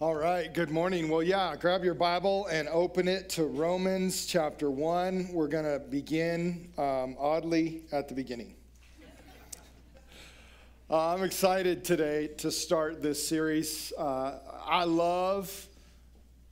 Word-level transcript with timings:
All 0.00 0.14
right, 0.14 0.54
good 0.54 0.70
morning. 0.70 1.08
Well, 1.08 1.24
yeah, 1.24 1.56
grab 1.56 1.82
your 1.82 1.94
Bible 1.94 2.46
and 2.46 2.68
open 2.68 3.08
it 3.08 3.28
to 3.30 3.46
Romans 3.46 4.26
chapter 4.26 4.70
1. 4.70 5.30
We're 5.32 5.48
going 5.48 5.64
to 5.64 5.80
begin 5.80 6.70
um, 6.78 7.16
oddly 7.18 7.82
at 7.90 8.06
the 8.06 8.14
beginning. 8.14 8.54
Uh, 10.88 11.14
I'm 11.14 11.24
excited 11.24 11.84
today 11.84 12.28
to 12.38 12.52
start 12.52 13.02
this 13.02 13.26
series. 13.26 13.92
Uh, 13.98 14.38
I 14.64 14.84
love 14.84 15.66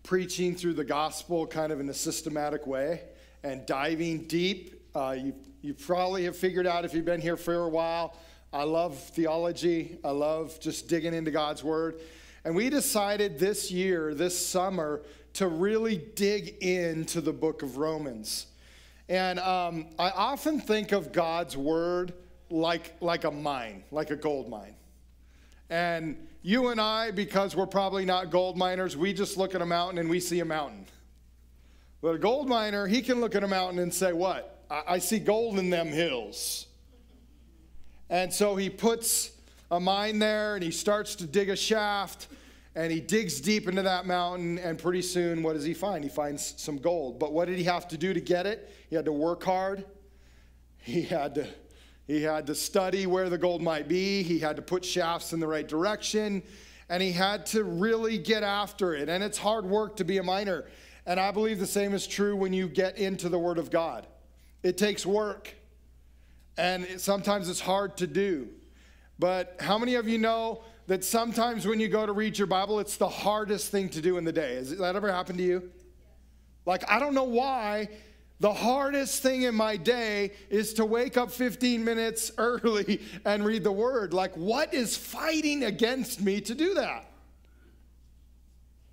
preaching 0.02 0.56
through 0.56 0.74
the 0.74 0.84
gospel 0.84 1.46
kind 1.46 1.70
of 1.70 1.78
in 1.78 1.88
a 1.88 1.94
systematic 1.94 2.66
way 2.66 3.02
and 3.44 3.64
diving 3.64 4.24
deep. 4.24 4.90
Uh, 4.92 5.14
you, 5.16 5.32
you 5.62 5.72
probably 5.72 6.24
have 6.24 6.36
figured 6.36 6.66
out 6.66 6.84
if 6.84 6.94
you've 6.94 7.04
been 7.04 7.20
here 7.20 7.36
for 7.36 7.54
a 7.54 7.68
while. 7.68 8.16
I 8.52 8.64
love 8.64 8.98
theology, 8.98 9.98
I 10.02 10.10
love 10.10 10.58
just 10.58 10.88
digging 10.88 11.14
into 11.14 11.30
God's 11.30 11.62
word. 11.62 12.00
And 12.46 12.54
we 12.54 12.70
decided 12.70 13.40
this 13.40 13.72
year, 13.72 14.14
this 14.14 14.38
summer, 14.38 15.02
to 15.32 15.48
really 15.48 15.96
dig 15.96 16.62
into 16.62 17.20
the 17.20 17.32
book 17.32 17.64
of 17.64 17.76
Romans. 17.76 18.46
And 19.08 19.40
um, 19.40 19.86
I 19.98 20.10
often 20.10 20.60
think 20.60 20.92
of 20.92 21.10
God's 21.10 21.56
word 21.56 22.12
like, 22.48 22.94
like 23.00 23.24
a 23.24 23.32
mine, 23.32 23.82
like 23.90 24.12
a 24.12 24.16
gold 24.16 24.48
mine. 24.48 24.76
And 25.70 26.24
you 26.42 26.68
and 26.68 26.80
I, 26.80 27.10
because 27.10 27.56
we're 27.56 27.66
probably 27.66 28.04
not 28.04 28.30
gold 28.30 28.56
miners, 28.56 28.96
we 28.96 29.12
just 29.12 29.36
look 29.36 29.56
at 29.56 29.60
a 29.60 29.66
mountain 29.66 29.98
and 29.98 30.08
we 30.08 30.20
see 30.20 30.38
a 30.38 30.44
mountain. 30.44 30.86
But 32.00 32.14
a 32.14 32.18
gold 32.18 32.48
miner, 32.48 32.86
he 32.86 33.02
can 33.02 33.20
look 33.20 33.34
at 33.34 33.42
a 33.42 33.48
mountain 33.48 33.80
and 33.80 33.92
say, 33.92 34.12
What? 34.12 34.64
I, 34.70 34.82
I 34.86 34.98
see 35.00 35.18
gold 35.18 35.58
in 35.58 35.68
them 35.68 35.88
hills. 35.88 36.66
And 38.08 38.32
so 38.32 38.54
he 38.54 38.70
puts 38.70 39.32
a 39.68 39.80
mine 39.80 40.20
there 40.20 40.54
and 40.54 40.62
he 40.62 40.70
starts 40.70 41.16
to 41.16 41.26
dig 41.26 41.48
a 41.48 41.56
shaft 41.56 42.28
and 42.76 42.92
he 42.92 43.00
digs 43.00 43.40
deep 43.40 43.68
into 43.68 43.80
that 43.82 44.04
mountain 44.04 44.58
and 44.58 44.78
pretty 44.78 45.00
soon 45.00 45.42
what 45.42 45.54
does 45.54 45.64
he 45.64 45.72
find? 45.72 46.04
He 46.04 46.10
finds 46.10 46.54
some 46.58 46.76
gold. 46.76 47.18
But 47.18 47.32
what 47.32 47.48
did 47.48 47.56
he 47.56 47.64
have 47.64 47.88
to 47.88 47.96
do 47.96 48.12
to 48.12 48.20
get 48.20 48.44
it? 48.44 48.70
He 48.90 48.94
had 48.94 49.06
to 49.06 49.12
work 49.12 49.42
hard. 49.42 49.86
He 50.78 51.02
had 51.02 51.34
to 51.36 51.48
he 52.06 52.22
had 52.22 52.46
to 52.46 52.54
study 52.54 53.06
where 53.06 53.28
the 53.28 53.38
gold 53.38 53.62
might 53.62 53.88
be. 53.88 54.22
He 54.22 54.38
had 54.38 54.54
to 54.56 54.62
put 54.62 54.84
shafts 54.84 55.32
in 55.32 55.40
the 55.40 55.46
right 55.48 55.66
direction. 55.66 56.42
And 56.88 57.02
he 57.02 57.10
had 57.10 57.46
to 57.46 57.64
really 57.64 58.16
get 58.16 58.44
after 58.44 58.94
it. 58.94 59.08
And 59.08 59.24
it's 59.24 59.38
hard 59.38 59.64
work 59.64 59.96
to 59.96 60.04
be 60.04 60.18
a 60.18 60.22
miner. 60.22 60.66
And 61.04 61.18
i 61.18 61.32
believe 61.32 61.58
the 61.58 61.66
same 61.66 61.94
is 61.94 62.06
true 62.06 62.36
when 62.36 62.52
you 62.52 62.68
get 62.68 62.98
into 62.98 63.28
the 63.28 63.38
word 63.38 63.58
of 63.58 63.70
god. 63.70 64.06
It 64.62 64.78
takes 64.78 65.04
work. 65.04 65.52
And 66.56 66.84
it, 66.84 67.00
sometimes 67.00 67.48
it's 67.48 67.58
hard 67.58 67.96
to 67.96 68.06
do. 68.06 68.50
But 69.18 69.56
how 69.58 69.78
many 69.78 69.94
of 69.94 70.06
you 70.06 70.18
know 70.18 70.62
that 70.86 71.04
sometimes 71.04 71.66
when 71.66 71.80
you 71.80 71.88
go 71.88 72.06
to 72.06 72.12
read 72.12 72.38
your 72.38 72.46
Bible, 72.46 72.78
it's 72.78 72.96
the 72.96 73.08
hardest 73.08 73.70
thing 73.70 73.88
to 73.90 74.00
do 74.00 74.18
in 74.18 74.24
the 74.24 74.32
day? 74.32 74.56
Has 74.56 74.76
that 74.76 74.96
ever 74.96 75.10
happened 75.10 75.38
to 75.38 75.44
you? 75.44 75.70
Like, 76.64 76.88
I 76.90 76.98
don't 76.98 77.14
know 77.14 77.24
why 77.24 77.88
the 78.38 78.52
hardest 78.52 79.22
thing 79.22 79.42
in 79.42 79.54
my 79.54 79.76
day 79.76 80.32
is 80.50 80.74
to 80.74 80.84
wake 80.84 81.16
up 81.16 81.30
15 81.30 81.84
minutes 81.84 82.30
early 82.38 83.00
and 83.24 83.44
read 83.44 83.64
the 83.64 83.72
word. 83.72 84.12
Like, 84.12 84.34
what 84.36 84.74
is 84.74 84.96
fighting 84.96 85.64
against 85.64 86.20
me 86.20 86.40
to 86.42 86.54
do 86.54 86.74
that? 86.74 87.10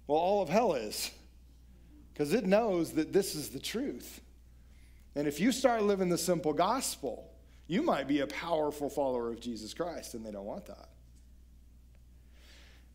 Well, 0.07 0.19
all 0.19 0.41
of 0.41 0.49
hell 0.49 0.73
is, 0.73 1.11
because 2.13 2.33
it 2.33 2.45
knows 2.45 2.93
that 2.93 3.13
this 3.13 3.35
is 3.35 3.49
the 3.49 3.59
truth. 3.59 4.21
And 5.15 5.27
if 5.27 5.39
you 5.39 5.51
start 5.51 5.83
living 5.83 6.09
the 6.09 6.17
simple 6.17 6.53
gospel, 6.53 7.29
you 7.67 7.81
might 7.81 8.07
be 8.07 8.19
a 8.19 8.27
powerful 8.27 8.89
follower 8.89 9.31
of 9.31 9.39
Jesus 9.39 9.73
Christ, 9.73 10.13
and 10.13 10.25
they 10.25 10.31
don't 10.31 10.45
want 10.45 10.65
that. 10.65 10.89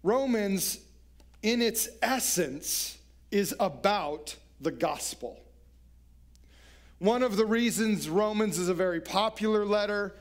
Romans, 0.02 0.78
in 1.42 1.60
its 1.62 1.88
essence, 2.02 2.98
is 3.30 3.54
about 3.58 4.36
the 4.60 4.70
gospel. 4.70 5.40
One 6.98 7.22
of 7.22 7.36
the 7.36 7.46
reasons 7.46 8.08
Romans 8.08 8.58
is 8.58 8.68
a 8.68 8.74
very 8.74 9.00
popular 9.00 9.64
letter 9.64 10.14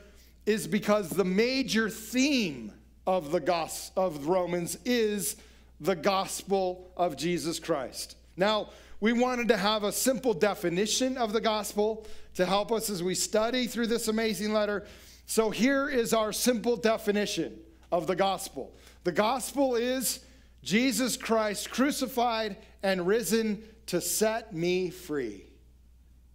is 0.46 0.66
because 0.66 1.10
the 1.10 1.24
major 1.24 1.90
theme 1.90 2.72
of 3.06 3.32
the 3.32 3.40
gos- 3.40 3.90
of 3.96 4.26
Romans 4.26 4.78
is 4.84 5.36
the 5.80 5.96
gospel 5.96 6.90
of 6.96 7.16
Jesus 7.16 7.58
Christ. 7.58 8.16
Now, 8.36 8.70
we 9.00 9.12
wanted 9.12 9.48
to 9.48 9.56
have 9.56 9.84
a 9.84 9.92
simple 9.92 10.34
definition 10.34 11.16
of 11.16 11.32
the 11.32 11.40
gospel 11.40 12.06
to 12.34 12.46
help 12.46 12.72
us 12.72 12.90
as 12.90 13.02
we 13.02 13.14
study 13.14 13.66
through 13.66 13.86
this 13.88 14.08
amazing 14.08 14.52
letter. 14.52 14.86
So 15.26 15.50
here 15.50 15.88
is 15.88 16.12
our 16.12 16.32
simple 16.32 16.76
definition 16.76 17.58
of 17.90 18.06
the 18.06 18.16
gospel. 18.16 18.72
The 19.04 19.12
gospel 19.12 19.76
is 19.76 20.20
Jesus 20.62 21.16
Christ 21.16 21.70
crucified 21.70 22.56
and 22.82 23.06
risen 23.06 23.62
to 23.86 24.00
set 24.00 24.54
me 24.54 24.90
free. 24.90 25.44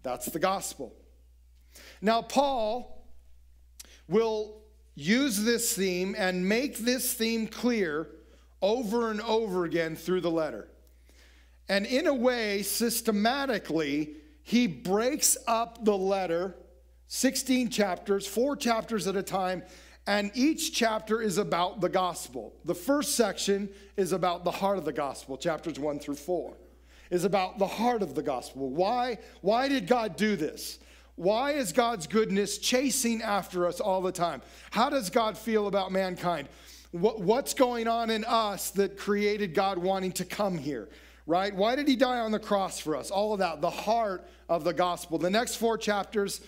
That's 0.02 0.26
the 0.28 0.40
gospel. 0.40 0.94
Now, 2.02 2.22
Paul 2.22 3.06
will 4.08 4.62
use 4.96 5.44
this 5.44 5.76
theme 5.76 6.16
and 6.18 6.48
make 6.48 6.78
this 6.80 7.14
theme 7.14 7.48
clear 7.48 8.08
over 8.62 9.12
and 9.12 9.22
over 9.22 9.66
again 9.66 9.96
through 9.96 10.22
the 10.22 10.32
letter. 10.32 10.68
And 11.70 11.86
in 11.86 12.08
a 12.08 12.14
way, 12.14 12.62
systematically, 12.64 14.16
he 14.44 14.68
breaks 14.68 15.38
up 15.48 15.86
the 15.86 15.98
letter, 15.98 16.56
16 17.08 17.70
chapters, 17.70 18.28
four 18.28 18.56
chapters 18.56 19.08
at 19.08 19.16
a 19.16 19.24
time, 19.24 19.64
and 20.06 20.32
each 20.34 20.74
chapter 20.74 21.22
is 21.22 21.38
about 21.38 21.80
the 21.80 21.90
gospel. 21.90 22.54
The 22.66 22.76
first 22.76 23.16
section 23.16 23.70
is 23.96 24.12
about 24.12 24.44
the 24.44 24.52
heart 24.52 24.78
of 24.78 24.86
the 24.86 24.94
gospel, 24.94 25.38
chapters 25.38 25.80
one 25.80 26.00
through 26.00 26.16
four, 26.16 26.56
is 27.10 27.24
about 27.24 27.58
the 27.58 27.68
heart 27.68 28.02
of 28.02 28.14
the 28.16 28.24
gospel. 28.24 28.70
Why, 28.70 29.18
why 29.42 29.70
did 29.70 29.88
God 29.88 30.18
do 30.18 30.36
this? 30.36 30.80
Why 31.16 31.52
is 31.52 31.72
God's 31.72 32.08
goodness 32.08 32.58
chasing 32.58 33.22
after 33.22 33.68
us 33.68 33.80
all 33.80 34.02
the 34.02 34.12
time? 34.12 34.42
How 34.72 34.90
does 34.90 35.10
God 35.10 35.38
feel 35.38 35.68
about 35.68 35.92
mankind? 35.92 36.50
What, 36.92 37.22
what's 37.22 37.54
going 37.54 37.88
on 37.88 38.10
in 38.10 38.26
us 38.26 38.72
that 38.72 38.98
created 38.98 39.54
God 39.54 39.78
wanting 39.78 40.12
to 40.14 40.26
come 40.26 40.58
here? 40.58 40.90
Right? 41.26 41.56
Why 41.56 41.76
did 41.76 41.88
he 41.88 41.96
die 41.96 42.20
on 42.20 42.32
the 42.32 42.40
cross 42.40 42.80
for 42.80 42.96
us? 42.96 43.10
All 43.10 43.32
of 43.32 43.40
that, 43.40 43.62
the 43.62 43.70
heart 43.70 44.28
of 44.50 44.64
the 44.64 44.74
gospel. 44.74 45.18
The 45.18 45.30
next 45.30 45.56
four 45.56 45.78
chapters 45.78 46.42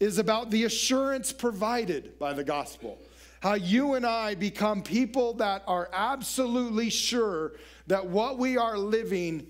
is 0.00 0.18
about 0.18 0.50
the 0.50 0.64
assurance 0.64 1.32
provided 1.32 2.18
by 2.18 2.32
the 2.32 2.44
gospel. 2.44 2.98
How 3.40 3.54
you 3.54 3.94
and 3.94 4.04
I 4.04 4.34
become 4.34 4.82
people 4.82 5.34
that 5.34 5.62
are 5.66 5.88
absolutely 5.92 6.90
sure 6.90 7.52
that 7.86 8.06
what 8.06 8.38
we 8.38 8.56
are 8.56 8.76
living 8.76 9.46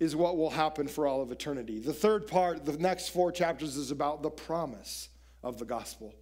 is 0.00 0.16
what 0.16 0.36
will 0.36 0.50
happen 0.50 0.88
for 0.88 1.06
all 1.06 1.22
of 1.22 1.30
eternity. 1.30 1.78
The 1.78 1.92
third 1.92 2.26
part, 2.26 2.64
the 2.64 2.78
next 2.78 3.10
four 3.10 3.30
chapters, 3.30 3.76
is 3.76 3.90
about 3.90 4.22
the 4.22 4.30
promise 4.30 5.10
of 5.42 5.58
the 5.58 5.64
gospel, 5.64 6.14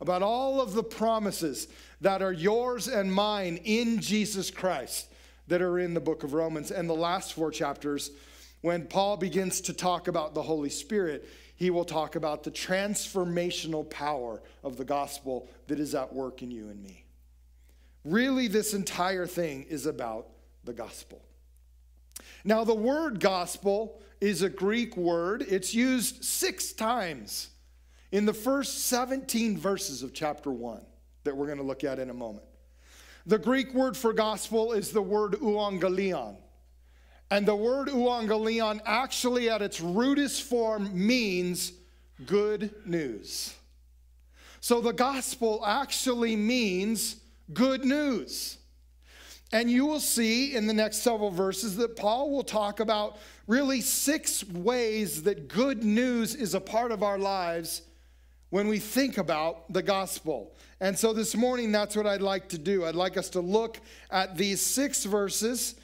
about 0.00 0.22
all 0.22 0.60
of 0.60 0.72
the 0.72 0.82
promises 0.82 1.68
that 2.00 2.22
are 2.22 2.32
yours 2.32 2.88
and 2.88 3.12
mine 3.12 3.58
in 3.64 4.00
Jesus 4.00 4.50
Christ 4.50 5.12
that 5.46 5.62
are 5.62 5.78
in 5.78 5.94
the 5.94 6.00
book 6.00 6.24
of 6.24 6.34
Romans. 6.34 6.70
And 6.70 6.88
the 6.88 6.94
last 6.94 7.34
four 7.34 7.50
chapters, 7.50 8.10
when 8.62 8.86
Paul 8.86 9.16
begins 9.16 9.60
to 9.62 9.72
talk 9.72 10.08
about 10.08 10.34
the 10.34 10.42
Holy 10.42 10.70
Spirit, 10.70 11.28
he 11.58 11.70
will 11.70 11.84
talk 11.84 12.14
about 12.14 12.44
the 12.44 12.52
transformational 12.52 13.88
power 13.90 14.40
of 14.62 14.76
the 14.76 14.84
gospel 14.84 15.48
that 15.66 15.80
is 15.80 15.92
at 15.92 16.14
work 16.14 16.40
in 16.40 16.52
you 16.52 16.68
and 16.68 16.80
me. 16.80 17.04
Really, 18.04 18.46
this 18.46 18.74
entire 18.74 19.26
thing 19.26 19.64
is 19.64 19.84
about 19.84 20.28
the 20.62 20.72
gospel. 20.72 21.20
Now, 22.44 22.62
the 22.62 22.74
word 22.74 23.18
gospel 23.18 24.00
is 24.20 24.42
a 24.42 24.48
Greek 24.48 24.96
word, 24.96 25.42
it's 25.42 25.74
used 25.74 26.24
six 26.24 26.72
times 26.72 27.48
in 28.12 28.24
the 28.24 28.32
first 28.32 28.86
17 28.86 29.58
verses 29.58 30.04
of 30.04 30.14
chapter 30.14 30.52
1 30.52 30.80
that 31.24 31.36
we're 31.36 31.46
going 31.46 31.58
to 31.58 31.64
look 31.64 31.82
at 31.82 31.98
in 31.98 32.08
a 32.08 32.14
moment. 32.14 32.44
The 33.26 33.38
Greek 33.38 33.74
word 33.74 33.96
for 33.96 34.12
gospel 34.12 34.72
is 34.72 34.92
the 34.92 35.02
word 35.02 35.32
euangelion. 35.32 36.36
And 37.30 37.46
the 37.46 37.54
word 37.54 37.88
euangelion 37.88 38.80
actually, 38.86 39.50
at 39.50 39.62
its 39.62 39.80
rudest 39.80 40.42
form, 40.42 40.90
means 40.94 41.72
good 42.24 42.74
news. 42.86 43.54
So 44.60 44.80
the 44.80 44.92
gospel 44.92 45.62
actually 45.64 46.36
means 46.36 47.16
good 47.52 47.84
news. 47.84 48.58
And 49.52 49.70
you 49.70 49.86
will 49.86 50.00
see 50.00 50.54
in 50.54 50.66
the 50.66 50.74
next 50.74 50.98
several 50.98 51.30
verses 51.30 51.76
that 51.76 51.96
Paul 51.96 52.30
will 52.30 52.42
talk 52.42 52.80
about 52.80 53.18
really 53.46 53.80
six 53.80 54.44
ways 54.44 55.22
that 55.22 55.48
good 55.48 55.84
news 55.84 56.34
is 56.34 56.54
a 56.54 56.60
part 56.60 56.92
of 56.92 57.02
our 57.02 57.18
lives 57.18 57.82
when 58.50 58.68
we 58.68 58.78
think 58.78 59.16
about 59.16 59.72
the 59.72 59.82
gospel. 59.82 60.54
And 60.80 60.98
so 60.98 61.12
this 61.12 61.34
morning, 61.34 61.72
that's 61.72 61.96
what 61.96 62.06
I'd 62.06 62.22
like 62.22 62.48
to 62.50 62.58
do. 62.58 62.84
I'd 62.84 62.94
like 62.94 63.16
us 63.16 63.30
to 63.30 63.40
look 63.40 63.80
at 64.10 64.36
these 64.36 64.60
six 64.60 65.04
verses 65.04 65.74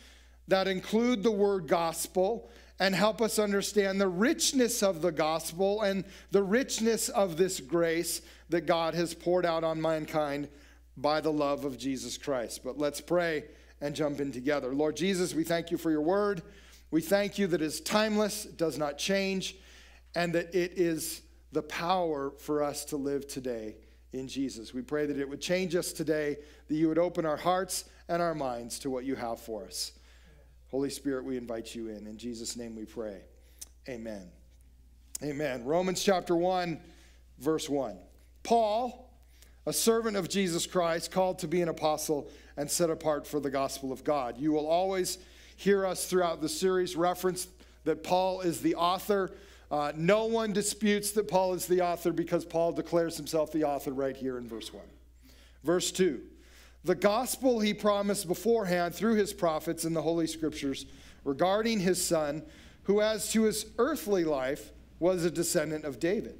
that 0.49 0.69
include 0.69 1.23
the 1.23 1.31
word 1.31 1.67
gospel 1.69 2.51
and 2.81 2.95
help 2.95 3.21
us 3.21 3.39
understand 3.39 4.01
the 4.01 4.09
richness 4.09 4.83
of 4.83 5.01
the 5.01 5.13
gospel 5.13 5.83
and 5.83 6.05
the 6.33 6.43
richness 6.43 7.09
of 7.09 7.37
this 7.37 7.61
grace 7.61 8.21
that 8.49 8.67
God 8.67 8.95
has 8.95 9.15
poured 9.15 9.47
out 9.47 9.65
on 9.65 9.81
mankind 9.81 10.49
by 10.97 11.21
the 11.21 11.33
love 11.33 11.65
of 11.65 11.79
Jesus 11.79 12.19
Christ. 12.19 12.63
But 12.65 12.79
let's 12.79 13.01
pray 13.01 13.45
and 13.81 13.95
jump 13.95 14.21
in 14.21 14.33
together. 14.33 14.75
Lord 14.75 14.97
Jesus, 14.97 15.35
we 15.35 15.45
thank 15.45 15.71
you 15.71 15.79
for 15.79 15.91
your 15.91 16.01
word. 16.01 16.43
We 16.91 17.01
thank 17.01 17.39
you 17.39 17.47
that 17.49 17.61
it 17.61 17.65
is 17.65 17.81
timeless, 17.81 18.45
it 18.45 18.57
does 18.57 18.79
not 18.79 18.99
change, 18.99 19.57
and 20.15 20.33
that 20.35 20.55
it 20.55 20.73
is 20.77 21.23
the 21.53 21.63
power 21.63 22.33
for 22.39 22.63
us 22.63 22.85
to 22.87 22.97
live 22.97 23.27
today 23.27 23.77
in 24.13 24.29
Jesus. 24.29 24.73
We 24.73 24.83
pray 24.83 25.07
that 25.07 25.19
it 25.19 25.29
would 25.29 25.41
change 25.41 25.75
us 25.75 25.93
today, 25.93 26.39
that 26.69 26.75
you 26.75 26.89
would 26.89 26.99
open 26.99 27.27
our 27.27 27.37
hearts 27.37 27.85
and 28.09 28.23
our 28.23 28.35
minds 28.35 28.79
to 28.81 28.91
what 28.91 29.05
you 29.05 29.17
have 29.17 29.41
for 29.41 29.65
us. 29.65 29.93
Holy 30.75 30.91
Spirit, 30.91 31.25
we 31.25 31.37
invite 31.37 31.73
you 31.73 31.87
in. 31.87 32.05
In 32.09 32.19
Jesus' 32.19 32.57
name 32.57 32.75
we 32.75 32.85
pray. 32.85 33.21
Amen. 33.89 34.29
Amen. 35.23 35.65
Romans 35.65 36.03
chapter 36.03 36.35
1, 36.35 36.81
verse 37.39 37.69
1. 37.69 37.97
Paul, 38.43 39.09
a 39.67 39.73
servant 39.73 40.17
of 40.17 40.29
Jesus 40.29 40.67
Christ, 40.67 41.13
called 41.13 41.39
to 41.39 41.47
be 41.47 41.63
an 41.63 41.69
apostle 41.69 42.29
and 42.57 42.69
set 42.69 42.91
apart 42.91 43.25
for 43.25 43.39
the 43.39 43.51
gospel 43.51 43.93
of 43.93 44.03
God. 44.03 44.37
You 44.37 44.51
will 44.51 44.67
always 44.67 45.19
hear 45.55 45.87
us 45.87 46.07
throughout 46.07 46.41
the 46.41 46.49
series 46.49 46.97
reference 46.97 47.47
that 47.85 48.03
Paul 48.03 48.41
is 48.41 48.61
the 48.61 48.75
author. 48.75 49.31
Uh, 49.71 49.93
no 49.95 50.25
one 50.25 50.53
disputes 50.53 51.13
that 51.13 51.29
Paul 51.29 51.55
is 51.55 51.69
the 51.69 51.83
author 51.83 52.11
because 52.11 52.45
Paul 52.45 52.73
declares 52.73 53.17
himself 53.17 53.53
the 53.53 53.63
author 53.63 53.93
right 53.93 54.17
here 54.17 54.39
in 54.39 54.49
verse 54.49 54.75
1. 54.75 54.83
Verse 55.63 55.93
2 55.93 56.21
The 56.85 56.95
gospel 56.95 57.61
he 57.61 57.73
promised 57.73 58.29
beforehand 58.29 58.95
through 58.95 59.15
his 59.15 59.33
prophets 59.33 59.85
in 59.85 59.95
the 59.95 60.03
Holy 60.03 60.27
Scriptures 60.27 60.85
regarding 61.25 61.81
his 61.81 62.05
son, 62.05 62.43
who 62.83 63.01
as 63.01 63.33
to 63.33 63.45
his 63.45 63.67
earthly 63.79 64.25
life 64.25 64.71
was 65.01 65.25
a 65.25 65.31
descendant 65.31 65.85
of 65.85 65.99
David, 65.99 66.39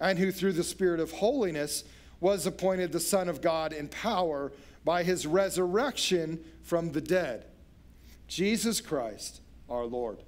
and 0.00 0.18
who 0.18 0.32
through 0.32 0.54
the 0.54 0.64
Spirit 0.64 0.98
of 0.98 1.12
holiness 1.12 1.84
was 2.20 2.46
appointed 2.46 2.92
the 2.92 3.00
Son 3.00 3.28
of 3.28 3.42
God 3.42 3.74
in 3.74 3.88
power 3.88 4.52
by 4.84 5.02
his 5.02 5.26
resurrection 5.26 6.42
from 6.62 6.92
the 6.92 7.00
dead 7.00 7.44
Jesus 8.28 8.80
Christ 8.80 9.40
our 9.68 9.84
Lord. 9.84 10.22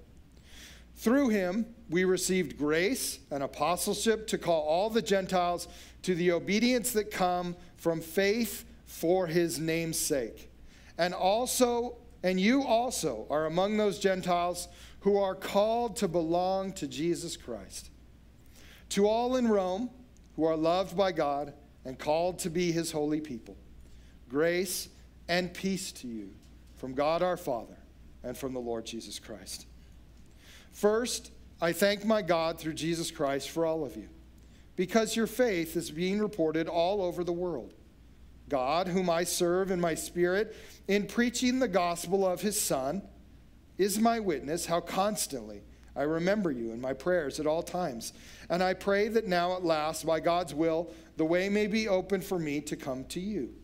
Through 0.96 1.28
him, 1.30 1.66
we 1.88 2.04
received 2.04 2.58
grace 2.58 3.20
and 3.30 3.42
apostleship 3.42 4.26
to 4.28 4.38
call 4.38 4.62
all 4.62 4.90
the 4.90 5.02
Gentiles 5.02 5.68
to 6.02 6.14
the 6.14 6.32
obedience 6.32 6.92
that 6.92 7.10
come 7.10 7.56
from 7.76 8.00
faith 8.00 8.64
for 9.00 9.26
his 9.26 9.58
name's 9.58 9.98
sake. 9.98 10.50
And 10.98 11.14
also, 11.14 11.98
and 12.22 12.40
you 12.40 12.64
also 12.64 13.26
are 13.30 13.46
among 13.46 13.76
those 13.76 13.98
Gentiles 13.98 14.68
who 15.00 15.18
are 15.18 15.36
called 15.36 15.96
to 15.96 16.08
belong 16.08 16.72
to 16.72 16.88
Jesus 16.88 17.36
Christ. 17.36 17.90
To 18.90 19.06
all 19.06 19.36
in 19.36 19.46
Rome 19.46 19.90
who 20.34 20.44
are 20.44 20.56
loved 20.56 20.96
by 20.96 21.12
God 21.12 21.52
and 21.84 21.98
called 21.98 22.40
to 22.40 22.50
be 22.50 22.72
his 22.72 22.90
holy 22.90 23.20
people, 23.20 23.56
grace 24.28 24.88
and 25.28 25.54
peace 25.54 25.92
to 25.92 26.08
you 26.08 26.30
from 26.76 26.94
God 26.94 27.22
our 27.22 27.36
Father 27.36 27.76
and 28.24 28.36
from 28.36 28.52
the 28.52 28.60
Lord 28.60 28.84
Jesus 28.84 29.18
Christ. 29.20 29.66
First, 30.72 31.30
I 31.60 31.72
thank 31.72 32.04
my 32.04 32.22
God 32.22 32.58
through 32.58 32.74
Jesus 32.74 33.10
Christ 33.10 33.50
for 33.50 33.64
all 33.64 33.84
of 33.84 33.96
you, 33.96 34.08
because 34.74 35.14
your 35.14 35.26
faith 35.26 35.76
is 35.76 35.90
being 35.90 36.18
reported 36.18 36.66
all 36.66 37.00
over 37.02 37.22
the 37.22 37.32
world. 37.32 37.74
God, 38.48 38.88
whom 38.88 39.10
I 39.10 39.24
serve 39.24 39.70
in 39.70 39.80
my 39.80 39.94
spirit 39.94 40.56
in 40.86 41.06
preaching 41.06 41.58
the 41.58 41.68
gospel 41.68 42.26
of 42.26 42.40
his 42.40 42.60
Son, 42.60 43.02
is 43.76 43.98
my 43.98 44.18
witness 44.20 44.66
how 44.66 44.80
constantly 44.80 45.62
I 45.94 46.02
remember 46.02 46.50
you 46.50 46.72
in 46.72 46.80
my 46.80 46.92
prayers 46.92 47.40
at 47.40 47.46
all 47.46 47.62
times. 47.62 48.12
And 48.48 48.62
I 48.62 48.74
pray 48.74 49.08
that 49.08 49.26
now 49.26 49.56
at 49.56 49.64
last, 49.64 50.06
by 50.06 50.20
God's 50.20 50.54
will, 50.54 50.92
the 51.16 51.24
way 51.24 51.48
may 51.48 51.66
be 51.66 51.88
open 51.88 52.20
for 52.20 52.38
me 52.38 52.60
to 52.62 52.76
come 52.76 53.04
to 53.06 53.20
you. 53.20 53.54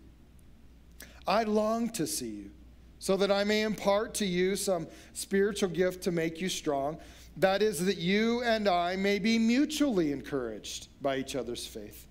I 1.27 1.45
long 1.45 1.89
to 1.91 2.07
see 2.07 2.31
you 2.31 2.51
so 2.99 3.17
that 3.19 3.31
I 3.31 3.45
may 3.45 3.63
impart 3.63 4.15
to 4.15 4.27
you 4.27 4.57
some 4.57 4.89
spiritual 5.13 5.69
gift 5.69 6.03
to 6.05 6.11
make 6.11 6.41
you 6.41 6.49
strong. 6.49 6.99
That 7.37 7.63
is, 7.63 7.85
that 7.85 7.99
you 7.99 8.43
and 8.43 8.69
I 8.69 8.97
may 8.97 9.19
be 9.19 9.39
mutually 9.39 10.11
encouraged 10.11 10.89
by 11.03 11.19
each 11.19 11.37
other's 11.37 11.67
faith. 11.67 12.07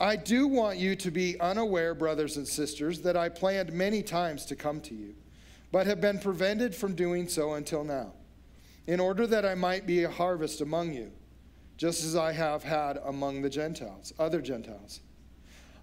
I 0.00 0.16
do 0.16 0.48
want 0.48 0.78
you 0.78 0.96
to 0.96 1.10
be 1.10 1.38
unaware, 1.38 1.94
brothers 1.94 2.36
and 2.36 2.46
sisters, 2.46 3.00
that 3.02 3.16
I 3.16 3.28
planned 3.28 3.72
many 3.72 4.02
times 4.02 4.44
to 4.46 4.56
come 4.56 4.80
to 4.82 4.94
you, 4.94 5.14
but 5.70 5.86
have 5.86 6.00
been 6.00 6.18
prevented 6.18 6.74
from 6.74 6.96
doing 6.96 7.28
so 7.28 7.54
until 7.54 7.84
now, 7.84 8.12
in 8.88 8.98
order 8.98 9.26
that 9.28 9.46
I 9.46 9.54
might 9.54 9.86
be 9.86 10.02
a 10.02 10.10
harvest 10.10 10.60
among 10.60 10.92
you, 10.92 11.12
just 11.76 12.04
as 12.04 12.16
I 12.16 12.32
have 12.32 12.64
had 12.64 12.98
among 13.04 13.42
the 13.42 13.50
Gentiles, 13.50 14.12
other 14.18 14.40
Gentiles. 14.40 15.00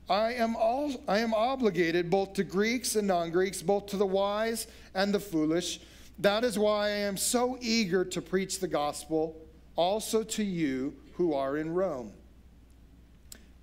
I 0.10 0.34
am, 0.34 0.58
all, 0.58 0.94
I 1.08 1.19
am 1.19 1.34
obligated 1.34 2.10
both 2.10 2.34
to 2.34 2.44
Greeks 2.44 2.98
and 2.98 3.08
non 3.08 3.31
Greeks, 3.31 3.62
both 3.62 3.86
to 3.88 3.98
the 3.98 4.06
wise 4.06 4.68
and 4.94 5.13
the 5.13 5.22
foolish. 5.22 5.80
That 6.19 6.44
is 6.44 6.60
why 6.60 6.88
I 6.88 6.90
am 6.90 7.16
so 7.16 7.58
eager 7.62 8.04
to 8.04 8.22
preach 8.22 8.60
the 8.60 8.68
gospel 8.68 9.38
also 9.78 10.24
to 10.24 10.44
you 10.44 10.96
who 11.13 11.34
are 11.34 11.56
in 11.56 11.74
Rome. 11.74 12.12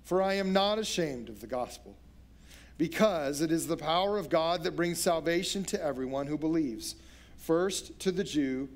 For 0.09 0.23
I 0.23 0.33
am 0.33 0.53
not 0.53 0.79
ashamed 0.79 1.29
of 1.29 1.39
the 1.39 1.45
gospel, 1.45 1.95
because 2.79 3.41
it 3.41 3.51
is 3.51 3.67
the 3.67 3.77
power 3.77 4.17
of 4.17 4.27
God 4.27 4.63
that 4.63 4.75
brings 4.75 4.99
salvation 4.99 5.63
to 5.65 5.79
everyone 5.79 6.25
who 6.25 6.35
believes, 6.35 6.95
first 7.37 7.99
to 7.99 8.11
the 8.11 8.23
Jew, 8.23 8.69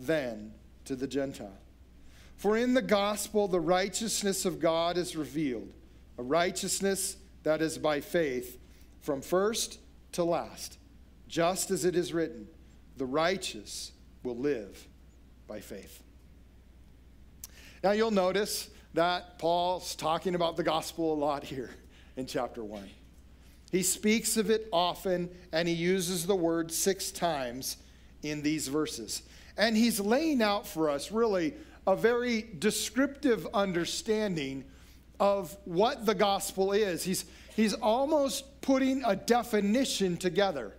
then 0.00 0.52
to 0.86 0.96
the 0.96 1.06
Gentile. 1.06 1.60
For 2.34 2.56
in 2.56 2.74
the 2.74 2.82
gospel, 2.82 3.46
the 3.46 3.60
righteousness 3.60 4.44
of 4.44 4.58
God 4.58 4.96
is 4.96 5.14
revealed, 5.14 5.72
a 6.18 6.24
righteousness 6.24 7.18
that 7.44 7.62
is 7.62 7.78
by 7.78 8.00
faith, 8.00 8.58
from 9.00 9.22
first 9.22 9.78
to 10.10 10.24
last, 10.24 10.76
just 11.28 11.70
as 11.70 11.84
it 11.84 11.94
is 11.94 12.12
written, 12.12 12.48
the 12.96 13.06
righteous 13.06 13.92
will 14.24 14.36
live 14.36 14.88
by 15.46 15.60
faith. 15.60 16.02
Now 17.84 17.92
you'll 17.92 18.10
notice 18.10 18.70
that 18.94 19.38
Paul's 19.38 19.94
talking 19.94 20.34
about 20.34 20.56
the 20.56 20.62
gospel 20.62 21.12
a 21.12 21.14
lot 21.14 21.44
here 21.44 21.70
in 22.16 22.26
chapter 22.26 22.64
1. 22.64 22.88
He 23.70 23.82
speaks 23.82 24.36
of 24.36 24.50
it 24.50 24.68
often 24.72 25.30
and 25.52 25.68
he 25.68 25.74
uses 25.74 26.26
the 26.26 26.34
word 26.34 26.72
six 26.72 27.10
times 27.10 27.76
in 28.22 28.42
these 28.42 28.68
verses. 28.68 29.22
And 29.56 29.76
he's 29.76 30.00
laying 30.00 30.42
out 30.42 30.66
for 30.66 30.90
us 30.90 31.12
really 31.12 31.54
a 31.86 31.94
very 31.94 32.46
descriptive 32.58 33.46
understanding 33.54 34.64
of 35.18 35.56
what 35.64 36.06
the 36.06 36.14
gospel 36.14 36.72
is. 36.72 37.04
He's, 37.04 37.26
he's 37.54 37.74
almost 37.74 38.60
putting 38.60 39.04
a 39.04 39.14
definition 39.14 40.16
together. 40.16 40.74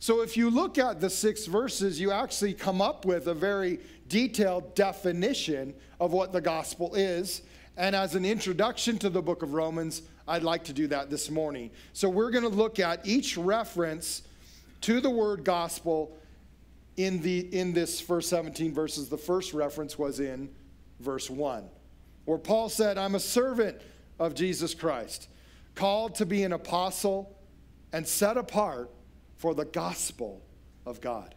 So 0.00 0.20
if 0.20 0.36
you 0.36 0.50
look 0.50 0.78
at 0.78 1.00
the 1.00 1.08
six 1.08 1.46
verses, 1.46 2.00
you 2.00 2.10
actually 2.10 2.54
come 2.54 2.82
up 2.82 3.04
with 3.04 3.28
a 3.28 3.34
very 3.34 3.78
detailed 4.12 4.74
definition 4.74 5.72
of 5.98 6.12
what 6.12 6.32
the 6.32 6.40
gospel 6.40 6.94
is. 6.94 7.40
And 7.78 7.96
as 7.96 8.14
an 8.14 8.26
introduction 8.26 8.98
to 8.98 9.08
the 9.08 9.22
book 9.22 9.42
of 9.42 9.54
Romans, 9.54 10.02
I'd 10.28 10.42
like 10.42 10.64
to 10.64 10.74
do 10.74 10.86
that 10.88 11.08
this 11.08 11.30
morning. 11.30 11.70
So 11.94 12.10
we're 12.10 12.30
going 12.30 12.44
to 12.44 12.50
look 12.50 12.78
at 12.78 13.06
each 13.06 13.38
reference 13.38 14.22
to 14.82 15.00
the 15.00 15.08
word 15.08 15.44
gospel 15.44 16.14
in, 16.98 17.22
the, 17.22 17.38
in 17.58 17.72
this 17.72 18.02
first 18.02 18.28
17 18.28 18.74
verses. 18.74 19.08
The 19.08 19.16
first 19.16 19.54
reference 19.54 19.98
was 19.98 20.20
in 20.20 20.50
verse 21.00 21.30
1 21.30 21.70
where 22.26 22.38
Paul 22.38 22.68
said, 22.68 22.98
I'm 22.98 23.14
a 23.14 23.20
servant 23.20 23.80
of 24.18 24.34
Jesus 24.34 24.74
Christ, 24.74 25.28
called 25.74 26.14
to 26.16 26.26
be 26.26 26.42
an 26.42 26.52
apostle 26.52 27.36
and 27.92 28.06
set 28.06 28.36
apart 28.36 28.90
for 29.36 29.54
the 29.54 29.64
gospel 29.64 30.42
of 30.86 31.00
God. 31.00 31.34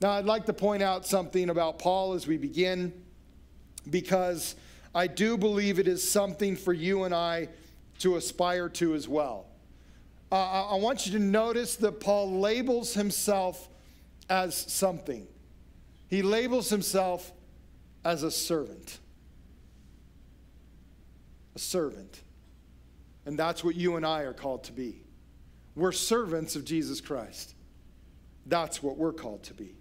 Now, 0.00 0.10
I'd 0.12 0.24
like 0.24 0.46
to 0.46 0.52
point 0.52 0.82
out 0.82 1.06
something 1.06 1.50
about 1.50 1.78
Paul 1.78 2.12
as 2.12 2.26
we 2.26 2.36
begin, 2.36 2.92
because 3.88 4.56
I 4.94 5.06
do 5.06 5.36
believe 5.38 5.78
it 5.78 5.88
is 5.88 6.08
something 6.08 6.56
for 6.56 6.72
you 6.72 7.04
and 7.04 7.14
I 7.14 7.48
to 8.00 8.16
aspire 8.16 8.68
to 8.70 8.94
as 8.94 9.08
well. 9.08 9.46
Uh, 10.30 10.70
I 10.70 10.74
want 10.76 11.06
you 11.06 11.12
to 11.12 11.18
notice 11.18 11.76
that 11.76 12.00
Paul 12.00 12.40
labels 12.40 12.94
himself 12.94 13.68
as 14.28 14.54
something. 14.54 15.26
He 16.08 16.22
labels 16.22 16.68
himself 16.68 17.32
as 18.04 18.22
a 18.22 18.30
servant 18.30 18.98
a 21.56 21.58
servant. 21.58 22.22
And 23.24 23.36
that's 23.36 23.64
what 23.64 23.74
you 23.74 23.96
and 23.96 24.06
I 24.06 24.20
are 24.20 24.34
called 24.34 24.62
to 24.64 24.72
be. 24.72 25.02
We're 25.74 25.90
servants 25.90 26.54
of 26.54 26.64
Jesus 26.64 27.00
Christ. 27.00 27.54
That's 28.44 28.82
what 28.82 28.96
we're 28.96 29.12
called 29.12 29.42
to 29.44 29.54
be. 29.54 29.74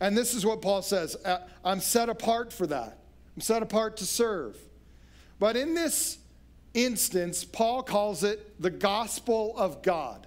And 0.00 0.16
this 0.16 0.34
is 0.34 0.46
what 0.46 0.62
Paul 0.62 0.82
says 0.82 1.16
uh, 1.24 1.38
I'm 1.64 1.80
set 1.80 2.08
apart 2.08 2.52
for 2.52 2.66
that. 2.66 2.98
I'm 3.36 3.42
set 3.42 3.62
apart 3.62 3.96
to 3.98 4.06
serve. 4.06 4.56
But 5.38 5.56
in 5.56 5.74
this 5.74 6.18
instance, 6.74 7.44
Paul 7.44 7.82
calls 7.82 8.24
it 8.24 8.60
the 8.60 8.70
gospel 8.70 9.54
of 9.56 9.82
God. 9.82 10.26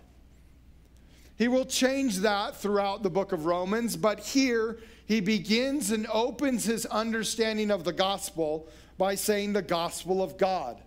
He 1.38 1.48
will 1.48 1.66
change 1.66 2.18
that 2.18 2.56
throughout 2.56 3.04
the 3.04 3.10
book 3.10 3.32
of 3.32 3.46
Romans, 3.46 3.98
but 3.98 4.20
here 4.20 4.78
he 5.06 5.20
begins 5.22 5.92
and 5.92 6.08
opens 6.14 6.66
his 6.66 6.86
understanding 6.86 7.72
of 7.72 7.84
the 7.84 7.94
gospel 7.94 8.70
by 8.98 9.16
saying 9.16 9.54
the 9.54 9.62
gospel 9.62 10.22
of 10.22 10.38
God. 10.38 10.80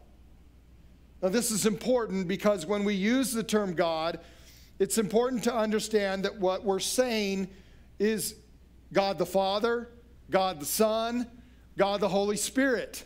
Now, 1.21 1.31
this 1.31 1.51
is 1.51 1.67
important 1.67 2.29
because 2.29 2.67
when 2.67 2.85
we 2.85 2.95
use 2.95 3.33
the 3.33 3.43
term 3.43 3.75
God, 3.75 4.21
it's 4.79 4.99
important 4.99 5.43
to 5.45 5.55
understand 5.55 6.25
that 6.25 6.39
what 6.39 6.65
we're 6.65 6.79
saying 6.79 7.49
is 7.99 8.37
God 8.95 9.19
the 9.19 9.27
Father, 9.27 9.91
God 10.31 10.61
the 10.61 10.67
Son, 10.67 11.27
God 11.77 12.01
the 12.01 12.09
Holy 12.09 12.37
Spirit. 12.37 13.05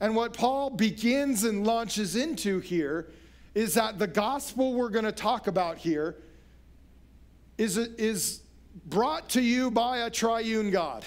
And 0.00 0.16
what 0.16 0.32
Paul 0.32 0.70
begins 0.70 1.44
and 1.44 1.66
launches 1.66 2.16
into 2.16 2.60
here 2.60 3.10
is 3.54 3.74
that 3.74 3.98
the 3.98 4.06
gospel 4.06 4.74
we're 4.74 4.90
going 4.90 5.04
to 5.04 5.12
talk 5.12 5.46
about 5.46 5.78
here 5.78 6.16
is, 7.56 7.76
is 7.76 8.42
brought 8.84 9.30
to 9.30 9.40
you 9.40 9.70
by 9.70 9.98
a 9.98 10.10
triune 10.10 10.70
God. 10.70 11.06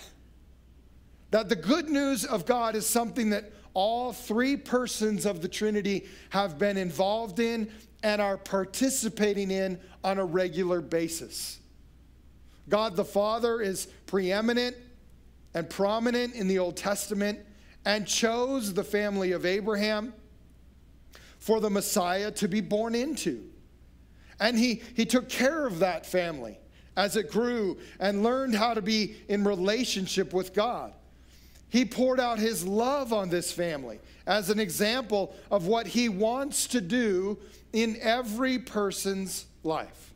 That 1.31 1.49
the 1.49 1.55
good 1.55 1.89
news 1.89 2.25
of 2.25 2.45
God 2.45 2.75
is 2.75 2.87
something 2.87 3.29
that 3.31 3.51
all 3.75 4.11
three 4.11 4.57
persons 4.57 5.27
of 5.27 5.41
the 5.41 5.47
Trinity 5.47 6.07
have 6.29 6.57
been 6.57 6.77
involved 6.77 7.39
in 7.39 7.69
and 8.01 8.21
are 8.21 8.37
participating 8.37 9.51
in 9.51 9.79
on 10.03 10.17
a 10.17 10.25
regular 10.25 10.81
basis. 10.81 11.58
God 12.69 12.95
the 12.95 13.05
Father 13.05 13.61
is 13.61 13.87
preeminent 14.05 14.75
and 15.53 15.69
prominent 15.69 16.35
in 16.35 16.47
the 16.47 16.59
Old 16.59 16.77
Testament 16.77 17.39
and 17.85 18.07
chose 18.07 18.73
the 18.73 18.83
family 18.83 19.31
of 19.31 19.45
Abraham 19.45 20.13
for 21.39 21.59
the 21.59 21.69
Messiah 21.69 22.31
to 22.31 22.47
be 22.47 22.61
born 22.61 22.95
into. 22.95 23.43
And 24.39 24.57
he, 24.57 24.81
he 24.95 25.05
took 25.05 25.29
care 25.29 25.65
of 25.65 25.79
that 25.79 26.05
family 26.05 26.59
as 26.95 27.15
it 27.15 27.31
grew 27.31 27.77
and 27.99 28.23
learned 28.23 28.55
how 28.55 28.73
to 28.73 28.81
be 28.81 29.15
in 29.27 29.43
relationship 29.43 30.33
with 30.33 30.53
God. 30.53 30.93
He 31.69 31.85
poured 31.85 32.19
out 32.19 32.39
his 32.39 32.65
love 32.65 33.13
on 33.13 33.29
this 33.29 33.51
family 33.51 33.99
as 34.25 34.49
an 34.49 34.59
example 34.59 35.35
of 35.51 35.67
what 35.67 35.87
he 35.87 36.09
wants 36.09 36.67
to 36.67 36.81
do 36.81 37.37
in 37.73 37.97
every 38.01 38.59
person's 38.59 39.45
life. 39.63 40.13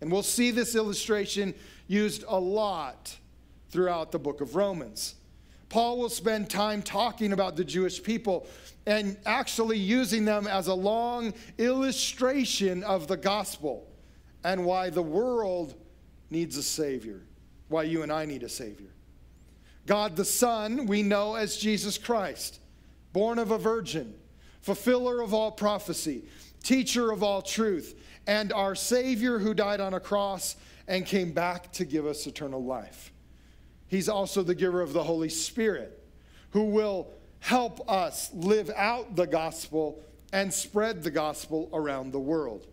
And 0.00 0.10
we'll 0.10 0.22
see 0.22 0.50
this 0.50 0.74
illustration 0.74 1.54
used 1.90 2.24
a 2.28 2.38
lot 2.38 3.18
throughout 3.70 4.12
the 4.12 4.18
book 4.18 4.40
of 4.40 4.54
Romans. 4.54 5.16
Paul 5.68 5.98
will 5.98 6.08
spend 6.08 6.48
time 6.48 6.82
talking 6.82 7.32
about 7.32 7.56
the 7.56 7.64
Jewish 7.64 8.00
people 8.00 8.46
and 8.86 9.16
actually 9.26 9.78
using 9.78 10.24
them 10.24 10.46
as 10.46 10.68
a 10.68 10.74
long 10.74 11.34
illustration 11.58 12.84
of 12.84 13.08
the 13.08 13.16
gospel 13.16 13.88
and 14.44 14.64
why 14.64 14.90
the 14.90 15.02
world 15.02 15.74
needs 16.30 16.56
a 16.56 16.62
Savior, 16.62 17.22
why 17.68 17.82
you 17.82 18.04
and 18.04 18.12
I 18.12 18.24
need 18.24 18.44
a 18.44 18.48
Savior. 18.48 18.90
God 19.86 20.14
the 20.14 20.24
Son, 20.24 20.86
we 20.86 21.02
know 21.02 21.34
as 21.34 21.56
Jesus 21.56 21.98
Christ, 21.98 22.60
born 23.12 23.40
of 23.40 23.50
a 23.50 23.58
virgin, 23.58 24.14
fulfiller 24.62 25.20
of 25.20 25.34
all 25.34 25.50
prophecy, 25.50 26.22
teacher 26.62 27.10
of 27.10 27.24
all 27.24 27.42
truth, 27.42 28.00
and 28.28 28.52
our 28.52 28.76
Savior 28.76 29.40
who 29.40 29.54
died 29.54 29.80
on 29.80 29.94
a 29.94 30.00
cross 30.00 30.54
and 30.90 31.06
came 31.06 31.30
back 31.30 31.70
to 31.70 31.84
give 31.84 32.04
us 32.04 32.26
eternal 32.26 32.62
life. 32.62 33.12
He's 33.86 34.08
also 34.08 34.42
the 34.42 34.56
giver 34.56 34.82
of 34.82 34.92
the 34.92 35.04
Holy 35.04 35.28
Spirit, 35.28 36.04
who 36.50 36.64
will 36.64 37.12
help 37.38 37.88
us 37.88 38.28
live 38.34 38.70
out 38.74 39.14
the 39.14 39.26
gospel 39.26 40.02
and 40.32 40.52
spread 40.52 41.04
the 41.04 41.10
gospel 41.10 41.70
around 41.72 42.10
the 42.10 42.18
world. 42.18 42.66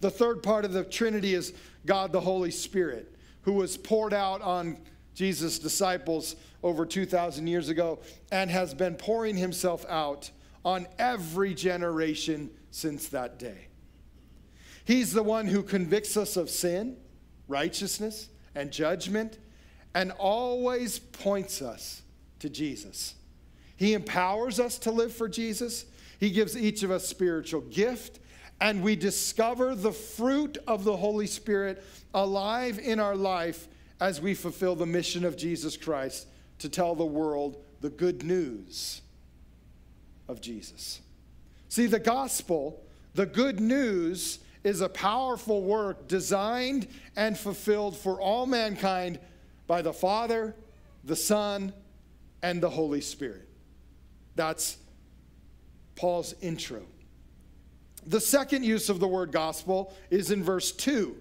The 0.00 0.12
third 0.12 0.44
part 0.44 0.64
of 0.64 0.72
the 0.72 0.84
Trinity 0.84 1.34
is 1.34 1.52
God 1.86 2.12
the 2.12 2.20
Holy 2.20 2.52
Spirit, 2.52 3.16
who 3.42 3.54
was 3.54 3.76
poured 3.76 4.14
out 4.14 4.40
on 4.40 4.78
Jesus' 5.12 5.58
disciples 5.58 6.36
over 6.62 6.86
2,000 6.86 7.48
years 7.48 7.68
ago 7.68 7.98
and 8.30 8.48
has 8.48 8.74
been 8.74 8.94
pouring 8.94 9.36
himself 9.36 9.84
out 9.88 10.30
on 10.64 10.86
every 11.00 11.52
generation 11.52 12.48
since 12.70 13.08
that 13.08 13.40
day. 13.40 13.66
He's 14.84 15.12
the 15.12 15.22
one 15.22 15.46
who 15.46 15.62
convicts 15.62 16.16
us 16.16 16.36
of 16.36 16.50
sin, 16.50 16.96
righteousness, 17.48 18.28
and 18.54 18.70
judgment 18.70 19.38
and 19.94 20.12
always 20.12 20.98
points 20.98 21.62
us 21.62 22.02
to 22.38 22.48
Jesus. 22.48 23.14
He 23.76 23.94
empowers 23.94 24.60
us 24.60 24.78
to 24.78 24.90
live 24.90 25.12
for 25.12 25.28
Jesus. 25.28 25.86
He 26.18 26.30
gives 26.30 26.56
each 26.56 26.82
of 26.82 26.90
us 26.90 27.06
spiritual 27.06 27.62
gift, 27.62 28.20
and 28.60 28.82
we 28.82 28.96
discover 28.96 29.74
the 29.74 29.92
fruit 29.92 30.58
of 30.66 30.84
the 30.84 30.96
Holy 30.96 31.26
Spirit 31.26 31.82
alive 32.14 32.78
in 32.78 33.00
our 33.00 33.16
life 33.16 33.68
as 34.00 34.20
we 34.20 34.34
fulfill 34.34 34.74
the 34.74 34.86
mission 34.86 35.24
of 35.24 35.36
Jesus 35.36 35.76
Christ 35.76 36.26
to 36.58 36.68
tell 36.68 36.94
the 36.94 37.04
world 37.04 37.62
the 37.80 37.90
good 37.90 38.22
news 38.22 39.02
of 40.28 40.40
Jesus. 40.40 41.00
See, 41.68 41.86
the 41.86 41.98
gospel, 41.98 42.82
the 43.14 43.26
good 43.26 43.58
news, 43.60 44.38
is 44.64 44.80
a 44.80 44.88
powerful 44.88 45.62
work 45.62 46.08
designed 46.08 46.86
and 47.16 47.36
fulfilled 47.36 47.96
for 47.96 48.20
all 48.20 48.46
mankind 48.46 49.18
by 49.66 49.82
the 49.82 49.92
Father, 49.92 50.54
the 51.04 51.16
Son, 51.16 51.72
and 52.42 52.62
the 52.62 52.70
Holy 52.70 53.00
Spirit. 53.00 53.48
That's 54.36 54.76
Paul's 55.96 56.34
intro. 56.40 56.82
The 58.06 58.20
second 58.20 58.64
use 58.64 58.88
of 58.88 59.00
the 59.00 59.08
word 59.08 59.30
gospel 59.32 59.94
is 60.10 60.30
in 60.30 60.42
verse 60.42 60.72
2. 60.72 61.16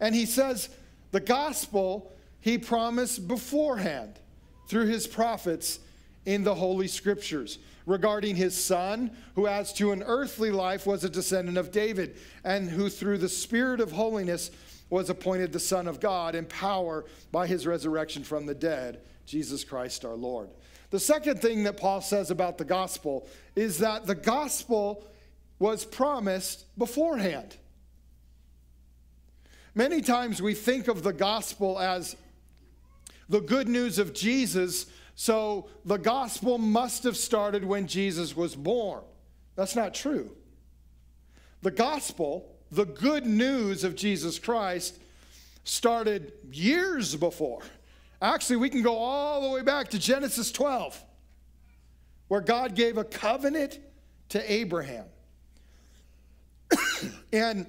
And 0.00 0.14
he 0.14 0.26
says, 0.26 0.68
the 1.10 1.20
gospel 1.20 2.12
he 2.40 2.58
promised 2.58 3.28
beforehand 3.28 4.18
through 4.66 4.86
his 4.86 5.06
prophets 5.06 5.78
in 6.26 6.44
the 6.44 6.54
Holy 6.54 6.88
Scriptures 6.88 7.58
regarding 7.86 8.36
his 8.36 8.56
son, 8.56 9.10
who 9.34 9.46
as 9.46 9.72
to 9.74 9.92
an 9.92 10.02
earthly 10.04 10.50
life 10.50 10.86
was 10.86 11.04
a 11.04 11.08
descendant 11.08 11.58
of 11.58 11.72
David, 11.72 12.16
and 12.44 12.70
who 12.70 12.88
through 12.88 13.18
the 13.18 13.28
Spirit 13.28 13.80
of 13.80 13.92
holiness 13.92 14.50
was 14.90 15.08
appointed 15.08 15.52
the 15.52 15.58
Son 15.58 15.88
of 15.88 16.00
God 16.00 16.34
in 16.34 16.44
power 16.44 17.04
by 17.30 17.46
his 17.46 17.66
resurrection 17.66 18.22
from 18.22 18.46
the 18.46 18.54
dead, 18.54 19.00
Jesus 19.24 19.64
Christ 19.64 20.04
our 20.04 20.14
Lord. 20.14 20.50
The 20.90 21.00
second 21.00 21.40
thing 21.40 21.64
that 21.64 21.78
Paul 21.78 22.02
says 22.02 22.30
about 22.30 22.58
the 22.58 22.66
gospel 22.66 23.26
is 23.56 23.78
that 23.78 24.06
the 24.06 24.14
gospel 24.14 25.06
was 25.58 25.84
promised 25.84 26.66
beforehand. 26.76 27.56
Many 29.74 30.02
times 30.02 30.42
we 30.42 30.54
think 30.54 30.88
of 30.88 31.02
the 31.02 31.14
gospel 31.14 31.78
as 31.78 32.14
the 33.30 33.40
good 33.40 33.68
news 33.68 33.98
of 33.98 34.12
Jesus, 34.12 34.84
so 35.22 35.68
the 35.84 35.98
gospel 35.98 36.58
must 36.58 37.04
have 37.04 37.16
started 37.16 37.64
when 37.64 37.86
Jesus 37.86 38.34
was 38.34 38.56
born. 38.56 39.04
That's 39.54 39.76
not 39.76 39.94
true. 39.94 40.32
The 41.62 41.70
gospel 41.70 42.52
the 42.72 42.86
good 42.86 43.24
news 43.24 43.84
of 43.84 43.94
Jesus 43.94 44.40
Christ 44.40 44.98
started 45.62 46.32
years 46.50 47.14
before. 47.14 47.60
Actually, 48.20 48.56
we 48.56 48.68
can 48.68 48.82
go 48.82 48.96
all 48.96 49.42
the 49.42 49.54
way 49.54 49.62
back 49.62 49.90
to 49.90 49.98
Genesis 50.00 50.50
12, 50.50 51.00
where 52.26 52.40
God 52.40 52.74
gave 52.74 52.98
a 52.98 53.04
covenant 53.04 53.78
to 54.30 54.52
Abraham. 54.52 55.04
and 57.32 57.68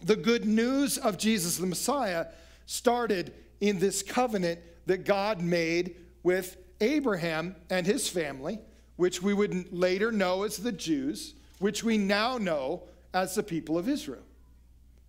the 0.00 0.16
good 0.16 0.46
news 0.46 0.98
of 0.98 1.16
Jesus 1.16 1.58
the 1.58 1.66
Messiah 1.66 2.26
started 2.66 3.32
in 3.60 3.78
this 3.78 4.02
covenant 4.02 4.58
that 4.86 5.04
God 5.04 5.40
made 5.40 5.94
with 6.24 6.56
Abraham 6.82 7.54
and 7.70 7.86
his 7.86 8.08
family, 8.08 8.58
which 8.96 9.22
we 9.22 9.32
would 9.32 9.72
later 9.72 10.12
know 10.12 10.42
as 10.42 10.58
the 10.58 10.72
Jews, 10.72 11.34
which 11.60 11.82
we 11.84 11.96
now 11.96 12.38
know 12.38 12.82
as 13.14 13.34
the 13.34 13.42
people 13.42 13.78
of 13.78 13.88
Israel. 13.88 14.24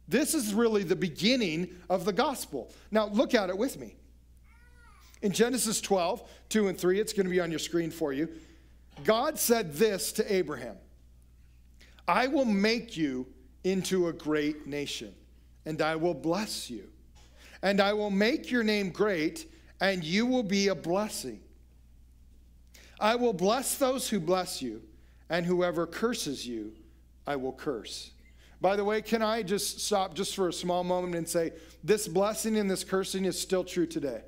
This 0.08 0.34
is 0.34 0.54
really 0.54 0.84
the 0.84 0.96
beginning 0.96 1.76
of 1.90 2.06
the 2.06 2.14
gospel. 2.14 2.72
Now, 2.92 3.08
look 3.08 3.34
at 3.34 3.50
it 3.50 3.58
with 3.58 3.80
me. 3.80 3.96
In 5.22 5.32
Genesis 5.32 5.82
12, 5.82 6.30
2 6.50 6.68
and 6.68 6.78
3, 6.78 7.00
it's 7.00 7.14
going 7.14 7.26
to 7.26 7.32
be 7.32 7.40
on 7.40 7.50
your 7.50 7.60
screen 7.60 7.90
for 7.90 8.14
you. 8.14 8.30
God 9.04 9.40
said 9.40 9.74
this 9.74 10.12
to 10.14 10.34
Abraham 10.34 10.78
I 12.08 12.28
will 12.28 12.46
make 12.46 12.98
you 12.98 13.28
into 13.64 14.10
a 14.10 14.14
great 14.14 14.68
nation, 14.68 15.16
and 15.66 15.82
I 15.82 15.96
will 15.96 16.14
bless 16.14 16.70
you. 16.70 16.90
And 17.62 17.80
I 17.80 17.94
will 17.94 18.12
make 18.12 18.52
your 18.52 18.64
name 18.64 18.90
great, 18.90 19.50
and 19.80 20.04
you 20.04 20.26
will 20.26 20.44
be 20.44 20.68
a 20.68 20.76
blessing. 20.76 21.40
I 23.04 23.16
will 23.16 23.34
bless 23.34 23.76
those 23.76 24.08
who 24.08 24.22
bless 24.22 24.62
you, 24.62 24.82
and 25.30 25.46
whoever 25.46 25.86
curses 25.86 26.48
you, 26.48 26.72
I 27.28 27.36
will 27.36 27.52
curse. 27.52 28.12
By 28.62 28.78
the 28.78 28.86
way, 28.86 29.02
can 29.02 29.22
I 29.22 29.44
just 29.44 29.82
stop 29.82 30.14
just 30.14 30.34
for 30.34 30.48
a 30.48 30.54
small 30.54 30.86
moment 30.86 31.14
and 31.16 31.28
say 31.28 31.52
this 31.84 32.08
blessing 32.08 32.56
and 32.56 32.72
this 32.72 32.86
cursing 32.86 33.26
is 33.26 33.38
still 33.38 33.66
true 33.66 33.86
today? 33.86 34.22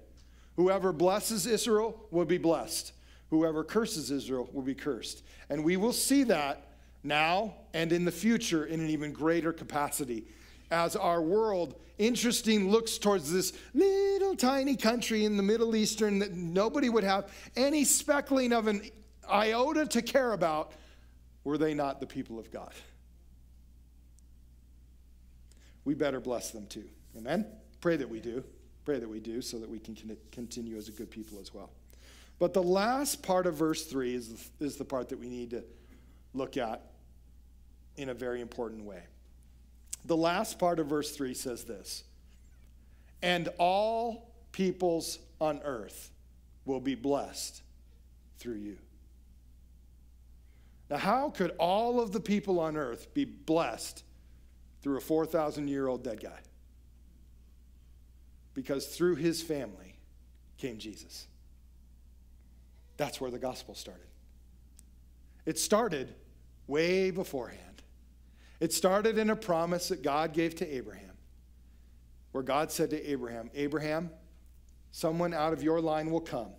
Whoever 0.58 0.92
blesses 0.92 1.48
Israel 1.48 2.06
will 2.12 2.26
be 2.26 2.38
blessed. 2.38 2.92
Whoever 3.30 3.64
curses 3.64 4.12
Israel 4.12 4.50
will 4.52 4.62
be 4.62 4.76
cursed. 4.76 5.24
And 5.50 5.64
we 5.64 5.78
will 5.78 5.94
see 5.94 6.24
that 6.24 6.68
now 7.02 7.54
and 7.74 7.94
in 7.94 8.04
the 8.04 8.12
future 8.12 8.66
in 8.66 8.82
an 8.82 8.90
even 8.90 9.14
greater 9.14 9.54
capacity 9.54 10.26
as 10.76 10.96
our 10.96 11.22
world, 11.22 11.80
interesting, 11.98 12.70
looks 12.70 12.98
towards 12.98 13.32
this 13.32 13.54
little 13.74 14.36
tiny 14.36 14.76
country 14.76 15.24
in 15.24 15.38
the 15.38 15.44
Middle 15.44 15.76
Eastern 15.76 16.20
that 16.20 16.34
nobody 16.34 16.90
would 16.90 17.04
have 17.04 17.32
any 17.56 17.86
speckling 17.86 18.52
of 18.52 18.68
an 18.68 18.82
iota 19.30 19.86
to 19.86 20.02
care 20.02 20.34
about 20.34 20.74
were 21.44 21.58
they 21.58 21.74
not 21.74 22.00
the 22.00 22.06
people 22.06 22.38
of 22.38 22.52
God. 22.52 22.74
we 25.86 25.94
better 25.94 26.20
bless 26.20 26.52
them 26.52 26.66
too. 26.66 26.90
Amen? 27.16 27.46
Pray 27.80 27.96
that 27.96 28.10
we 28.10 28.20
do. 28.20 28.44
Pray 28.84 29.00
that 29.00 29.08
we 29.08 29.20
do 29.20 29.42
so 29.42 29.60
that 29.60 29.70
we 29.70 29.80
can 29.80 29.96
continue 30.32 30.78
as 30.78 30.90
a 30.90 30.92
good 30.92 31.10
people 31.10 31.40
as 31.40 31.54
well. 31.54 31.70
But 32.40 32.54
the 32.54 32.64
last 32.64 33.24
part 33.24 33.48
of 33.48 33.56
verse 33.56 33.86
3 33.86 34.14
is 34.14 34.50
the, 34.60 34.66
is 34.66 34.76
the 34.76 34.84
part 34.84 35.10
that 35.10 35.20
we 35.20 35.30
need 35.30 35.52
to 35.52 35.64
look 36.34 36.58
at 36.58 36.82
in 37.96 38.10
a 38.10 38.14
very 38.14 38.42
important 38.42 38.84
way. 38.84 39.04
The 40.06 40.18
last 40.18 40.60
part 40.60 40.80
of 40.80 40.88
verse 40.88 41.16
3 41.16 41.34
says 41.34 41.64
this 41.64 42.04
And 43.22 43.50
all 43.58 44.32
peoples 44.52 45.20
on 45.42 45.62
earth 45.64 46.12
will 46.66 46.80
be 46.80 46.96
blessed 46.96 47.62
through 48.38 48.56
you. 48.56 48.78
Now, 50.90 50.98
how 50.98 51.30
could 51.32 51.52
all 51.58 52.00
of 52.00 52.12
the 52.12 52.20
people 52.20 52.60
on 52.60 52.78
earth 52.78 53.14
be 53.14 53.26
blessed 53.26 54.04
through 54.82 54.98
a 54.98 55.02
4,000 55.02 55.68
year 55.68 55.88
old 55.88 56.04
dead 56.04 56.22
guy? 56.22 56.40
Because 58.54 58.88
through 58.88 59.16
his 59.16 59.42
family 59.42 59.98
came 60.58 60.78
Jesus. 60.78 61.28
That's 62.98 63.20
where 63.20 63.32
the 63.32 63.40
gospel 63.40 63.76
started. 63.76 64.08
It 65.46 65.60
started 65.60 66.16
way 66.68 67.12
beforehand. 67.12 67.75
It 68.60 68.74
started 68.74 69.18
in 69.18 69.30
a 69.30 69.36
promise 69.36 69.90
that 69.90 70.02
God 70.02 70.34
gave 70.34 70.56
to 70.56 70.76
Abraham, 70.76 71.12
where 72.32 72.44
God 72.44 72.72
said 72.72 72.90
to 72.92 73.10
Abraham, 73.10 73.50
Abraham, 73.54 74.10
someone 74.92 75.34
out 75.34 75.54
of 75.54 75.62
your 75.62 75.82
line 75.82 76.10
will 76.10 76.22
come, 76.22 76.52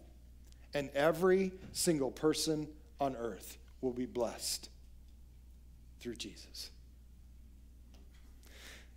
and 0.75 0.91
every 0.95 1.53
single 1.73 2.11
person 2.11 2.69
on 3.01 3.17
earth 3.17 3.59
will 3.81 3.93
be 3.93 4.07
blessed 4.07 4.69
through 6.01 6.17
Jesus. 6.17 6.71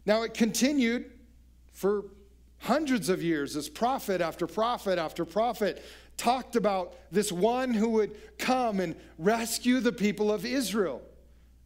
Now, 0.06 0.24
it 0.24 0.34
continued 0.34 1.12
for 1.72 2.06
hundreds 2.60 3.10
of 3.10 3.24
years 3.24 3.56
as 3.56 3.70
prophet 3.70 4.22
after 4.22 4.46
prophet 4.46 5.00
after 5.00 5.24
prophet 5.24 5.84
talked 6.18 6.56
about 6.56 6.96
this 7.12 7.32
one 7.32 7.74
who 7.74 7.90
would 7.90 8.38
come 8.38 8.80
and 8.80 8.96
rescue 9.18 9.80
the 9.80 9.92
people 9.92 10.32
of 10.32 10.46
Israel. 10.46 11.02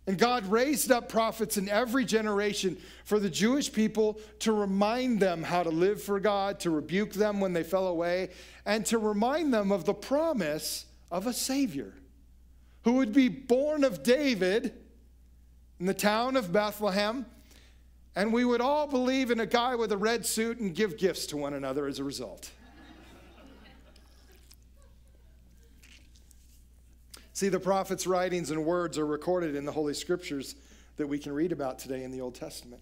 And 0.05 0.17
God 0.17 0.45
raised 0.47 0.91
up 0.91 1.07
prophets 1.07 1.55
in 1.57 1.69
every 1.69 2.03
generation 2.03 2.77
for 3.05 3.19
the 3.19 3.29
Jewish 3.29 3.71
people 3.71 4.19
to 4.39 4.51
remind 4.51 5.21
them 5.21 5.43
how 5.43 5.63
to 5.63 5.69
live 5.69 6.03
for 6.03 6.19
God, 6.19 6.59
to 6.61 6.69
rebuke 6.69 7.13
them 7.13 7.39
when 7.39 7.53
they 7.53 7.63
fell 7.63 7.87
away, 7.87 8.31
and 8.65 8.85
to 8.87 8.97
remind 8.97 9.53
them 9.53 9.71
of 9.71 9.85
the 9.85 9.93
promise 9.93 10.85
of 11.09 11.25
a 11.25 11.33
Savior 11.33 11.93
who 12.83 12.93
would 12.93 13.13
be 13.13 13.29
born 13.29 13.85
of 13.85 14.03
David 14.03 14.73
in 15.79 15.85
the 15.85 15.93
town 15.93 16.35
of 16.35 16.51
Bethlehem. 16.51 17.25
And 18.15 18.33
we 18.33 18.45
would 18.45 18.61
all 18.61 18.87
believe 18.87 19.31
in 19.31 19.39
a 19.39 19.45
guy 19.45 19.75
with 19.75 19.91
a 19.91 19.97
red 19.97 20.25
suit 20.25 20.59
and 20.59 20.75
give 20.75 20.97
gifts 20.97 21.25
to 21.27 21.37
one 21.37 21.53
another 21.53 21.87
as 21.87 21.99
a 21.99 22.03
result. 22.03 22.51
See, 27.33 27.49
the 27.49 27.59
prophet's 27.59 28.05
writings 28.05 28.51
and 28.51 28.63
words 28.63 28.97
are 28.97 29.05
recorded 29.05 29.55
in 29.55 29.65
the 29.65 29.71
Holy 29.71 29.95
Scriptures 29.95 30.55
that 30.97 31.07
we 31.07 31.17
can 31.17 31.31
read 31.31 31.51
about 31.51 31.79
today 31.79 32.03
in 32.03 32.11
the 32.11 32.21
Old 32.21 32.35
Testament. 32.35 32.81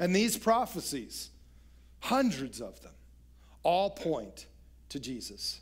And 0.00 0.16
these 0.16 0.38
prophecies, 0.38 1.30
hundreds 2.00 2.60
of 2.60 2.80
them, 2.80 2.92
all 3.62 3.90
point 3.90 4.46
to 4.88 4.98
Jesus. 4.98 5.60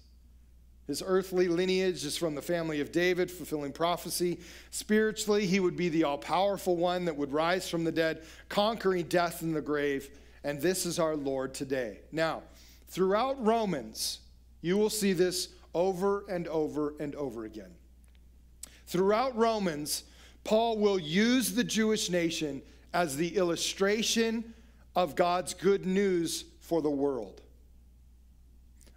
His 0.86 1.02
earthly 1.04 1.48
lineage 1.48 2.04
is 2.04 2.16
from 2.16 2.34
the 2.34 2.42
family 2.42 2.80
of 2.80 2.90
David, 2.90 3.30
fulfilling 3.30 3.72
prophecy. 3.72 4.40
Spiritually, 4.70 5.46
he 5.46 5.60
would 5.60 5.76
be 5.76 5.88
the 5.88 6.04
all 6.04 6.18
powerful 6.18 6.76
one 6.76 7.04
that 7.04 7.16
would 7.16 7.32
rise 7.32 7.68
from 7.68 7.84
the 7.84 7.92
dead, 7.92 8.22
conquering 8.48 9.04
death 9.04 9.42
and 9.42 9.54
the 9.54 9.60
grave. 9.60 10.10
And 10.42 10.60
this 10.60 10.86
is 10.86 10.98
our 10.98 11.16
Lord 11.16 11.54
today. 11.54 12.00
Now, 12.10 12.42
throughout 12.88 13.44
Romans, 13.44 14.20
you 14.62 14.78
will 14.78 14.90
see 14.90 15.12
this 15.12 15.48
over 15.74 16.24
and 16.28 16.48
over 16.48 16.94
and 16.98 17.14
over 17.14 17.44
again. 17.44 17.72
Throughout 18.86 19.36
Romans, 19.36 20.04
Paul 20.44 20.78
will 20.78 20.98
use 20.98 21.52
the 21.52 21.64
Jewish 21.64 22.10
nation 22.10 22.62
as 22.92 23.16
the 23.16 23.36
illustration 23.36 24.54
of 24.96 25.14
God's 25.14 25.54
good 25.54 25.86
news 25.86 26.44
for 26.60 26.82
the 26.82 26.90
world. 26.90 27.40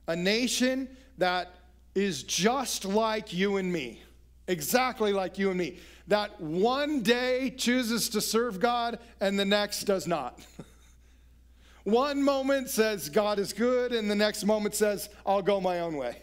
A 0.08 0.16
nation 0.16 0.90
that 1.18 1.56
is 1.96 2.24
just 2.24 2.86
like 2.86 3.34
you 3.34 3.58
and 3.58 3.72
me, 3.72 4.02
exactly 4.48 5.14
like 5.14 5.38
you 5.38 5.50
and 5.50 5.60
me, 5.60 5.78
that 6.08 6.42
one 6.42 7.02
day 7.02 7.54
chooses 7.56 8.10
to 8.10 8.20
serve 8.20 8.60
God 8.60 9.00
and 9.22 9.40
the 9.40 9.46
next 9.46 9.84
does 9.84 10.08
not. 10.08 10.40
one 11.84 12.22
moment 12.22 12.70
says 12.70 13.10
God 13.10 13.40
is 13.40 13.54
good, 13.54 13.94
and 13.94 14.10
the 14.10 14.16
next 14.16 14.44
moment 14.44 14.76
says, 14.76 15.10
I'll 15.26 15.42
go 15.42 15.62
my 15.62 15.80
own 15.80 15.96
way. 15.98 16.18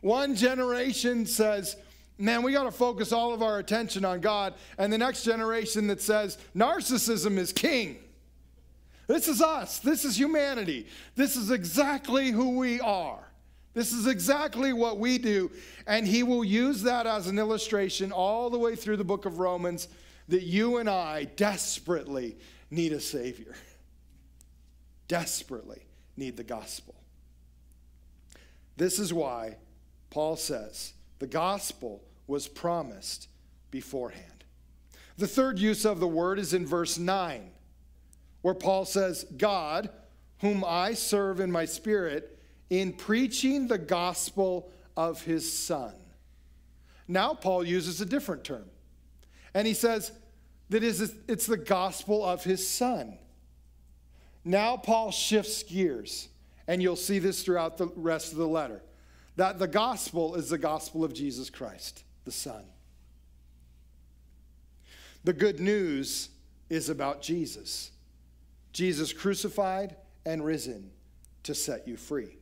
One 0.00 0.34
generation 0.34 1.26
says, 1.26 1.76
man, 2.18 2.42
we 2.42 2.52
got 2.52 2.64
to 2.64 2.70
focus 2.70 3.12
all 3.12 3.34
of 3.34 3.42
our 3.42 3.58
attention 3.58 4.04
on 4.04 4.20
God. 4.20 4.54
And 4.78 4.92
the 4.92 4.98
next 4.98 5.24
generation 5.24 5.86
that 5.88 6.00
says, 6.00 6.38
narcissism 6.54 7.38
is 7.38 7.52
king. 7.52 7.98
This 9.06 9.28
is 9.28 9.40
us. 9.40 9.78
This 9.78 10.04
is 10.04 10.18
humanity. 10.18 10.86
This 11.14 11.36
is 11.36 11.50
exactly 11.50 12.30
who 12.30 12.58
we 12.58 12.80
are. 12.80 13.20
This 13.74 13.92
is 13.92 14.06
exactly 14.06 14.72
what 14.72 14.98
we 14.98 15.18
do. 15.18 15.50
And 15.86 16.06
he 16.06 16.22
will 16.22 16.44
use 16.44 16.82
that 16.82 17.06
as 17.06 17.26
an 17.26 17.38
illustration 17.38 18.10
all 18.10 18.50
the 18.50 18.58
way 18.58 18.74
through 18.74 18.96
the 18.96 19.04
book 19.04 19.26
of 19.26 19.38
Romans 19.38 19.88
that 20.28 20.42
you 20.42 20.78
and 20.78 20.88
I 20.88 21.24
desperately 21.24 22.36
need 22.70 22.92
a 22.92 23.00
Savior. 23.00 23.54
Desperately 25.08 25.82
need 26.16 26.36
the 26.36 26.42
gospel. 26.42 26.94
This 28.76 28.98
is 28.98 29.12
why 29.12 29.56
Paul 30.16 30.36
says 30.36 30.94
the 31.18 31.26
gospel 31.26 32.02
was 32.26 32.48
promised 32.48 33.28
beforehand. 33.70 34.44
The 35.18 35.26
third 35.26 35.58
use 35.58 35.84
of 35.84 36.00
the 36.00 36.08
word 36.08 36.38
is 36.38 36.54
in 36.54 36.64
verse 36.64 36.96
9, 36.96 37.50
where 38.40 38.54
Paul 38.54 38.86
says, 38.86 39.26
God, 39.36 39.90
whom 40.40 40.64
I 40.66 40.94
serve 40.94 41.38
in 41.38 41.52
my 41.52 41.66
spirit, 41.66 42.38
in 42.70 42.94
preaching 42.94 43.68
the 43.68 43.76
gospel 43.76 44.72
of 44.96 45.20
his 45.20 45.52
Son. 45.52 45.92
Now, 47.06 47.34
Paul 47.34 47.62
uses 47.62 48.00
a 48.00 48.06
different 48.06 48.42
term, 48.42 48.70
and 49.52 49.66
he 49.66 49.74
says 49.74 50.12
that 50.70 50.82
it's 50.82 51.46
the 51.46 51.58
gospel 51.58 52.24
of 52.24 52.42
his 52.42 52.66
Son. 52.66 53.18
Now, 54.46 54.78
Paul 54.78 55.10
shifts 55.10 55.62
gears, 55.62 56.28
and 56.66 56.82
you'll 56.82 56.96
see 56.96 57.18
this 57.18 57.42
throughout 57.42 57.76
the 57.76 57.88
rest 57.88 58.32
of 58.32 58.38
the 58.38 58.48
letter 58.48 58.80
that 59.36 59.58
the 59.58 59.68
gospel 59.68 60.34
is 60.34 60.48
the 60.48 60.58
gospel 60.58 61.04
of 61.04 61.12
Jesus 61.12 61.50
Christ, 61.50 62.04
the 62.24 62.32
Son. 62.32 62.64
The 65.24 65.32
good 65.32 65.60
news 65.60 66.30
is 66.70 66.88
about 66.88 67.20
Jesus. 67.20 67.90
Jesus 68.72 69.12
crucified 69.12 69.96
and 70.24 70.44
risen 70.44 70.90
to 71.42 71.54
set 71.54 71.86
you 71.86 71.96
free. 71.96 72.38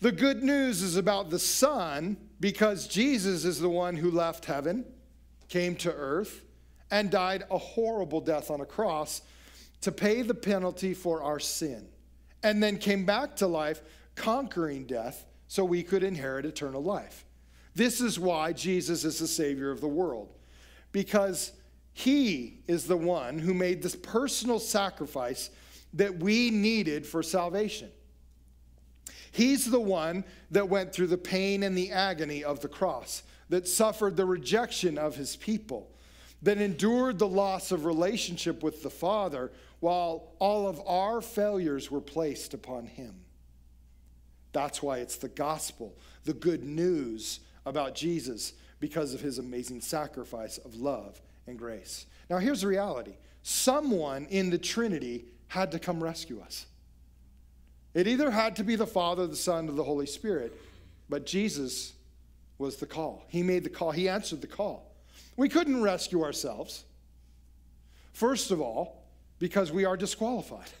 The 0.00 0.12
good 0.12 0.42
news 0.42 0.82
is 0.82 0.96
about 0.96 1.30
the 1.30 1.38
Son 1.38 2.16
because 2.38 2.86
Jesus 2.86 3.44
is 3.44 3.58
the 3.58 3.68
one 3.68 3.96
who 3.96 4.10
left 4.10 4.44
heaven, 4.44 4.84
came 5.48 5.74
to 5.76 5.92
earth, 5.92 6.44
and 6.90 7.10
died 7.10 7.44
a 7.50 7.58
horrible 7.58 8.20
death 8.20 8.50
on 8.50 8.60
a 8.60 8.66
cross 8.66 9.22
to 9.80 9.90
pay 9.90 10.22
the 10.22 10.34
penalty 10.34 10.94
for 10.94 11.22
our 11.22 11.40
sin, 11.40 11.86
and 12.42 12.62
then 12.62 12.76
came 12.76 13.06
back 13.06 13.36
to 13.36 13.46
life, 13.46 13.82
conquering 14.14 14.86
death 14.86 15.24
so 15.48 15.64
we 15.64 15.82
could 15.82 16.02
inherit 16.02 16.46
eternal 16.46 16.82
life. 16.82 17.24
This 17.74 18.00
is 18.00 18.18
why 18.18 18.52
Jesus 18.52 19.04
is 19.04 19.18
the 19.18 19.26
Savior 19.26 19.70
of 19.70 19.80
the 19.80 19.88
world, 19.88 20.32
because 20.92 21.52
He 21.92 22.60
is 22.66 22.86
the 22.86 22.96
one 22.96 23.38
who 23.38 23.54
made 23.54 23.82
this 23.82 23.96
personal 23.96 24.58
sacrifice 24.58 25.50
that 25.94 26.18
we 26.18 26.50
needed 26.50 27.06
for 27.06 27.22
salvation. 27.22 27.90
He's 29.32 29.70
the 29.70 29.80
one 29.80 30.24
that 30.52 30.68
went 30.68 30.92
through 30.92 31.08
the 31.08 31.18
pain 31.18 31.64
and 31.64 31.76
the 31.76 31.90
agony 31.90 32.44
of 32.44 32.60
the 32.60 32.68
cross, 32.68 33.24
that 33.48 33.68
suffered 33.68 34.16
the 34.16 34.24
rejection 34.24 34.96
of 34.96 35.16
His 35.16 35.36
people, 35.36 35.90
that 36.42 36.58
endured 36.58 37.18
the 37.18 37.28
loss 37.28 37.72
of 37.72 37.84
relationship 37.84 38.62
with 38.62 38.82
the 38.82 38.90
Father 38.90 39.50
while 39.80 40.32
all 40.38 40.68
of 40.68 40.80
our 40.86 41.20
failures 41.20 41.90
were 41.90 42.00
placed 42.00 42.54
upon 42.54 42.86
Him. 42.86 43.23
That's 44.54 44.82
why 44.82 44.98
it's 44.98 45.16
the 45.16 45.28
gospel, 45.28 45.98
the 46.24 46.32
good 46.32 46.64
news 46.64 47.40
about 47.66 47.94
Jesus 47.94 48.54
because 48.80 49.12
of 49.12 49.20
his 49.20 49.38
amazing 49.38 49.80
sacrifice 49.80 50.58
of 50.58 50.76
love 50.76 51.20
and 51.46 51.58
grace. 51.58 52.06
Now, 52.30 52.38
here's 52.38 52.62
the 52.62 52.68
reality 52.68 53.16
someone 53.42 54.26
in 54.30 54.48
the 54.48 54.56
Trinity 54.56 55.26
had 55.48 55.72
to 55.72 55.78
come 55.78 56.02
rescue 56.02 56.40
us. 56.40 56.66
It 57.92 58.06
either 58.06 58.30
had 58.30 58.56
to 58.56 58.64
be 58.64 58.76
the 58.76 58.86
Father, 58.86 59.26
the 59.26 59.36
Son, 59.36 59.68
or 59.68 59.72
the 59.72 59.84
Holy 59.84 60.06
Spirit, 60.06 60.58
but 61.08 61.26
Jesus 61.26 61.92
was 62.56 62.76
the 62.76 62.86
call. 62.86 63.24
He 63.28 63.42
made 63.42 63.64
the 63.64 63.70
call, 63.70 63.90
He 63.90 64.08
answered 64.08 64.40
the 64.40 64.46
call. 64.46 64.94
We 65.36 65.48
couldn't 65.48 65.82
rescue 65.82 66.22
ourselves. 66.22 66.84
First 68.12 68.52
of 68.52 68.60
all, 68.60 69.04
because 69.40 69.72
we 69.72 69.84
are 69.84 69.96
disqualified. 69.96 70.70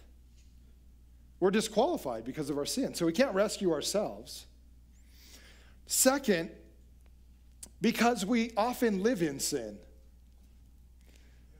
We're 1.40 1.50
disqualified 1.50 2.24
because 2.24 2.50
of 2.50 2.58
our 2.58 2.66
sin, 2.66 2.94
so 2.94 3.06
we 3.06 3.12
can't 3.12 3.34
rescue 3.34 3.72
ourselves. 3.72 4.46
Second, 5.86 6.50
because 7.80 8.24
we 8.24 8.52
often 8.56 9.02
live 9.02 9.22
in 9.22 9.40
sin. 9.40 9.78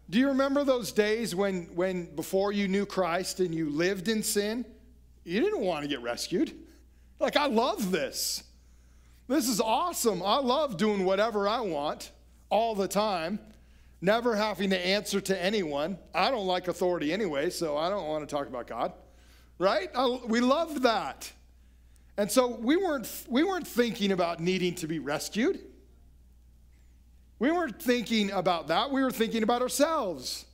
Do 0.08 0.18
you 0.18 0.28
remember 0.28 0.64
those 0.64 0.92
days 0.92 1.34
when, 1.34 1.64
when 1.74 2.14
before 2.14 2.52
you 2.52 2.68
knew 2.68 2.86
Christ 2.86 3.40
and 3.40 3.54
you 3.54 3.70
lived 3.70 4.08
in 4.08 4.22
sin? 4.22 4.64
You 5.24 5.40
didn't 5.40 5.60
want 5.60 5.82
to 5.82 5.88
get 5.88 6.02
rescued. 6.02 6.52
Like, 7.18 7.36
I 7.36 7.46
love 7.46 7.90
this. 7.90 8.42
This 9.28 9.48
is 9.48 9.60
awesome. 9.60 10.22
I 10.22 10.36
love 10.36 10.76
doing 10.76 11.04
whatever 11.04 11.48
I 11.48 11.60
want 11.60 12.10
all 12.50 12.74
the 12.74 12.88
time, 12.88 13.38
never 14.02 14.36
having 14.36 14.70
to 14.70 14.78
answer 14.78 15.20
to 15.22 15.42
anyone. 15.42 15.98
I 16.14 16.30
don't 16.30 16.46
like 16.46 16.68
authority 16.68 17.12
anyway, 17.12 17.48
so 17.48 17.76
I 17.76 17.88
don't 17.88 18.06
want 18.06 18.28
to 18.28 18.34
talk 18.34 18.46
about 18.46 18.66
God. 18.66 18.92
Right? 19.58 19.88
Oh, 19.94 20.22
we 20.26 20.40
loved 20.40 20.82
that. 20.82 21.30
And 22.16 22.30
so 22.30 22.56
we 22.56 22.76
weren't, 22.76 23.08
we 23.28 23.42
weren't 23.42 23.66
thinking 23.66 24.12
about 24.12 24.40
needing 24.40 24.74
to 24.76 24.86
be 24.86 24.98
rescued. 24.98 25.60
We 27.38 27.50
weren't 27.50 27.80
thinking 27.82 28.30
about 28.30 28.68
that. 28.68 28.90
We 28.90 29.02
were 29.02 29.10
thinking 29.10 29.42
about 29.42 29.62
ourselves. 29.62 30.44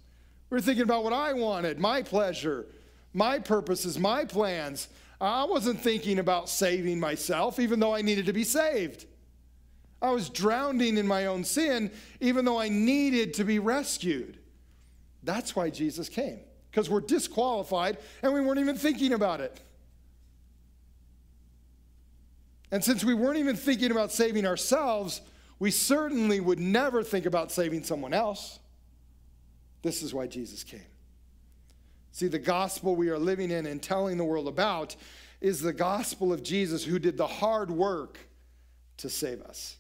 We 0.48 0.56
were 0.56 0.62
thinking 0.62 0.84
about 0.84 1.04
what 1.04 1.12
I 1.12 1.32
wanted, 1.34 1.78
my 1.78 2.02
pleasure, 2.02 2.66
my 3.12 3.38
purposes, 3.38 3.98
my 3.98 4.24
plans. 4.24 4.88
I 5.20 5.44
wasn't 5.44 5.80
thinking 5.80 6.18
about 6.18 6.48
saving 6.48 6.98
myself, 6.98 7.60
even 7.60 7.78
though 7.78 7.94
I 7.94 8.02
needed 8.02 8.26
to 8.26 8.32
be 8.32 8.44
saved. 8.44 9.06
I 10.02 10.10
was 10.10 10.30
drowning 10.30 10.96
in 10.96 11.06
my 11.06 11.26
own 11.26 11.44
sin, 11.44 11.90
even 12.20 12.46
though 12.46 12.58
I 12.58 12.70
needed 12.70 13.34
to 13.34 13.44
be 13.44 13.58
rescued. 13.58 14.38
That's 15.22 15.54
why 15.54 15.68
Jesus 15.68 16.08
came, 16.08 16.40
because 16.70 16.88
we're 16.88 17.00
disqualified 17.00 17.98
and 18.22 18.33
we 18.33 18.40
weren't 18.40 18.61
even 18.61 18.76
thinking 18.76 19.12
about 19.12 19.40
it. 19.40 19.61
And 22.70 22.85
since 22.85 23.02
we 23.02 23.14
weren't 23.14 23.38
even 23.38 23.56
thinking 23.56 23.90
about 23.90 24.12
saving 24.12 24.46
ourselves, 24.46 25.20
we 25.59 25.70
certainly 25.70 26.40
would 26.40 26.61
never 26.61 27.02
think 27.02 27.26
about 27.26 27.50
saving 27.50 27.83
someone 27.83 28.14
else. 28.14 28.61
This 29.83 30.02
is 30.02 30.14
why 30.14 30.26
Jesus 30.26 30.62
came. 30.62 30.80
See, 32.12 32.28
the 32.28 32.38
gospel 32.38 32.96
we 32.96 33.09
are 33.09 33.18
living 33.18 33.50
in 33.50 33.66
and 33.66 33.83
telling 33.83 34.16
the 34.16 34.24
world 34.24 34.48
about 34.48 34.96
is 35.40 35.61
the 35.61 35.72
gospel 35.72 36.33
of 36.33 36.42
Jesus 36.42 36.85
who 36.85 36.98
did 36.98 37.16
the 37.16 37.26
hard 37.26 37.70
work 37.70 38.18
to 38.98 39.09
save 39.09 39.42
us. 39.42 39.76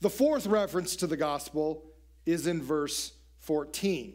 The 0.00 0.10
fourth 0.10 0.46
reference 0.46 0.96
to 0.96 1.06
the 1.06 1.16
gospel 1.16 1.82
is 2.24 2.46
in 2.46 2.62
verse 2.62 3.12
14, 3.40 4.14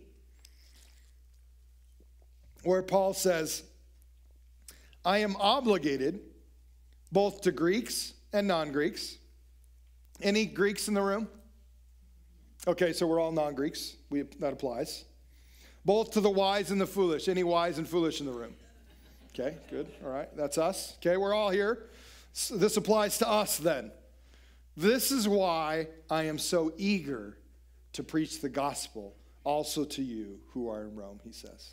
where 2.63 2.81
Paul 2.81 3.13
says, 3.13 3.63
I 5.03 5.19
am 5.19 5.35
obligated 5.37 6.19
both 7.11 7.41
to 7.41 7.51
Greeks 7.51 8.13
and 8.33 8.47
non 8.47 8.71
Greeks. 8.71 9.17
Any 10.21 10.45
Greeks 10.45 10.87
in 10.87 10.93
the 10.93 11.01
room? 11.01 11.27
Okay, 12.67 12.93
so 12.93 13.07
we're 13.07 13.19
all 13.19 13.31
non 13.31 13.55
Greeks. 13.55 13.95
That 14.39 14.53
applies. 14.53 15.05
Both 15.83 16.11
to 16.11 16.21
the 16.21 16.29
wise 16.29 16.69
and 16.69 16.79
the 16.79 16.85
foolish. 16.85 17.27
Any 17.27 17.43
wise 17.43 17.77
and 17.77 17.87
foolish 17.87 18.19
in 18.19 18.27
the 18.27 18.31
room? 18.31 18.53
Okay, 19.33 19.55
good. 19.69 19.87
All 20.03 20.11
right, 20.11 20.29
that's 20.37 20.57
us. 20.57 20.97
Okay, 20.99 21.17
we're 21.17 21.33
all 21.33 21.49
here. 21.49 21.87
So 22.33 22.57
this 22.57 22.77
applies 22.77 23.17
to 23.19 23.29
us 23.29 23.57
then. 23.57 23.91
This 24.77 25.11
is 25.11 25.27
why 25.27 25.87
I 26.09 26.23
am 26.23 26.37
so 26.37 26.71
eager 26.77 27.37
to 27.93 28.03
preach 28.03 28.41
the 28.41 28.49
gospel 28.49 29.15
also 29.43 29.83
to 29.83 30.01
you 30.01 30.39
who 30.53 30.69
are 30.69 30.83
in 30.83 30.95
Rome, 30.95 31.19
he 31.23 31.31
says. 31.31 31.71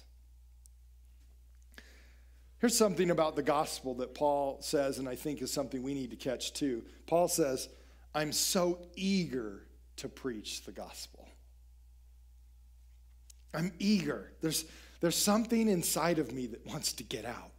Here's 2.60 2.76
something 2.76 3.10
about 3.10 3.36
the 3.36 3.42
gospel 3.42 3.94
that 3.94 4.14
Paul 4.14 4.58
says, 4.60 4.98
and 4.98 5.08
I 5.08 5.14
think 5.14 5.40
is 5.40 5.52
something 5.52 5.82
we 5.82 5.94
need 5.94 6.10
to 6.10 6.16
catch 6.16 6.52
too. 6.52 6.84
Paul 7.06 7.28
says, 7.28 7.68
I'm 8.14 8.32
so 8.32 8.80
eager 8.96 9.62
to 9.96 10.08
preach 10.08 10.64
the 10.64 10.72
gospel. 10.72 11.28
I'm 13.54 13.72
eager. 13.78 14.32
There's, 14.40 14.64
there's 15.00 15.16
something 15.16 15.68
inside 15.68 16.18
of 16.18 16.32
me 16.32 16.46
that 16.48 16.66
wants 16.66 16.92
to 16.94 17.04
get 17.04 17.24
out. 17.24 17.52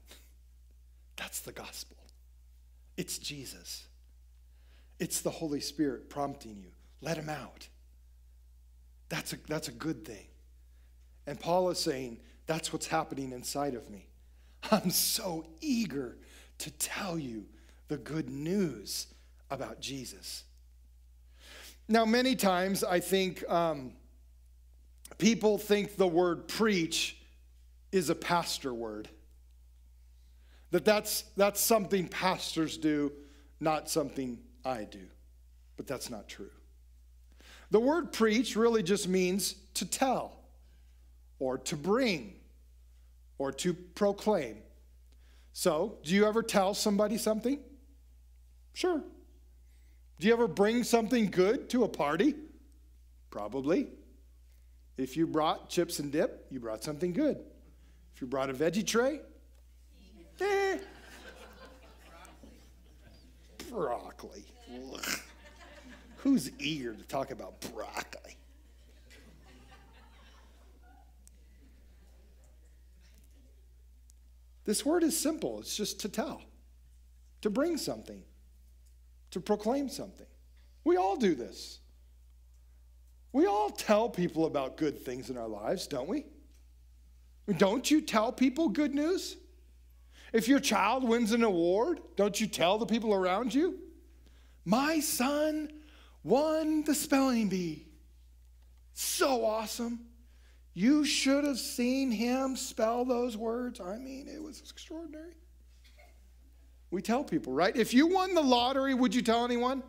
That's 1.15 1.39
the 1.39 1.53
gospel. 1.53 1.97
It's 2.97 3.17
Jesus. 3.17 3.87
It's 4.99 5.21
the 5.21 5.29
Holy 5.29 5.61
Spirit 5.61 6.09
prompting 6.09 6.57
you. 6.61 6.71
Let 7.01 7.17
him 7.17 7.29
out. 7.29 7.69
That's 9.07 9.31
a, 9.31 9.37
that's 9.47 9.69
a 9.69 9.71
good 9.71 10.03
thing. 10.03 10.27
And 11.25 11.39
Paul 11.39 11.69
is 11.69 11.79
saying, 11.79 12.19
that's 12.47 12.73
what's 12.73 12.87
happening 12.87 13.31
inside 13.31 13.75
of 13.75 13.89
me. 13.89 14.08
I'm 14.71 14.89
so 14.89 15.45
eager 15.61 16.17
to 16.59 16.71
tell 16.71 17.17
you 17.17 17.45
the 17.87 17.97
good 17.97 18.29
news 18.29 19.07
about 19.49 19.79
Jesus. 19.79 20.43
Now, 21.87 22.05
many 22.05 22.35
times 22.35 22.83
I 22.83 22.99
think 22.99 23.49
um, 23.49 23.93
people 25.17 25.57
think 25.57 25.95
the 25.95 26.07
word 26.07 26.47
preach 26.47 27.17
is 27.91 28.09
a 28.09 28.15
pastor 28.15 28.73
word. 28.73 29.09
That 30.71 30.85
that's, 30.85 31.23
that's 31.35 31.59
something 31.59 32.07
pastors 32.07 32.77
do, 32.77 33.11
not 33.59 33.89
something 33.89 34.37
I 34.63 34.83
do. 34.83 35.07
But 35.77 35.87
that's 35.87 36.11
not 36.11 36.27
true. 36.27 36.51
The 37.71 37.79
word 37.79 38.11
preach 38.11 38.55
really 38.55 38.83
just 38.83 39.07
means 39.07 39.55
to 39.75 39.85
tell 39.85 40.37
or 41.39 41.57
to 41.57 41.75
bring 41.75 42.38
or 43.39 43.51
to 43.51 43.73
proclaim. 43.73 44.57
So, 45.53 45.97
do 46.03 46.13
you 46.13 46.27
ever 46.27 46.43
tell 46.43 46.75
somebody 46.75 47.17
something? 47.17 47.59
Sure. 48.73 49.01
Do 50.19 50.27
you 50.27 50.33
ever 50.33 50.47
bring 50.47 50.83
something 50.83 51.31
good 51.31 51.69
to 51.71 51.85
a 51.85 51.87
party? 51.87 52.35
Probably. 53.31 53.87
If 54.97 55.17
you 55.17 55.25
brought 55.25 55.69
chips 55.69 55.99
and 55.99 56.11
dip, 56.11 56.45
you 56.51 56.59
brought 56.59 56.83
something 56.83 57.13
good. 57.13 57.37
If 58.13 58.21
you 58.21 58.27
brought 58.27 58.49
a 58.49 58.53
veggie 58.53 58.85
tray, 58.85 59.21
eh. 60.41 60.77
Broccoli. 63.69 64.43
Who's 66.17 66.51
eager 66.59 66.93
to 66.93 67.03
talk 67.03 67.31
about 67.31 67.61
broccoli? 67.73 68.35
This 74.65 74.85
word 74.85 75.03
is 75.03 75.17
simple 75.17 75.59
it's 75.59 75.75
just 75.75 75.99
to 76.01 76.09
tell, 76.09 76.41
to 77.41 77.49
bring 77.49 77.77
something, 77.77 78.21
to 79.31 79.39
proclaim 79.39 79.89
something. 79.89 80.27
We 80.83 80.97
all 80.97 81.15
do 81.17 81.35
this. 81.35 81.79
We 83.31 83.45
all 83.45 83.69
tell 83.69 84.09
people 84.09 84.45
about 84.45 84.77
good 84.77 84.99
things 84.99 85.29
in 85.29 85.37
our 85.37 85.47
lives, 85.47 85.87
don't 85.87 86.07
we? 86.07 86.25
Don't 87.57 87.89
you 87.89 88.01
tell 88.01 88.31
people 88.31 88.69
good 88.69 88.93
news? 88.93 89.37
If 90.33 90.47
your 90.47 90.59
child 90.59 91.03
wins 91.03 91.31
an 91.31 91.43
award, 91.43 92.01
don't 92.15 92.39
you 92.39 92.47
tell 92.47 92.77
the 92.77 92.85
people 92.85 93.13
around 93.13 93.53
you? 93.53 93.79
My 94.65 94.99
son 94.99 95.71
won 96.23 96.83
the 96.83 96.93
spelling 96.93 97.49
bee. 97.49 97.87
So 98.93 99.45
awesome. 99.45 99.99
You 100.79 101.03
should 101.03 101.43
have 101.43 101.59
seen 101.59 102.09
him 102.09 102.55
spell 102.55 103.03
those 103.03 103.35
words. 103.35 103.81
I 103.81 103.97
mean, 103.97 104.29
it 104.29 104.41
was 104.41 104.61
extraordinary. 104.61 105.33
We 106.89 107.01
tell 107.01 107.21
people, 107.21 107.51
right? 107.51 107.75
If 107.75 107.93
you 107.93 108.07
won 108.07 108.33
the 108.33 108.41
lottery, 108.41 108.93
would 108.93 109.13
you 109.13 109.21
tell 109.21 109.43
anyone? 109.43 109.83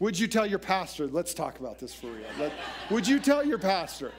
Would 0.00 0.18
you 0.18 0.26
tell 0.26 0.46
your 0.46 0.58
pastor? 0.58 1.06
Let's 1.06 1.32
talk 1.32 1.60
about 1.60 1.78
this 1.78 1.94
for 1.94 2.08
real. 2.08 2.26
Let, 2.36 2.52
would 2.90 3.06
you 3.06 3.20
tell 3.20 3.46
your 3.46 3.58
pastor? 3.58 4.10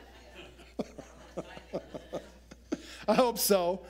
I 3.10 3.13
hope 3.15 3.38
so. 3.38 3.82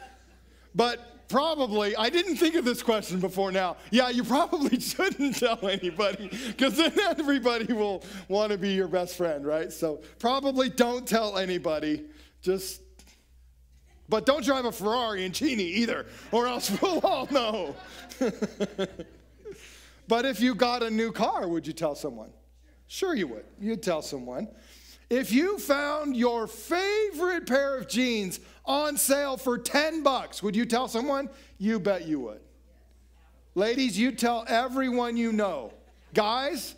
But 0.74 1.21
probably, 1.32 1.96
I 1.96 2.10
didn't 2.10 2.36
think 2.36 2.56
of 2.56 2.66
this 2.66 2.84
question 2.84 3.20
before 3.20 3.52
now. 3.52 3.78
Yeah, 3.90 4.10
you 4.10 4.24
probably 4.24 4.80
shouldn't 4.82 5.38
tell 5.38 5.66
anybody 5.68 6.30
because 6.48 6.78
then 6.78 6.94
everybody 7.00 7.72
will 7.74 8.04
want 8.28 8.52
to 8.52 8.58
be 8.58 8.74
your 8.74 8.88
best 8.88 9.16
friend, 9.16 9.46
right? 9.46 9.72
So 9.72 10.02
probably 10.20 10.70
don't 10.70 11.08
tell 11.08 11.38
anybody. 11.38 12.04
Just, 12.42 12.82
but 14.10 14.26
don't 14.26 14.44
drive 14.44 14.66
a 14.66 14.72
Ferrari 14.72 15.26
and 15.26 15.34
Cheney 15.34 15.64
either, 15.64 16.06
or 16.32 16.48
else 16.48 16.70
we'll 16.82 17.00
all 17.00 17.28
know. 17.32 17.76
but 20.08 20.26
if 20.26 20.42
you 20.42 20.54
got 20.54 20.84
a 20.84 20.90
new 20.90 21.12
car, 21.12 21.48
would 21.48 21.66
you 21.66 21.74
tell 21.74 21.96
someone? 21.96 22.30
Sure, 22.88 23.16
you 23.16 23.28
would. 23.28 23.46
You'd 23.60 23.82
tell 23.82 24.02
someone. 24.02 24.50
If 25.10 25.32
you 25.32 25.60
found 25.60 26.16
your 26.16 26.48
favorite 26.48 27.48
pair 27.48 27.78
of 27.78 27.88
jeans 27.88 28.40
on 28.66 28.98
sale 28.98 29.38
for 29.38 29.58
10 29.58 30.04
bucks, 30.04 30.42
would 30.44 30.56
you 30.56 30.66
tell 30.66 30.88
someone? 30.88 31.30
You 31.58 31.80
bet 31.80 32.08
you 32.08 32.20
would. 32.22 32.42
Ladies, 33.56 33.98
you 33.98 34.12
tell 34.12 34.46
everyone 34.48 35.18
you 35.18 35.34
know. 35.34 35.74
Guys, 36.14 36.76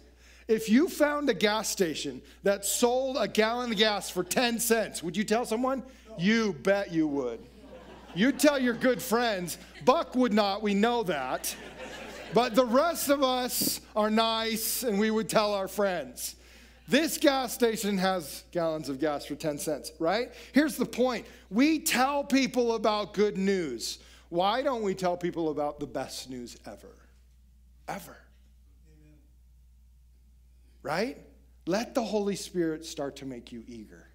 if 0.48 0.69
you 0.69 0.89
found 0.89 1.30
a 1.30 1.34
gas 1.34 1.69
station 1.69 2.22
that 2.43 2.65
sold 2.65 3.17
a 3.19 3.28
gallon 3.28 3.72
of 3.72 3.78
gas 3.78 4.10
for 4.10 4.24
10 4.24 4.60
cents, 4.60 5.04
would 5.04 5.15
you 5.15 5.24
tell 5.24 5.46
someone? 5.46 5.84
You 6.17 6.54
bet 6.54 6.91
you 6.91 7.08
would. 7.08 7.39
You'd 8.15 8.39
tell 8.39 8.60
your 8.60 8.74
good 8.74 9.02
friends. 9.02 9.58
Buck 9.86 10.15
would 10.15 10.34
not, 10.34 10.62
we 10.62 10.74
know 10.74 11.04
that. 11.04 11.56
But 12.34 12.56
the 12.56 12.65
rest 12.65 13.10
of 13.10 13.24
us 13.24 13.80
are 13.96 14.10
nice 14.10 14.84
and 14.84 15.00
we 15.00 15.12
would 15.12 15.30
tell 15.30 15.54
our 15.54 15.67
friends. 15.67 16.36
This 16.88 17.17
gas 17.17 17.54
station 17.54 17.98
has 17.98 18.43
gallons 18.52 18.89
of 18.89 19.00
gas 19.00 19.26
for 19.26 19.36
10 19.36 19.58
cents, 19.58 19.91
right? 20.00 20.34
Here's 20.52 20.76
the 20.76 20.86
point 20.86 21.26
we 21.50 21.80
tell 21.80 22.24
people 22.24 22.76
about 22.76 23.13
good 23.13 23.38
news. 23.38 24.00
Why 24.30 24.62
don't 24.62 24.82
we 24.82 24.96
tell 24.96 25.15
people 25.15 25.50
about 25.50 25.80
the 25.80 25.88
best 25.88 26.30
news 26.30 26.58
ever? 26.65 26.96
Ever. 27.88 28.17
Amen. 28.88 29.19
Right? 30.82 31.17
Let 31.65 31.96
the 31.96 32.04
Holy 32.04 32.36
Spirit 32.36 32.86
start 32.86 33.15
to 33.17 33.26
make 33.26 33.52
you 33.52 33.63
eager 33.67 34.08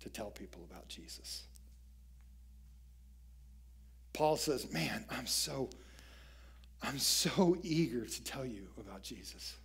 to 0.00 0.08
tell 0.08 0.30
people 0.30 0.66
about 0.70 0.88
Jesus. 0.88 1.42
Paul 4.12 4.36
says, 4.36 4.72
Man, 4.72 5.04
I'm 5.10 5.26
so, 5.26 5.68
I'm 6.82 6.98
so 6.98 7.56
eager 7.62 8.06
to 8.06 8.24
tell 8.24 8.46
you 8.46 8.68
about 8.80 9.02
Jesus. 9.02 9.56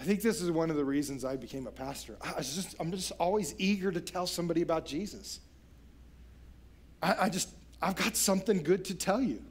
I 0.00 0.02
think 0.02 0.22
this 0.22 0.40
is 0.40 0.50
one 0.50 0.70
of 0.70 0.76
the 0.76 0.84
reasons 0.84 1.26
I 1.26 1.36
became 1.36 1.66
a 1.66 1.70
pastor. 1.70 2.16
I 2.22 2.40
just, 2.40 2.74
I'm 2.80 2.90
just 2.90 3.12
always 3.20 3.54
eager 3.58 3.92
to 3.92 4.00
tell 4.00 4.26
somebody 4.26 4.62
about 4.62 4.86
Jesus. 4.86 5.40
I, 7.02 7.16
I 7.26 7.28
just, 7.28 7.50
I've 7.82 7.96
got 7.96 8.16
something 8.16 8.62
good 8.62 8.86
to 8.86 8.94
tell 8.94 9.20
you. 9.20 9.42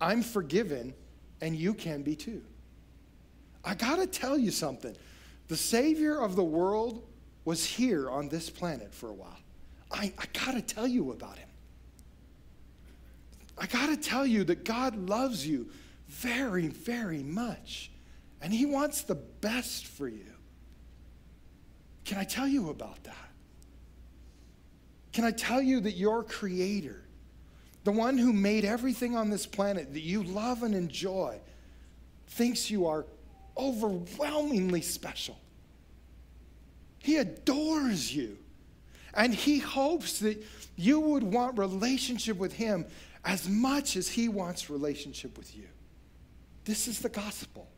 I'm 0.00 0.22
forgiven, 0.22 0.94
and 1.40 1.54
you 1.54 1.74
can 1.74 2.02
be 2.02 2.16
too. 2.16 2.42
I 3.64 3.74
got 3.74 3.96
to 4.00 4.08
tell 4.08 4.36
you 4.36 4.50
something. 4.50 4.96
The 5.46 5.56
Savior 5.56 6.20
of 6.20 6.34
the 6.34 6.42
world 6.42 7.06
was 7.44 7.64
here 7.64 8.10
on 8.10 8.28
this 8.28 8.50
planet 8.50 8.92
for 8.92 9.10
a 9.10 9.14
while. 9.14 9.38
I, 9.92 10.12
I 10.18 10.24
got 10.44 10.54
to 10.54 10.62
tell 10.62 10.88
you 10.88 11.12
about 11.12 11.38
him. 11.38 11.48
I 13.56 13.66
got 13.66 13.86
to 13.90 13.96
tell 13.96 14.26
you 14.26 14.42
that 14.44 14.64
God 14.64 15.08
loves 15.08 15.46
you 15.46 15.68
very, 16.08 16.66
very 16.66 17.22
much. 17.22 17.92
And 18.44 18.52
He 18.52 18.66
wants 18.66 19.00
the 19.00 19.14
best 19.14 19.86
for 19.86 20.06
you. 20.06 20.26
Can 22.04 22.18
I 22.18 22.24
tell 22.24 22.46
you 22.46 22.68
about 22.68 23.02
that? 23.04 23.30
Can 25.14 25.24
I 25.24 25.30
tell 25.30 25.62
you 25.62 25.80
that 25.80 25.92
your 25.92 26.22
Creator, 26.22 27.02
the 27.84 27.92
one 27.92 28.18
who 28.18 28.34
made 28.34 28.66
everything 28.66 29.16
on 29.16 29.30
this 29.30 29.46
planet 29.46 29.94
that 29.94 30.02
you 30.02 30.22
love 30.22 30.62
and 30.62 30.74
enjoy, 30.74 31.40
thinks 32.26 32.70
you 32.70 32.86
are 32.86 33.06
overwhelmingly 33.56 34.82
special? 34.82 35.38
He 36.98 37.16
adores 37.16 38.14
you. 38.14 38.36
And 39.14 39.34
He 39.34 39.58
hopes 39.58 40.18
that 40.18 40.44
you 40.76 41.00
would 41.00 41.22
want 41.22 41.56
relationship 41.58 42.36
with 42.36 42.52
Him 42.52 42.84
as 43.24 43.48
much 43.48 43.96
as 43.96 44.06
He 44.06 44.28
wants 44.28 44.68
relationship 44.68 45.38
with 45.38 45.56
you. 45.56 45.68
This 46.66 46.88
is 46.88 46.98
the 46.98 47.08
gospel. 47.08 47.70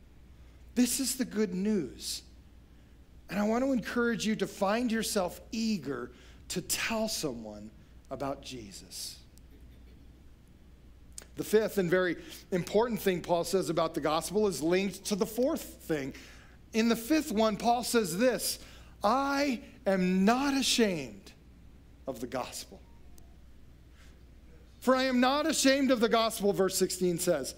This 0.77 1.01
is 1.01 1.17
the 1.17 1.25
good 1.25 1.55
news. 1.55 2.23
And 3.31 3.41
I 3.41 3.45
want 3.45 3.65
to 3.65 3.73
encourage 3.73 4.27
you 4.27 4.37
to 4.37 4.47
find 4.47 4.93
yourself 4.93 5.41
eager 5.51 6.12
to 6.49 6.61
tell 6.61 7.09
someone 7.09 7.71
about 8.11 8.43
Jesus. 8.43 9.19
The 11.37 11.45
fifth 11.45 11.79
and 11.79 11.91
very 11.91 12.17
important 12.53 13.01
thing 13.01 13.23
Paul 13.23 13.45
says 13.45 13.71
about 13.71 13.95
the 13.95 14.01
gospel 14.03 14.47
is 14.47 14.62
linked 14.62 15.07
to 15.07 15.17
the 15.17 15.27
fourth 15.27 15.62
thing. 15.62 16.15
In 16.75 16.89
the 16.91 16.97
fifth 16.97 17.33
one, 17.33 17.57
Paul 17.57 17.83
says 17.83 18.17
this 18.17 18.59
I 19.03 19.62
am 19.87 20.27
not 20.27 20.55
ashamed 20.55 21.33
of 22.07 22.21
the 22.21 22.27
gospel. 22.27 22.81
For 24.79 24.95
I 24.95 25.05
am 25.05 25.21
not 25.21 25.47
ashamed 25.47 25.91
of 25.91 26.01
the 26.01 26.09
gospel, 26.09 26.53
verse 26.53 26.77
16 26.77 27.19
says 27.19 27.55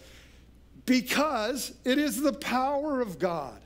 because 0.88 1.74
it 1.84 1.98
is 1.98 2.22
the 2.22 2.32
power 2.32 3.02
of 3.02 3.18
God 3.18 3.60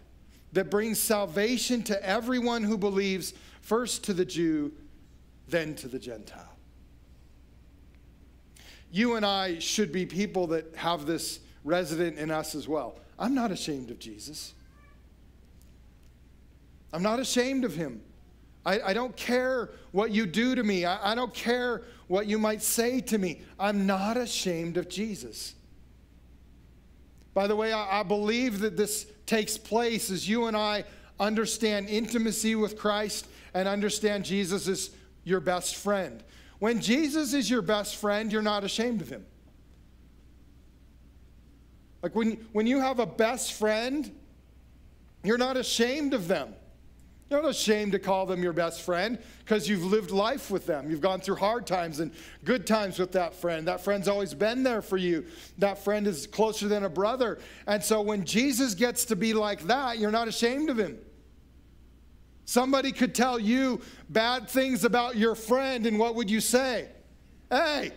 that 0.52 0.70
brings 0.70 0.98
salvation 0.98 1.82
to 1.84 2.06
everyone 2.06 2.64
who 2.64 2.76
believes, 2.76 3.32
first 3.60 4.02
to 4.04 4.12
the 4.12 4.24
Jew, 4.24 4.72
then 5.46 5.76
to 5.76 5.86
the 5.86 6.00
Gentile. 6.00 6.56
You 8.90 9.14
and 9.14 9.24
I 9.24 9.60
should 9.60 9.92
be 9.92 10.04
people 10.04 10.48
that 10.48 10.74
have 10.74 11.06
this 11.06 11.38
resident 11.62 12.18
in 12.18 12.32
us 12.32 12.56
as 12.56 12.66
well. 12.66 12.98
I'm 13.18 13.36
not 13.36 13.52
ashamed 13.52 13.92
of 13.92 14.00
Jesus. 14.00 14.52
I'm 16.92 17.04
not 17.04 17.20
ashamed 17.20 17.64
of 17.64 17.74
him. 17.74 18.02
I, 18.66 18.80
I 18.80 18.92
don't 18.92 19.16
care 19.16 19.70
what 19.92 20.10
you 20.10 20.26
do 20.26 20.56
to 20.56 20.62
me. 20.64 20.84
I, 20.84 21.12
I 21.12 21.14
don't 21.14 21.32
care 21.32 21.82
what 22.08 22.26
you 22.26 22.38
might 22.38 22.62
say 22.62 23.00
to 23.02 23.16
me. 23.16 23.42
I'm 23.60 23.86
not 23.86 24.16
ashamed 24.16 24.76
of 24.76 24.88
Jesus. 24.88 25.54
By 27.34 27.46
the 27.46 27.56
way, 27.56 27.72
I, 27.72 28.00
I 28.00 28.02
believe 28.02 28.60
that 28.60 28.76
this 28.76 29.06
takes 29.26 29.56
place 29.56 30.10
as 30.10 30.28
you 30.28 30.46
and 30.46 30.56
I 30.56 30.84
understand 31.18 31.88
intimacy 31.88 32.54
with 32.54 32.76
Christ 32.76 33.26
and 33.54 33.68
understand 33.68 34.24
Jesus 34.24 34.68
is 34.68 34.90
your 35.24 35.40
best 35.40 35.76
friend. 35.76 36.22
When 36.58 36.80
Jesus 36.80 37.32
is 37.32 37.50
your 37.50 37.62
best 37.62 37.96
friend, 37.96 38.32
you're 38.32 38.42
not 38.42 38.64
ashamed 38.64 39.00
of 39.00 39.08
him. 39.08 39.24
Like 42.02 42.14
when, 42.14 42.32
when 42.52 42.66
you 42.66 42.80
have 42.80 42.98
a 42.98 43.06
best 43.06 43.52
friend, 43.52 44.10
you're 45.22 45.38
not 45.38 45.56
ashamed 45.56 46.14
of 46.14 46.28
them. 46.28 46.54
You're 47.32 47.40
not 47.40 47.48
ashamed 47.48 47.92
to 47.92 47.98
call 47.98 48.26
them 48.26 48.42
your 48.42 48.52
best 48.52 48.82
friend 48.82 49.18
because 49.38 49.66
you've 49.66 49.86
lived 49.86 50.10
life 50.10 50.50
with 50.50 50.66
them. 50.66 50.90
You've 50.90 51.00
gone 51.00 51.18
through 51.18 51.36
hard 51.36 51.66
times 51.66 51.98
and 51.98 52.12
good 52.44 52.66
times 52.66 52.98
with 52.98 53.12
that 53.12 53.32
friend. 53.32 53.66
That 53.68 53.80
friend's 53.80 54.06
always 54.06 54.34
been 54.34 54.62
there 54.62 54.82
for 54.82 54.98
you. 54.98 55.24
That 55.56 55.78
friend 55.78 56.06
is 56.06 56.26
closer 56.26 56.68
than 56.68 56.84
a 56.84 56.90
brother. 56.90 57.38
And 57.66 57.82
so 57.82 58.02
when 58.02 58.26
Jesus 58.26 58.74
gets 58.74 59.06
to 59.06 59.16
be 59.16 59.32
like 59.32 59.62
that, 59.62 59.96
you're 59.98 60.10
not 60.10 60.28
ashamed 60.28 60.68
of 60.68 60.76
him. 60.78 60.98
Somebody 62.44 62.92
could 62.92 63.14
tell 63.14 63.38
you 63.38 63.80
bad 64.10 64.50
things 64.50 64.84
about 64.84 65.16
your 65.16 65.34
friend, 65.34 65.86
and 65.86 65.98
what 65.98 66.14
would 66.16 66.30
you 66.30 66.40
say? 66.40 66.86
Hey, 67.48 67.92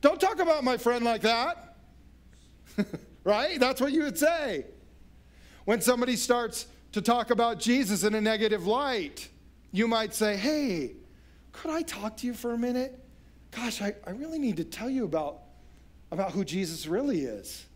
don't 0.00 0.20
talk 0.20 0.38
about 0.38 0.62
my 0.62 0.76
friend 0.76 1.04
like 1.04 1.22
that. 1.22 1.76
right? 3.24 3.58
That's 3.58 3.80
what 3.80 3.90
you 3.90 4.04
would 4.04 4.16
say. 4.16 4.64
When 5.64 5.80
somebody 5.80 6.14
starts 6.14 6.68
to 6.92 7.02
talk 7.02 7.30
about 7.30 7.58
Jesus 7.58 8.04
in 8.04 8.14
a 8.14 8.20
negative 8.20 8.66
light. 8.66 9.28
You 9.72 9.88
might 9.88 10.14
say, 10.14 10.36
Hey, 10.36 10.92
could 11.52 11.70
I 11.70 11.82
talk 11.82 12.16
to 12.18 12.26
you 12.26 12.34
for 12.34 12.52
a 12.52 12.58
minute? 12.58 12.98
Gosh, 13.50 13.82
I, 13.82 13.94
I 14.06 14.10
really 14.10 14.38
need 14.38 14.56
to 14.58 14.64
tell 14.64 14.90
you 14.90 15.04
about, 15.04 15.40
about 16.12 16.32
who 16.32 16.44
Jesus 16.44 16.86
really 16.86 17.22
is. 17.22 17.66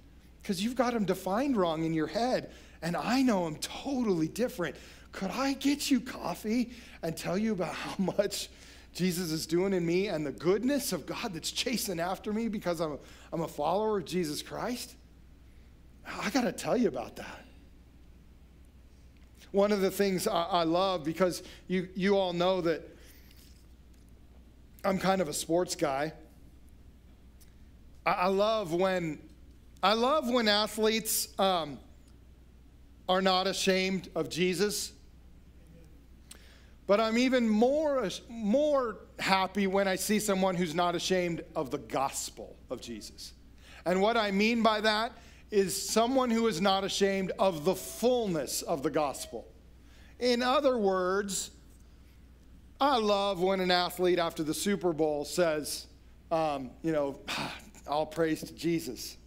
Because 0.41 0.63
you've 0.63 0.77
got 0.77 0.95
him 0.95 1.05
defined 1.05 1.57
wrong 1.57 1.85
in 1.85 1.95
your 1.95 2.09
head, 2.09 2.53
and 2.83 2.97
I 2.97 3.23
know 3.23 3.47
him 3.47 3.57
totally 3.57 4.29
different. 4.29 4.77
Could 5.13 5.31
I 5.31 5.53
get 5.55 5.91
you 5.91 6.01
coffee 6.01 6.73
and 7.03 7.17
tell 7.17 7.39
you 7.39 7.53
about 7.53 7.75
how 7.75 7.95
much 8.03 8.49
Jesus 8.93 9.31
is 9.31 9.47
doing 9.47 9.73
in 9.73 9.87
me 9.87 10.09
and 10.09 10.27
the 10.27 10.33
goodness 10.33 10.93
of 10.93 11.07
God 11.07 11.33
that's 11.33 11.51
chasing 11.51 12.01
after 12.01 12.33
me 12.33 12.49
because 12.49 12.81
I'm 12.81 12.99
I'm 13.33 13.41
a 13.41 13.49
follower 13.49 13.99
of 13.99 14.05
Jesus 14.05 14.43
Christ? 14.43 14.95
I 16.07 16.31
got 16.31 16.43
to 16.43 16.53
tell 16.53 16.77
you 16.77 16.89
about 16.89 17.17
that. 17.17 17.42
One 19.53 19.71
of 19.71 19.81
the 19.81 19.91
things 19.91 20.27
I, 20.27 20.43
I 20.43 20.65
love, 20.65 21.05
because 21.05 21.43
you, 21.69 21.89
you 21.95 22.17
all 22.17 22.33
know 22.33 22.61
that 22.63 22.89
I'm 24.85 24.99
kind 24.99 25.21
of 25.21 25.29
a 25.29 25.33
sports 25.33 25.77
guy. 25.77 26.13
I, 28.05 28.13
I 28.13 28.27
love 28.27 28.73
when 28.73 29.19
I 29.83 29.95
love 29.95 30.29
when 30.29 30.47
athletes 30.47 31.29
um, 31.41 31.79
are 33.09 33.21
not 33.21 33.47
ashamed 33.47 34.09
of 34.15 34.29
Jesus. 34.29 34.93
But 36.87 37.01
I'm 37.01 37.19
even 37.19 37.49
more, 37.49 38.09
more 38.29 38.99
happy 39.19 39.67
when 39.67 39.89
I 39.89 39.97
see 39.97 40.19
someone 40.19 40.55
who's 40.55 40.75
not 40.75 40.95
ashamed 40.95 41.43
of 41.57 41.71
the 41.71 41.79
gospel 41.79 42.57
of 42.71 42.81
Jesus. 42.81 43.33
And 43.85 44.01
what 44.01 44.17
I 44.17 44.31
mean 44.31 44.63
by 44.63 44.81
that 44.83 45.13
is 45.53 45.91
someone 45.91 46.31
who 46.31 46.47
is 46.47 46.63
not 46.63 46.83
ashamed 46.83 47.31
of 47.39 47.65
the 47.67 47.75
fullness 47.75 48.63
of 48.63 48.83
the 48.83 48.91
gospel. 48.91 49.47
In 50.19 50.43
other 50.43 50.79
words, 50.79 51.51
I 52.81 52.97
love 52.97 53.41
when 53.41 53.61
an 53.61 53.71
athlete 53.71 54.19
after 54.19 54.43
the 54.43 54.55
Super 54.55 54.95
Bowl 54.95 55.27
says, 55.27 55.87
um, 56.31 56.71
you 56.83 56.91
know, 56.91 57.21
all 57.87 58.07
praise 58.07 58.41
to 58.41 58.55
Jesus. 58.55 59.19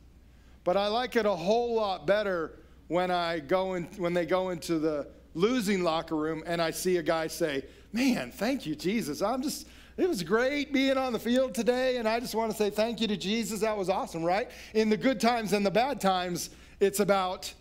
But 0.64 0.78
I 0.78 0.88
like 0.88 1.16
it 1.16 1.28
a 1.28 1.36
whole 1.36 1.76
lot 1.76 2.08
better 2.08 2.58
when 2.88 3.12
I 3.12 3.40
go 3.40 3.76
in, 3.76 3.84
when 3.98 4.16
they 4.16 4.26
go 4.26 4.50
into 4.50 4.80
the 4.80 5.08
losing 5.36 5.84
locker 5.84 6.16
room 6.16 6.44
and 6.48 6.60
I 6.60 6.72
see 6.72 6.98
a 6.98 7.04
guy 7.04 7.28
say, 7.28 7.66
"Man, 7.94 8.32
thank 8.32 8.66
you, 8.66 8.74
Jesus. 8.76 9.22
I'm 9.22 9.44
just 9.44 9.68
it 9.98 10.10
was 10.10 10.24
great 10.24 10.74
being 10.74 10.98
on 10.98 11.14
the 11.14 11.20
field 11.20 11.54
today, 11.54 11.98
and 11.98 12.08
I 12.08 12.20
just 12.20 12.36
want 12.36 12.52
to 12.52 12.58
say 12.58 12.70
thank 12.70 13.00
you 13.00 13.08
to 13.08 13.18
Jesus. 13.18 13.62
That 13.62 13.78
was 13.78 13.90
awesome, 13.90 14.24
right? 14.24 14.50
In 14.74 14.90
the 14.90 14.98
good 14.98 15.20
times 15.20 15.54
and 15.54 15.66
the 15.66 15.72
bad 15.72 16.02
times, 16.02 16.50
it's 16.80 17.00
about 17.00 17.54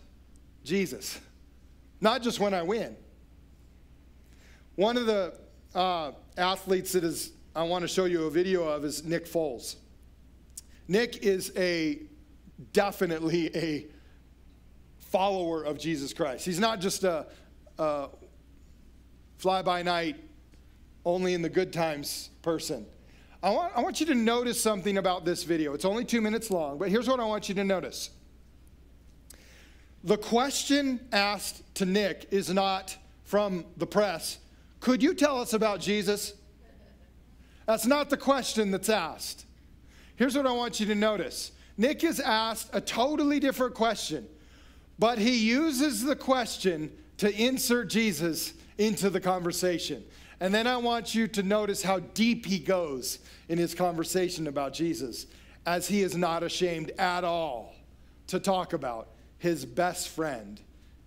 Jesus, 0.63 1.19
not 2.01 2.21
just 2.21 2.39
when 2.39 2.53
I 2.53 2.61
win. 2.63 2.97
One 4.75 4.97
of 4.97 5.05
the 5.05 5.33
uh, 5.73 6.11
athletes 6.37 6.91
that 6.93 7.03
is 7.03 7.31
I 7.55 7.63
want 7.63 7.83
to 7.83 7.87
show 7.87 8.03
you 8.03 8.25
a 8.25 8.29
video 8.29 8.67
of 8.67 8.83
is 8.83 9.05
Nick 9.05 9.25
Foles. 9.25 9.77
Nick 10.89 11.23
is 11.23 11.53
a 11.55 12.01
definitely 12.73 13.55
a 13.55 13.85
follower 14.99 15.63
of 15.63 15.79
Jesus 15.79 16.13
Christ. 16.13 16.45
He's 16.45 16.59
not 16.59 16.81
just 16.81 17.05
a, 17.05 17.27
a 17.79 18.09
fly 19.37 19.61
by 19.61 19.83
night, 19.83 20.17
only 21.05 21.33
in 21.33 21.41
the 21.41 21.49
good 21.49 21.71
times 21.71 22.29
person. 22.41 22.85
I 23.43 23.51
want, 23.51 23.73
I 23.75 23.81
want 23.81 23.99
you 23.99 24.07
to 24.07 24.15
notice 24.15 24.61
something 24.61 24.97
about 24.97 25.23
this 25.23 25.43
video. 25.43 25.73
It's 25.73 25.85
only 25.85 26.03
two 26.03 26.19
minutes 26.19 26.49
long, 26.49 26.79
but 26.79 26.89
here's 26.89 27.07
what 27.07 27.19
I 27.19 27.25
want 27.25 27.47
you 27.47 27.55
to 27.55 27.63
notice. 27.63 28.09
The 30.03 30.17
question 30.17 30.99
asked 31.11 31.61
to 31.75 31.85
Nick 31.85 32.27
is 32.31 32.49
not 32.49 32.97
from 33.23 33.65
the 33.77 33.87
press 33.87 34.39
Could 34.79 35.01
you 35.01 35.13
tell 35.13 35.39
us 35.39 35.53
about 35.53 35.79
Jesus? 35.79 36.33
That's 37.65 37.85
not 37.85 38.09
the 38.09 38.17
question 38.17 38.71
that's 38.71 38.89
asked. 38.89 39.45
Here's 40.15 40.37
what 40.37 40.45
I 40.45 40.51
want 40.51 40.79
you 40.79 40.85
to 40.87 40.95
notice 40.95 41.51
Nick 41.77 42.03
is 42.03 42.19
asked 42.19 42.69
a 42.73 42.81
totally 42.81 43.39
different 43.39 43.75
question, 43.75 44.27
but 44.97 45.17
he 45.17 45.37
uses 45.37 46.03
the 46.03 46.15
question 46.15 46.91
to 47.17 47.33
insert 47.41 47.89
Jesus 47.89 48.53
into 48.77 49.09
the 49.09 49.19
conversation. 49.19 50.03
And 50.39 50.53
then 50.53 50.67
I 50.67 50.77
want 50.77 51.15
you 51.15 51.27
to 51.29 51.43
notice 51.43 51.81
how 51.81 51.99
deep 51.99 52.45
he 52.45 52.59
goes 52.59 53.19
in 53.47 53.57
his 53.57 53.73
conversation 53.73 54.47
about 54.47 54.73
Jesus, 54.73 55.27
as 55.65 55.87
he 55.87 56.01
is 56.01 56.15
not 56.15 56.43
ashamed 56.43 56.91
at 56.97 57.23
all 57.23 57.73
to 58.27 58.39
talk 58.39 58.73
about 58.73 59.09
his 59.37 59.65
best 59.65 60.09
friend, 60.09 60.59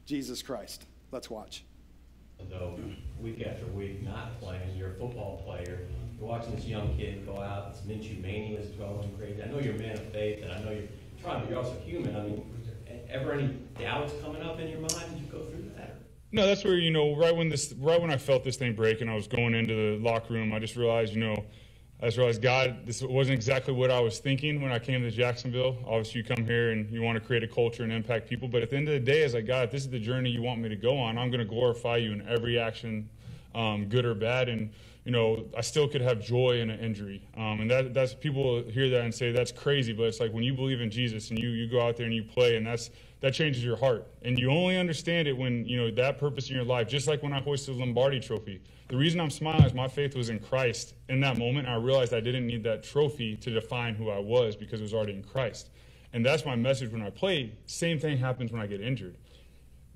Jesus 0.07 0.43
Christ. 0.43 0.87
Let's 1.13 1.29
watch. 1.31 1.65
Though 2.51 2.79
week 3.21 3.45
after 3.47 3.67
week 3.67 4.03
not 4.03 4.41
playing, 4.41 4.77
you're 4.77 4.93
a 4.93 4.95
football 4.95 5.43
player 5.45 5.81
you're 6.19 6.29
watching 6.29 6.55
this 6.57 6.65
young 6.65 6.97
kid 6.97 7.25
go 7.25 7.41
out, 7.41 7.73
this 7.73 7.83
Minshew 7.83 8.21
mania 8.21 8.59
is 8.59 8.71
going 8.71 9.09
crazy. 9.17 9.41
I 9.43 9.47
know 9.47 9.61
you're 9.61 9.75
a 9.75 9.79
man 9.79 9.93
of 9.93 10.13
faith, 10.13 10.43
and 10.43 10.53
I 10.53 10.61
know 10.65 10.73
you're 10.73 10.89
trying, 11.23 11.41
but 11.41 11.51
you're 11.51 11.59
also 11.59 11.77
human. 11.85 12.17
I 12.17 12.23
mean, 12.23 12.45
ever 13.09 13.33
any 13.33 13.57
doubts 13.79 14.13
coming 14.21 14.43
up 14.43 14.59
in 14.59 14.69
your 14.69 14.81
mind? 14.81 15.11
Did 15.11 15.21
you 15.21 15.27
go 15.31 15.45
through 15.45 15.71
that? 15.77 15.98
No, 16.31 16.47
that's 16.47 16.63
where 16.63 16.77
you 16.77 16.91
know, 16.91 17.17
right 17.17 17.35
when 17.35 17.49
this, 17.49 17.73
right 17.79 18.01
when 18.01 18.11
I 18.11 18.19
felt 18.19 18.45
this 18.45 18.57
thing 18.57 18.75
break, 18.75 19.01
and 19.01 19.11
I 19.11 19.15
was 19.15 19.27
going 19.27 19.55
into 19.55 19.75
the 19.75 20.05
locker 20.05 20.35
room, 20.35 20.53
I 20.53 20.59
just 20.59 20.77
realized, 20.77 21.15
you 21.15 21.21
know, 21.21 21.45
I 22.01 22.07
just 22.07 22.19
realized 22.19 22.43
God, 22.43 22.87
this 22.87 23.03
wasn't 23.03 23.35
exactly 23.35 23.73
what 23.73 23.91
I 23.91 23.99
was 23.99 24.19
thinking 24.19 24.61
when 24.61 24.71
I 24.71 24.79
came 24.79 25.01
to 25.03 25.11
Jacksonville. 25.11 25.79
Obviously, 25.87 26.21
you 26.21 26.25
come 26.25 26.45
here 26.45 26.71
and 26.71 26.91
you 26.91 27.03
want 27.03 27.21
to 27.21 27.27
create 27.27 27.43
a 27.43 27.49
culture 27.49 27.83
and 27.83 27.93
impact 27.93 28.29
people, 28.29 28.47
but 28.47 28.63
at 28.63 28.71
the 28.71 28.77
end 28.77 28.89
of 28.89 28.95
the 28.95 29.01
day, 29.01 29.25
as 29.25 29.35
like, 29.35 29.47
God, 29.47 29.65
if 29.65 29.71
this 29.71 29.83
is 29.83 29.91
the 29.91 29.99
journey 29.99 30.31
you 30.31 30.43
want 30.43 30.61
me 30.61 30.69
to 30.69 30.77
go 30.77 30.99
on, 30.99 31.17
I'm 31.17 31.31
going 31.31 31.41
to 31.41 31.47
glorify 31.47 31.97
you 31.97 32.13
in 32.13 32.27
every 32.29 32.59
action, 32.59 33.09
um, 33.55 33.89
good 33.89 34.05
or 34.05 34.15
bad, 34.15 34.51
and 34.51 34.71
you 35.05 35.13
know, 35.13 35.47
I 35.57 35.63
still 35.63 35.89
could 35.89 36.03
have 36.03 36.21
joy 36.21 36.61
in 36.61 36.69
an 36.69 36.81
injury. 36.81 37.23
Um, 37.35 37.63
and 37.63 37.71
that, 37.71 37.95
that's 37.95 38.13
people 38.13 38.63
hear 38.65 38.91
that 38.91 39.01
and 39.01 39.15
say 39.15 39.33
that's 39.33 39.51
crazy, 39.51 39.95
but 39.95 40.03
it's 40.03 40.21
like 40.21 40.35
when 40.35 40.45
you 40.45 40.53
believe 40.53 40.83
in 40.83 40.91
Jesus 40.91 41.31
and 41.31 41.39
you, 41.39 41.49
you 41.49 41.67
go 41.67 41.81
out 41.81 41.97
there 41.97 42.05
and 42.05 42.15
you 42.15 42.23
play, 42.23 42.57
and 42.57 42.67
that's 42.67 42.91
that 43.21 43.35
changes 43.35 43.65
your 43.65 43.77
heart. 43.77 44.07
And 44.23 44.39
you 44.39 44.51
only 44.51 44.77
understand 44.77 45.29
it 45.29 45.37
when 45.37 45.65
you 45.67 45.77
know 45.77 45.91
that 45.91 46.19
purpose 46.19 46.51
in 46.51 46.57
your 46.57 46.65
life. 46.65 46.89
Just 46.89 47.09
like 47.09 47.23
when 47.23 47.33
I 47.33 47.41
hoisted 47.41 47.75
the 47.75 47.81
Lombardi 47.81 48.21
Trophy, 48.21 48.61
the 48.89 48.97
reason 48.97 49.21
I'm 49.21 49.31
smiling 49.31 49.65
is 49.65 49.75
my 49.75 49.89
faith 49.89 50.17
was 50.17 50.29
in 50.29 50.39
Christ 50.39 50.95
in 51.09 51.21
that 51.21 51.37
moment. 51.39 51.69
I 51.69 51.75
realized 51.77 52.15
I 52.15 52.21
didn't 52.21 52.47
need 52.47 52.63
that 52.65 52.83
trophy 52.83 53.37
to 53.37 53.51
define 53.51 53.95
who 53.95 54.11
I 54.11 54.19
was 54.19 54.57
because 54.57 54.81
it 54.81 54.85
was 54.85 54.95
already 54.95 55.15
in 55.15 55.23
Christ. 55.23 55.71
And 56.13 56.25
that's 56.25 56.47
my 56.47 56.57
message 56.57 56.91
when 56.91 57.03
I 57.03 57.11
play. 57.11 57.53
Same 57.67 57.99
thing 57.99 58.17
happens 58.17 58.51
when 58.51 58.63
I 58.63 58.67
get 58.67 58.81
injured 58.81 59.17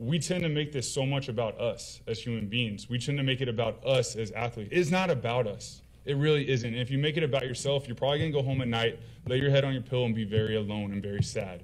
we 0.03 0.19
tend 0.19 0.43
to 0.43 0.49
make 0.49 0.73
this 0.73 0.93
so 0.93 1.07
much 1.07 1.29
about 1.29 1.61
us 1.61 2.01
as 2.09 2.19
human 2.21 2.49
beings. 2.49 2.89
We 2.89 2.99
tend 2.99 3.19
to 3.19 3.25
make 3.25 3.41
it 3.41 3.49
about 3.49 3.85
us 3.87 4.17
as 4.17 4.33
athletes. 4.33 4.71
It's 4.73 4.91
not 4.91 5.11
about 5.11 5.47
us. 5.47 5.83
It 6.05 6.17
really 6.17 6.49
isn't. 6.49 6.75
If 6.75 6.91
you 6.91 6.99
make 6.99 7.17
it 7.17 7.23
about 7.23 7.45
yourself, 7.45 7.87
you're 7.87 7.95
probably 7.95 8.19
going 8.19 8.33
to 8.33 8.39
go 8.39 8.43
home 8.45 8.61
at 8.61 8.69
night, 8.69 8.99
lay 9.29 9.37
your 9.37 9.51
head 9.51 9.65
on 9.65 9.73
your 9.73 9.83
pillow, 9.83 10.07
and 10.07 10.15
be 10.15 10.25
very 10.25 10.57
alone 10.57 10.91
and 10.93 11.01
very 11.01 11.23
sad. 11.23 11.63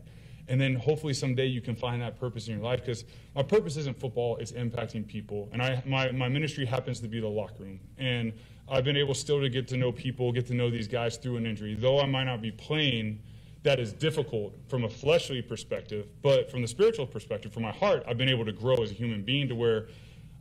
And 0.49 0.61
then 0.61 0.75
hopefully 0.75 1.13
someday 1.13 1.47
you 1.47 1.61
can 1.61 1.77
find 1.77 2.01
that 2.01 2.19
purpose 2.19 2.49
in 2.49 2.55
your 2.55 2.63
life 2.63 2.81
because 2.81 3.05
my 3.35 3.43
purpose 3.43 3.77
isn't 3.77 3.99
football, 4.01 4.37
it's 4.39 4.53
impacting 4.53 5.07
people. 5.07 5.49
And 5.53 5.61
I, 5.61 5.83
my, 5.87 6.11
my 6.11 6.29
ministry 6.29 6.65
happens 6.65 7.01
to 7.01 7.09
be 7.09 7.21
the 7.21 7.29
locker 7.29 7.65
room. 7.65 7.81
And 7.99 8.33
I've 8.71 8.85
been 8.85 8.97
able 8.97 9.15
still 9.15 9.41
to 9.41 9.49
get 9.49 9.69
to 9.69 9.77
know 9.77 9.93
people, 9.93 10.33
get 10.33 10.47
to 10.47 10.55
know 10.55 10.71
these 10.71 10.89
guys 10.89 11.17
through 11.17 11.37
an 11.37 11.47
injury. 11.47 11.75
Though 11.75 12.01
I 12.01 12.07
might 12.07 12.25
not 12.25 12.41
be 12.41 12.51
playing, 12.51 13.21
that 13.63 13.79
is 13.79 13.93
difficult 13.93 14.55
from 14.69 14.85
a 14.85 14.89
fleshly 14.89 15.43
perspective, 15.43 16.07
but 16.23 16.51
from 16.51 16.63
the 16.63 16.69
spiritual 16.69 17.07
perspective, 17.07 17.53
from 17.53 17.65
my 17.65 17.73
heart, 17.73 18.03
I've 18.09 18.19
been 18.19 18.29
able 18.29 18.45
to 18.45 18.53
grow 18.53 18.77
as 18.77 18.91
a 18.91 18.95
human 18.95 19.23
being 19.23 19.49
to 19.49 19.55
where 19.55 19.89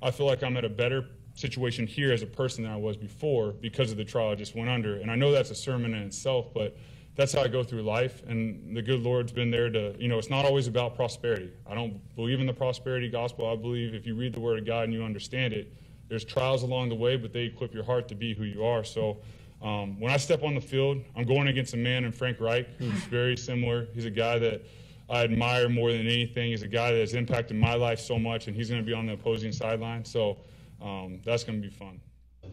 I 0.01 0.11
feel 0.11 0.25
like 0.25 0.43
I'm 0.43 0.55
at 0.57 0.65
a 0.65 0.69
better 0.69 1.05
situation 1.33 1.85
here 1.85 2.11
as 2.11 2.21
a 2.21 2.27
person 2.27 2.63
than 2.63 2.71
I 2.71 2.77
was 2.77 2.97
before 2.97 3.51
because 3.51 3.91
of 3.91 3.97
the 3.97 4.05
trial 4.05 4.29
I 4.29 4.35
just 4.35 4.55
went 4.55 4.69
under. 4.69 4.97
And 4.97 5.11
I 5.11 5.15
know 5.15 5.31
that's 5.31 5.51
a 5.51 5.55
sermon 5.55 5.93
in 5.93 6.03
itself, 6.03 6.53
but 6.53 6.75
that's 7.17 7.33
how 7.33 7.41
I 7.41 7.47
go 7.47 7.63
through 7.63 7.81
life. 7.81 8.21
And 8.27 8.77
the 8.77 8.81
good 8.81 9.01
Lord's 9.01 9.31
been 9.31 9.49
there 9.49 9.69
to, 9.71 9.95
you 9.99 10.07
know, 10.07 10.19
it's 10.19 10.29
not 10.29 10.45
always 10.45 10.67
about 10.67 10.95
prosperity. 10.95 11.51
I 11.69 11.73
don't 11.73 11.99
believe 12.15 12.39
in 12.39 12.45
the 12.45 12.53
prosperity 12.53 13.09
gospel. 13.09 13.49
I 13.49 13.55
believe 13.55 13.95
if 13.95 14.05
you 14.05 14.15
read 14.15 14.33
the 14.33 14.39
Word 14.39 14.59
of 14.59 14.65
God 14.65 14.83
and 14.85 14.93
you 14.93 15.03
understand 15.03 15.53
it, 15.53 15.73
there's 16.07 16.23
trials 16.23 16.63
along 16.63 16.89
the 16.89 16.95
way, 16.95 17.17
but 17.17 17.33
they 17.33 17.41
equip 17.41 17.73
your 17.73 17.83
heart 17.83 18.07
to 18.09 18.15
be 18.15 18.33
who 18.33 18.43
you 18.43 18.63
are. 18.63 18.83
So, 18.83 19.17
um, 19.61 19.99
when 19.99 20.11
I 20.13 20.17
step 20.17 20.43
on 20.43 20.53
the 20.53 20.61
field, 20.61 21.01
I'm 21.15 21.25
going 21.25 21.47
against 21.47 21.73
a 21.73 21.77
man 21.77 22.05
in 22.05 22.11
Frank 22.11 22.39
Reich 22.39 22.67
who's 22.77 22.91
very 23.09 23.35
similar. 23.35 23.87
He's 23.93 24.05
a 24.05 24.11
guy 24.11 24.37
that 24.37 24.61
I 25.09 25.23
admire 25.23 25.67
more 25.67 25.91
than 25.91 26.01
anything. 26.01 26.51
He's 26.51 26.61
a 26.61 26.67
guy 26.67 26.91
that 26.91 26.99
has 26.99 27.15
impacted 27.15 27.57
my 27.57 27.73
life 27.73 27.99
so 27.99 28.19
much, 28.19 28.47
and 28.47 28.55
he's 28.55 28.69
going 28.69 28.81
to 28.81 28.85
be 28.85 28.93
on 28.93 29.07
the 29.07 29.13
opposing 29.13 29.51
sideline. 29.51 30.05
So 30.05 30.37
um, 30.81 31.19
that's 31.25 31.43
going 31.43 31.59
to 31.59 31.67
be 31.67 31.73
fun. 31.73 31.99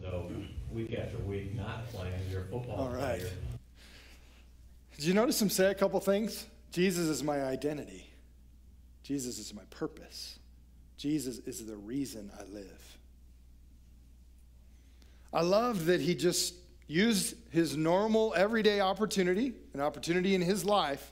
Though 0.01 0.29
week 0.71 0.97
after 0.97 1.17
week, 1.19 1.55
not 1.55 1.87
playing, 1.89 2.13
you're 2.31 2.45
football 2.45 2.75
All 2.75 2.89
right. 2.89 3.19
player. 3.19 3.29
Did 4.95 5.05
you 5.05 5.13
notice 5.13 5.41
him 5.41 5.49
say 5.49 5.71
a 5.71 5.75
couple 5.75 5.99
things? 5.99 6.45
Jesus 6.71 7.07
is 7.07 7.23
my 7.23 7.43
identity. 7.43 8.09
Jesus 9.03 9.37
is 9.37 9.53
my 9.53 9.63
purpose. 9.69 10.39
Jesus 10.97 11.39
is 11.39 11.65
the 11.65 11.75
reason 11.75 12.31
I 12.39 12.43
live. 12.43 12.97
I 15.33 15.41
love 15.41 15.85
that 15.87 15.99
he 15.99 16.15
just 16.15 16.55
used 16.87 17.35
his 17.51 17.75
normal 17.75 18.33
everyday 18.35 18.79
opportunity, 18.79 19.53
an 19.73 19.81
opportunity 19.81 20.33
in 20.33 20.41
his 20.41 20.63
life, 20.63 21.11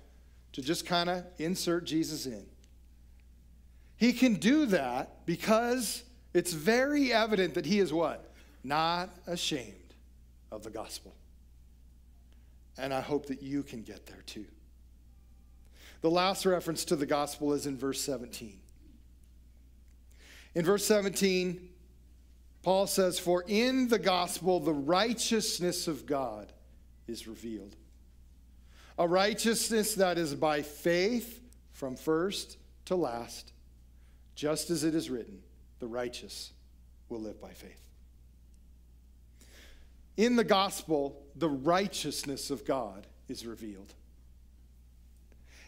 to 0.53 0.61
just 0.61 0.85
kind 0.85 1.09
of 1.09 1.25
insert 1.37 1.83
Jesus 1.83 2.25
in. 2.25 2.45
He 3.97 4.13
can 4.13 4.35
do 4.35 4.65
that 4.67 5.25
because 5.25 6.03
it's 6.33 6.53
very 6.53 7.11
evident 7.11 7.53
that 7.55 7.65
he 7.65 7.79
is 7.79 7.91
what? 7.91 8.31
Not 8.63 9.09
ashamed 9.27 9.93
of 10.51 10.63
the 10.63 10.69
gospel. 10.69 11.13
And 12.77 12.93
I 12.93 13.01
hope 13.01 13.27
that 13.27 13.41
you 13.41 13.63
can 13.63 13.83
get 13.83 14.05
there 14.05 14.23
too. 14.25 14.45
The 16.01 16.09
last 16.09 16.45
reference 16.45 16.85
to 16.85 16.95
the 16.95 17.05
gospel 17.05 17.53
is 17.53 17.65
in 17.65 17.77
verse 17.77 18.01
17. 18.01 18.59
In 20.55 20.65
verse 20.65 20.85
17, 20.85 21.69
Paul 22.61 22.87
says, 22.87 23.19
For 23.19 23.43
in 23.47 23.87
the 23.87 23.99
gospel 23.99 24.59
the 24.59 24.73
righteousness 24.73 25.87
of 25.87 26.05
God 26.05 26.51
is 27.07 27.27
revealed. 27.27 27.75
A 28.97 29.07
righteousness 29.07 29.95
that 29.95 30.17
is 30.17 30.35
by 30.35 30.61
faith 30.61 31.41
from 31.71 31.95
first 31.95 32.57
to 32.85 32.95
last, 32.95 33.53
just 34.35 34.69
as 34.69 34.83
it 34.83 34.95
is 34.95 35.09
written, 35.09 35.41
the 35.79 35.87
righteous 35.87 36.53
will 37.09 37.19
live 37.19 37.41
by 37.41 37.51
faith. 37.51 37.83
In 40.17 40.35
the 40.35 40.43
gospel, 40.43 41.21
the 41.35 41.49
righteousness 41.49 42.49
of 42.49 42.65
God 42.65 43.07
is 43.27 43.45
revealed. 43.45 43.93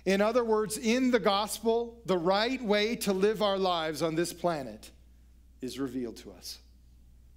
In 0.06 0.22
other 0.22 0.44
words, 0.44 0.78
in 0.78 1.10
the 1.10 1.20
gospel, 1.20 2.00
the 2.06 2.18
right 2.18 2.62
way 2.64 2.96
to 2.98 3.14
live 3.14 3.42
our 3.42 3.58
lives 3.58 4.04
on 4.04 4.14
this 4.14 4.34
planet 4.34 4.92
is 5.62 5.80
revealed 5.80 6.18
to 6.18 6.32
us. 6.32 6.60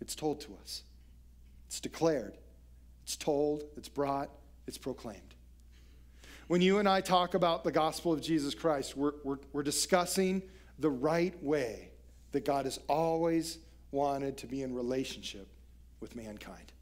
It's 0.00 0.14
told 0.14 0.40
to 0.42 0.56
us, 0.62 0.82
it's 1.66 1.80
declared, 1.80 2.36
it's 3.04 3.16
told, 3.16 3.64
it's 3.76 3.88
brought, 3.88 4.28
it's 4.66 4.78
proclaimed. 4.78 5.34
When 6.46 6.60
you 6.60 6.78
and 6.78 6.88
I 6.88 7.00
talk 7.00 7.34
about 7.34 7.64
the 7.64 7.72
gospel 7.72 8.12
of 8.12 8.20
Jesus 8.20 8.54
Christ, 8.54 8.96
we're, 8.96 9.12
we're, 9.24 9.38
we're 9.52 9.62
discussing 9.62 10.42
the 10.78 10.90
right 10.90 11.34
way 11.42 11.90
that 12.32 12.44
God 12.44 12.66
has 12.66 12.78
always 12.88 13.58
wanted 13.90 14.36
to 14.38 14.46
be 14.46 14.62
in 14.62 14.74
relationship 14.74 15.48
with 16.00 16.14
mankind, 16.14 16.72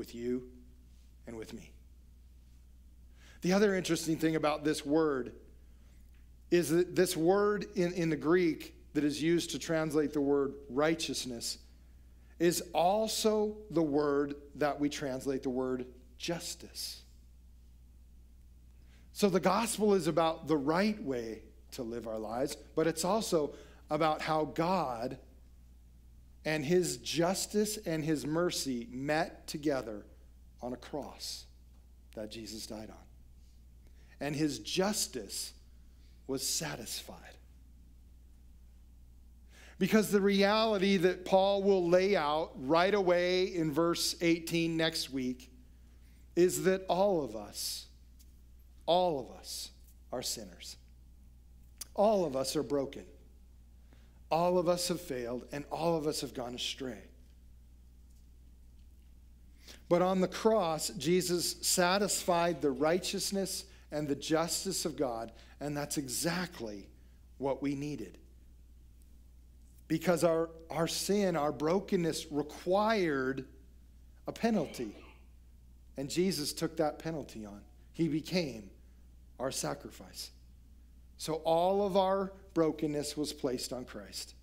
with 0.00 0.14
you 0.14 0.48
and 1.26 1.36
with 1.36 1.52
me. 1.52 1.70
The 3.42 3.52
other 3.52 3.74
interesting 3.74 4.16
thing 4.16 4.34
about 4.34 4.64
this 4.64 4.84
word 4.84 5.32
is 6.50 6.70
that 6.70 6.96
this 6.96 7.14
word 7.14 7.66
in, 7.76 7.92
in 7.92 8.08
the 8.08 8.16
Greek 8.16 8.74
that 8.94 9.04
is 9.04 9.22
used 9.22 9.50
to 9.50 9.58
translate 9.58 10.14
the 10.14 10.20
word 10.22 10.54
righteousness 10.70 11.58
is 12.38 12.62
also 12.72 13.58
the 13.70 13.82
word 13.82 14.36
that 14.54 14.80
we 14.80 14.88
translate 14.88 15.42
the 15.42 15.50
word 15.50 15.84
justice. 16.16 17.02
So 19.12 19.28
the 19.28 19.38
gospel 19.38 19.92
is 19.92 20.06
about 20.06 20.48
the 20.48 20.56
right 20.56 21.00
way 21.02 21.42
to 21.72 21.82
live 21.82 22.08
our 22.08 22.18
lives, 22.18 22.56
but 22.74 22.86
it's 22.86 23.04
also 23.04 23.54
about 23.90 24.22
how 24.22 24.46
God 24.46 25.18
and 26.44 26.64
his 26.64 26.96
justice 26.98 27.76
and 27.78 28.04
his 28.04 28.26
mercy 28.26 28.88
met 28.90 29.46
together 29.46 30.04
on 30.62 30.72
a 30.72 30.76
cross 30.76 31.44
that 32.14 32.30
Jesus 32.30 32.66
died 32.66 32.90
on. 32.90 32.96
And 34.20 34.34
his 34.34 34.58
justice 34.58 35.52
was 36.26 36.46
satisfied. 36.46 37.16
Because 39.78 40.10
the 40.10 40.20
reality 40.20 40.98
that 40.98 41.24
Paul 41.24 41.62
will 41.62 41.88
lay 41.88 42.14
out 42.14 42.52
right 42.56 42.92
away 42.92 43.44
in 43.44 43.72
verse 43.72 44.14
18 44.20 44.76
next 44.76 45.10
week 45.10 45.50
is 46.36 46.64
that 46.64 46.84
all 46.86 47.24
of 47.24 47.34
us, 47.34 47.86
all 48.84 49.18
of 49.18 49.38
us 49.38 49.70
are 50.12 50.22
sinners. 50.22 50.76
All 51.94 52.24
of 52.24 52.36
us 52.36 52.56
are 52.56 52.62
broken. 52.62 53.04
All 54.30 54.58
of 54.58 54.68
us 54.68 54.88
have 54.88 55.00
failed, 55.00 55.44
and 55.52 55.64
all 55.70 55.96
of 55.96 56.06
us 56.06 56.20
have 56.20 56.34
gone 56.34 56.54
astray. 56.54 57.02
But 59.88 60.02
on 60.02 60.20
the 60.20 60.28
cross, 60.28 60.90
Jesus 60.90 61.56
satisfied 61.62 62.62
the 62.62 62.70
righteousness 62.70 63.64
and 63.90 64.06
the 64.06 64.14
justice 64.14 64.84
of 64.84 64.96
God, 64.96 65.32
and 65.60 65.76
that's 65.76 65.98
exactly 65.98 66.88
what 67.38 67.60
we 67.60 67.74
needed. 67.74 68.18
Because 69.88 70.22
our, 70.22 70.50
our 70.70 70.86
sin, 70.86 71.34
our 71.34 71.50
brokenness 71.50 72.30
required 72.30 73.46
a 74.28 74.32
penalty. 74.32 74.94
And 75.96 76.08
Jesus 76.08 76.52
took 76.52 76.76
that 76.76 77.00
penalty 77.00 77.44
on. 77.44 77.60
He 77.92 78.06
became 78.06 78.70
our 79.40 79.50
sacrifice. 79.50 80.30
So 81.18 81.34
all 81.44 81.84
of 81.84 81.96
our 81.96 82.32
brokenness 82.54 83.16
was 83.16 83.32
placed 83.32 83.72
on 83.72 83.84
Christ. 83.84 84.34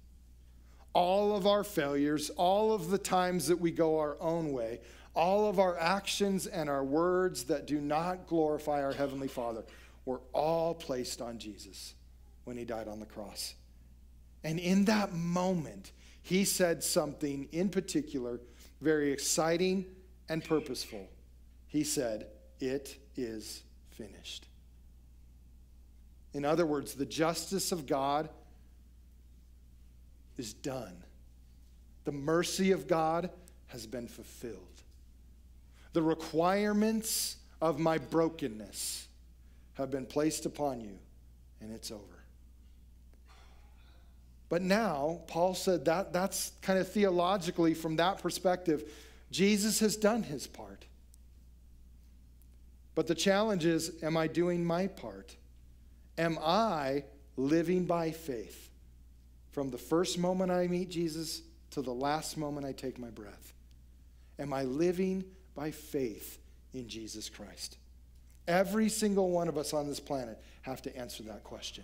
All 0.94 1.36
of 1.36 1.46
our 1.46 1.64
failures, 1.64 2.30
all 2.32 2.74
of 2.74 2.90
the 2.90 2.98
times 2.98 3.48
that 3.48 3.60
we 3.60 3.72
go 3.72 4.00
our 4.00 4.18
own 4.20 4.52
way, 4.52 4.80
all 5.16 5.48
of 5.48 5.60
our 5.60 5.78
actions 5.80 6.48
and 6.48 6.70
our 6.70 6.84
words 6.84 7.44
that 7.46 7.68
do 7.68 7.82
not 7.82 8.28
glorify 8.28 8.84
our 8.84 8.94
Heavenly 8.94 9.28
Father 9.28 9.64
were 10.06 10.22
all 10.34 10.74
placed 10.74 11.22
on 11.22 11.38
Jesus 11.38 11.94
when 12.46 12.58
He 12.58 12.66
died 12.66 12.88
on 12.88 13.00
the 13.00 13.06
cross. 13.06 13.56
And 14.44 14.60
in 14.60 14.86
that 14.86 15.14
moment, 15.14 15.92
He 16.22 16.46
said 16.46 16.84
something 16.84 17.48
in 17.52 17.70
particular 17.70 18.40
very 18.82 19.12
exciting 19.12 19.86
and 20.30 20.44
purposeful. 20.44 21.08
He 21.68 21.84
said, 21.84 22.28
It 22.60 22.98
is 23.16 23.64
finished. 23.90 24.48
In 26.38 26.46
other 26.46 26.68
words, 26.68 26.94
the 26.94 27.06
justice 27.06 27.72
of 27.72 27.88
God 27.88 28.30
is 30.38 30.54
done. 30.54 31.04
The 32.06 32.12
mercy 32.12 32.72
of 32.74 32.88
God 32.88 33.32
has 33.66 33.88
been 33.88 34.08
fulfilled. 34.08 34.84
The 35.94 36.04
requirements 36.04 37.38
of 37.60 37.80
my 37.80 37.98
brokenness 37.98 39.08
have 39.74 39.90
been 39.90 40.06
placed 40.06 40.46
upon 40.46 40.80
you, 40.80 41.00
and 41.60 41.72
it's 41.72 41.90
over. 41.90 42.04
But 44.48 44.62
now, 44.62 45.22
Paul 45.26 45.56
said 45.56 45.86
that 45.86 46.14
that's 46.14 46.52
kind 46.62 46.78
of 46.78 46.88
theologically, 46.88 47.74
from 47.74 47.96
that 47.96 48.22
perspective, 48.22 48.92
Jesus 49.32 49.80
has 49.80 49.98
done 49.98 50.22
his 50.22 50.46
part. 50.46 50.86
But 52.94 53.08
the 53.08 53.16
challenge 53.16 53.66
is 53.66 53.92
am 54.04 54.16
I 54.16 54.28
doing 54.28 54.64
my 54.64 54.86
part? 54.86 55.36
Am 56.18 56.38
I 56.42 57.04
living 57.36 57.86
by 57.86 58.12
faith 58.12 58.72
from 59.52 59.70
the 59.70 59.78
first 59.78 60.18
moment 60.18 60.52
I 60.52 60.68
meet 60.68 60.90
Jesus 60.90 61.42
to 61.72 61.82
the 61.82 61.94
last 61.94 62.38
moment 62.38 62.66
I 62.66 62.72
take 62.72 62.98
my 62.98 63.10
breath? 63.10 63.54
Am 64.40 64.54
I 64.54 64.64
living 64.64 65.24
by 65.56 65.72
faith 65.72 66.40
in 66.74 66.88
Jesus 66.88 67.30
Christ? 67.30 67.78
Every 68.48 68.90
single 68.90 69.30
one 69.30 69.48
of 69.48 69.58
us 69.58 69.74
on 69.74 69.88
this 69.88 70.00
planet 70.00 70.42
have 70.62 70.82
to 70.84 70.98
answer 70.98 71.24
that 71.24 71.44
question. 71.44 71.84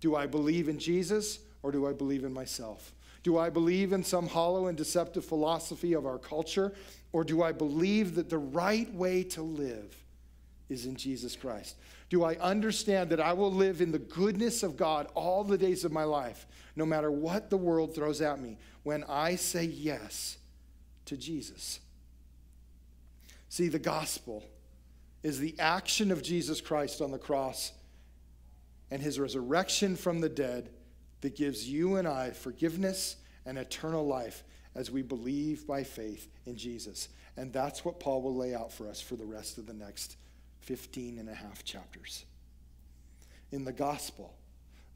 Do 0.00 0.16
I 0.16 0.26
believe 0.26 0.68
in 0.68 0.78
Jesus 0.78 1.38
or 1.62 1.70
do 1.70 1.86
I 1.86 1.92
believe 1.92 2.24
in 2.24 2.32
myself? 2.32 2.92
Do 3.22 3.38
I 3.38 3.50
believe 3.50 3.92
in 3.92 4.02
some 4.02 4.26
hollow 4.26 4.66
and 4.66 4.76
deceptive 4.76 5.24
philosophy 5.24 5.92
of 5.92 6.06
our 6.06 6.18
culture 6.18 6.72
or 7.12 7.22
do 7.22 7.42
I 7.42 7.52
believe 7.52 8.16
that 8.16 8.28
the 8.28 8.38
right 8.38 8.92
way 8.92 9.22
to 9.24 9.42
live 9.42 10.01
is 10.72 10.86
in 10.86 10.96
Jesus 10.96 11.36
Christ? 11.36 11.76
Do 12.08 12.24
I 12.24 12.34
understand 12.36 13.10
that 13.10 13.20
I 13.20 13.32
will 13.32 13.52
live 13.52 13.80
in 13.80 13.92
the 13.92 13.98
goodness 13.98 14.62
of 14.62 14.76
God 14.76 15.08
all 15.14 15.44
the 15.44 15.58
days 15.58 15.84
of 15.84 15.92
my 15.92 16.04
life, 16.04 16.46
no 16.74 16.84
matter 16.84 17.10
what 17.10 17.50
the 17.50 17.56
world 17.56 17.94
throws 17.94 18.20
at 18.20 18.40
me, 18.40 18.58
when 18.82 19.04
I 19.04 19.36
say 19.36 19.64
yes 19.64 20.38
to 21.06 21.16
Jesus? 21.16 21.80
See, 23.48 23.68
the 23.68 23.78
gospel 23.78 24.44
is 25.22 25.38
the 25.38 25.54
action 25.58 26.10
of 26.10 26.22
Jesus 26.22 26.60
Christ 26.60 27.00
on 27.00 27.12
the 27.12 27.18
cross 27.18 27.72
and 28.90 29.00
his 29.00 29.18
resurrection 29.18 29.96
from 29.96 30.20
the 30.20 30.28
dead 30.28 30.70
that 31.20 31.36
gives 31.36 31.68
you 31.68 31.96
and 31.96 32.06
I 32.06 32.30
forgiveness 32.30 33.16
and 33.46 33.56
eternal 33.56 34.06
life 34.06 34.42
as 34.74 34.90
we 34.90 35.02
believe 35.02 35.66
by 35.66 35.84
faith 35.84 36.28
in 36.46 36.56
Jesus. 36.56 37.08
And 37.36 37.52
that's 37.52 37.84
what 37.84 38.00
Paul 38.00 38.22
will 38.22 38.36
lay 38.36 38.54
out 38.54 38.72
for 38.72 38.88
us 38.88 39.00
for 39.00 39.16
the 39.16 39.24
rest 39.24 39.58
of 39.58 39.66
the 39.66 39.72
next 39.72 40.16
15 40.62 41.18
and 41.18 41.28
a 41.28 41.34
half 41.34 41.64
chapters. 41.64 42.24
In 43.50 43.64
the 43.64 43.72
gospel, 43.72 44.34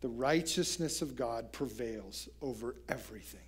the 0.00 0.08
righteousness 0.08 1.02
of 1.02 1.16
God 1.16 1.52
prevails 1.52 2.28
over 2.40 2.76
everything. 2.88 3.40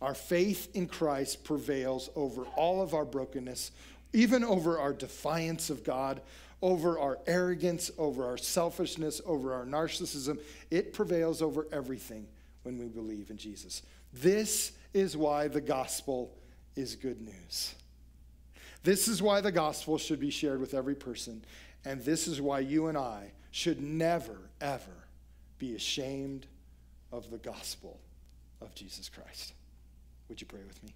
Our 0.00 0.14
faith 0.14 0.74
in 0.74 0.86
Christ 0.86 1.44
prevails 1.44 2.10
over 2.16 2.42
all 2.56 2.82
of 2.82 2.94
our 2.94 3.04
brokenness, 3.04 3.70
even 4.12 4.42
over 4.44 4.78
our 4.78 4.92
defiance 4.92 5.70
of 5.70 5.84
God, 5.84 6.20
over 6.60 6.98
our 6.98 7.18
arrogance, 7.26 7.90
over 7.98 8.24
our 8.26 8.36
selfishness, 8.36 9.20
over 9.26 9.52
our 9.52 9.64
narcissism. 9.64 10.40
It 10.70 10.92
prevails 10.92 11.42
over 11.42 11.66
everything 11.72 12.26
when 12.62 12.78
we 12.78 12.86
believe 12.86 13.30
in 13.30 13.36
Jesus. 13.36 13.82
This 14.12 14.72
is 14.94 15.16
why 15.16 15.48
the 15.48 15.60
gospel 15.60 16.36
is 16.76 16.94
good 16.94 17.20
news. 17.20 17.74
This 18.82 19.08
is 19.08 19.22
why 19.22 19.40
the 19.40 19.52
gospel 19.52 19.98
should 19.98 20.20
be 20.20 20.30
shared 20.30 20.60
with 20.60 20.74
every 20.74 20.94
person. 20.94 21.44
And 21.84 22.00
this 22.02 22.26
is 22.26 22.40
why 22.40 22.60
you 22.60 22.86
and 22.88 22.98
I 22.98 23.32
should 23.50 23.80
never, 23.80 24.38
ever 24.60 25.06
be 25.58 25.74
ashamed 25.74 26.46
of 27.12 27.30
the 27.30 27.38
gospel 27.38 28.00
of 28.60 28.74
Jesus 28.74 29.08
Christ. 29.08 29.52
Would 30.28 30.40
you 30.40 30.46
pray 30.46 30.60
with 30.66 30.82
me? 30.82 30.94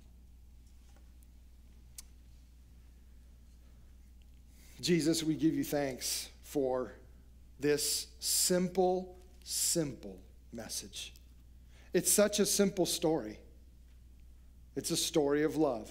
Jesus, 4.81 5.23
we 5.23 5.35
give 5.35 5.55
you 5.55 5.65
thanks 5.65 6.29
for 6.43 6.93
this 7.61 8.09
simple, 8.21 9.17
simple 9.43 10.19
message. 10.53 11.13
It's 11.93 12.13
such 12.13 12.41
a 12.41 12.47
simple 12.47 12.87
story. 12.87 13.39
It's 14.75 14.91
a 14.91 14.97
story 14.97 15.45
of 15.45 15.57
love. 15.57 15.91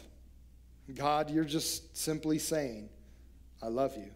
God, 0.94 1.32
you're 1.32 1.44
just 1.44 1.98
simply 1.98 2.38
saying, 2.38 2.90
I 3.62 3.68
love 3.68 3.96
you. 3.98 4.12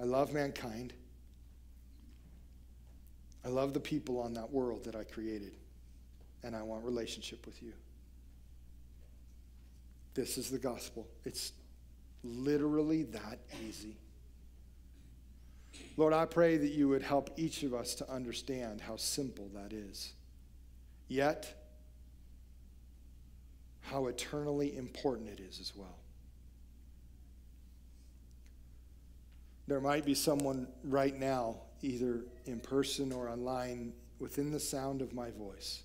I 0.00 0.04
love 0.04 0.32
mankind. 0.32 0.94
I 3.44 3.48
love 3.48 3.74
the 3.74 3.80
people 3.80 4.20
on 4.20 4.34
that 4.34 4.50
world 4.50 4.84
that 4.84 4.96
I 4.96 5.04
created 5.04 5.52
and 6.42 6.56
I 6.56 6.62
want 6.62 6.84
relationship 6.84 7.44
with 7.44 7.62
you. 7.62 7.72
This 10.14 10.38
is 10.38 10.50
the 10.50 10.58
gospel. 10.58 11.06
It's 11.24 11.52
literally 12.22 13.04
that 13.04 13.38
easy. 13.66 13.96
Lord, 15.96 16.12
I 16.12 16.24
pray 16.26 16.56
that 16.56 16.70
you 16.72 16.88
would 16.88 17.02
help 17.02 17.30
each 17.36 17.62
of 17.62 17.74
us 17.74 17.94
to 17.96 18.10
understand 18.10 18.80
how 18.80 18.96
simple 18.96 19.48
that 19.54 19.72
is. 19.72 20.12
Yet, 21.08 21.61
how 23.82 24.06
eternally 24.06 24.76
important 24.76 25.28
it 25.28 25.40
is 25.40 25.60
as 25.60 25.74
well. 25.76 25.98
There 29.66 29.80
might 29.80 30.04
be 30.04 30.14
someone 30.14 30.66
right 30.84 31.18
now, 31.18 31.56
either 31.82 32.24
in 32.46 32.60
person 32.60 33.12
or 33.12 33.28
online, 33.28 33.92
within 34.18 34.50
the 34.50 34.60
sound 34.60 35.02
of 35.02 35.12
my 35.12 35.30
voice 35.30 35.82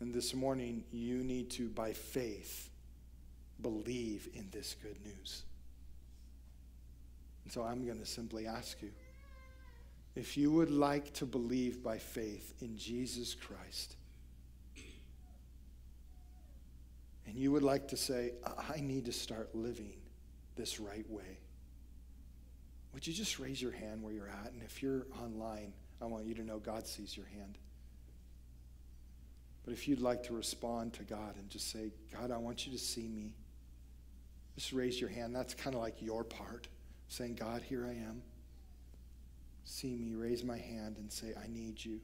And 0.00 0.14
this 0.14 0.32
morning, 0.32 0.84
you 0.92 1.24
need 1.24 1.50
to, 1.52 1.68
by 1.68 1.92
faith, 1.92 2.70
believe 3.60 4.28
in 4.34 4.48
this 4.52 4.76
good 4.80 4.96
news. 5.04 5.42
And 7.44 7.52
so 7.52 7.64
I'm 7.64 7.84
going 7.84 7.98
to 7.98 8.06
simply 8.06 8.46
ask 8.46 8.80
you 8.80 8.90
if 10.16 10.36
you 10.36 10.50
would 10.50 10.70
like 10.70 11.12
to 11.14 11.26
believe 11.26 11.82
by 11.82 11.98
faith 11.98 12.54
in 12.60 12.76
Jesus 12.76 13.34
Christ, 13.34 13.96
and 17.26 17.36
you 17.36 17.52
would 17.52 17.62
like 17.62 17.88
to 17.88 17.96
say, 17.96 18.32
I 18.74 18.80
need 18.80 19.04
to 19.04 19.12
start 19.12 19.54
living 19.54 19.92
this 20.56 20.80
right 20.80 21.08
way. 21.10 21.38
would 22.92 23.06
you 23.06 23.12
just 23.12 23.38
raise 23.38 23.60
your 23.60 23.70
hand 23.70 24.02
where 24.02 24.12
you're 24.12 24.28
at? 24.28 24.52
And 24.52 24.62
if 24.62 24.82
you're 24.82 25.06
online, 25.22 25.72
I 26.00 26.06
want 26.06 26.24
you 26.24 26.34
to 26.34 26.42
know 26.42 26.58
God 26.58 26.86
sees 26.86 27.16
your 27.16 27.26
hand. 27.26 27.58
But 29.64 29.72
if 29.72 29.86
you'd 29.86 30.00
like 30.00 30.22
to 30.24 30.32
respond 30.32 30.94
to 30.94 31.02
God 31.02 31.36
and 31.36 31.48
just 31.50 31.70
say, 31.70 31.92
God, 32.12 32.30
I 32.30 32.38
want 32.38 32.66
you 32.66 32.72
to 32.72 32.78
see 32.78 33.06
me, 33.06 33.34
just 34.54 34.72
raise 34.72 35.00
your 35.00 35.10
hand. 35.10 35.36
That's 35.36 35.54
kind 35.54 35.76
of 35.76 35.82
like 35.82 36.00
your 36.00 36.24
part, 36.24 36.66
saying, 37.08 37.34
God, 37.34 37.62
here 37.62 37.86
I 37.86 37.92
am. 37.92 38.22
See 39.70 39.94
me, 39.94 40.14
raise 40.14 40.42
my 40.42 40.56
hand 40.56 40.96
and 40.96 41.12
say, 41.12 41.34
I 41.38 41.46
need 41.46 41.84
you. 41.84 42.00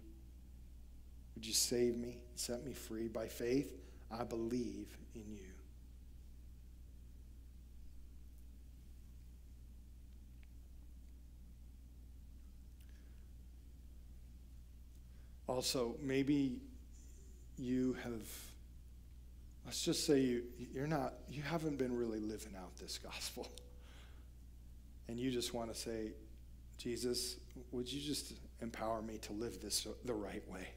Would 1.34 1.46
you 1.46 1.54
save 1.54 1.96
me, 1.96 2.18
set 2.34 2.62
me 2.62 2.74
free? 2.74 3.08
By 3.08 3.26
faith, 3.26 3.72
I 4.12 4.22
believe 4.22 4.86
in 5.14 5.24
you. 5.32 5.46
Also, 15.46 15.96
maybe 16.02 16.60
you 17.56 17.94
have, 18.04 18.28
let's 19.64 19.82
just 19.82 20.04
say 20.04 20.20
you, 20.20 20.42
you're 20.74 20.86
not, 20.86 21.14
you 21.30 21.40
haven't 21.40 21.78
been 21.78 21.96
really 21.96 22.20
living 22.20 22.52
out 22.60 22.76
this 22.76 22.98
gospel. 22.98 23.48
And 25.06 25.18
you 25.18 25.30
just 25.30 25.52
want 25.52 25.70
to 25.70 25.78
say, 25.78 26.12
Jesus, 26.78 27.36
would 27.72 27.90
you 27.90 28.00
just 28.00 28.34
empower 28.60 29.02
me 29.02 29.18
to 29.18 29.32
live 29.32 29.60
this 29.60 29.86
the 30.04 30.14
right 30.14 30.42
way? 30.50 30.68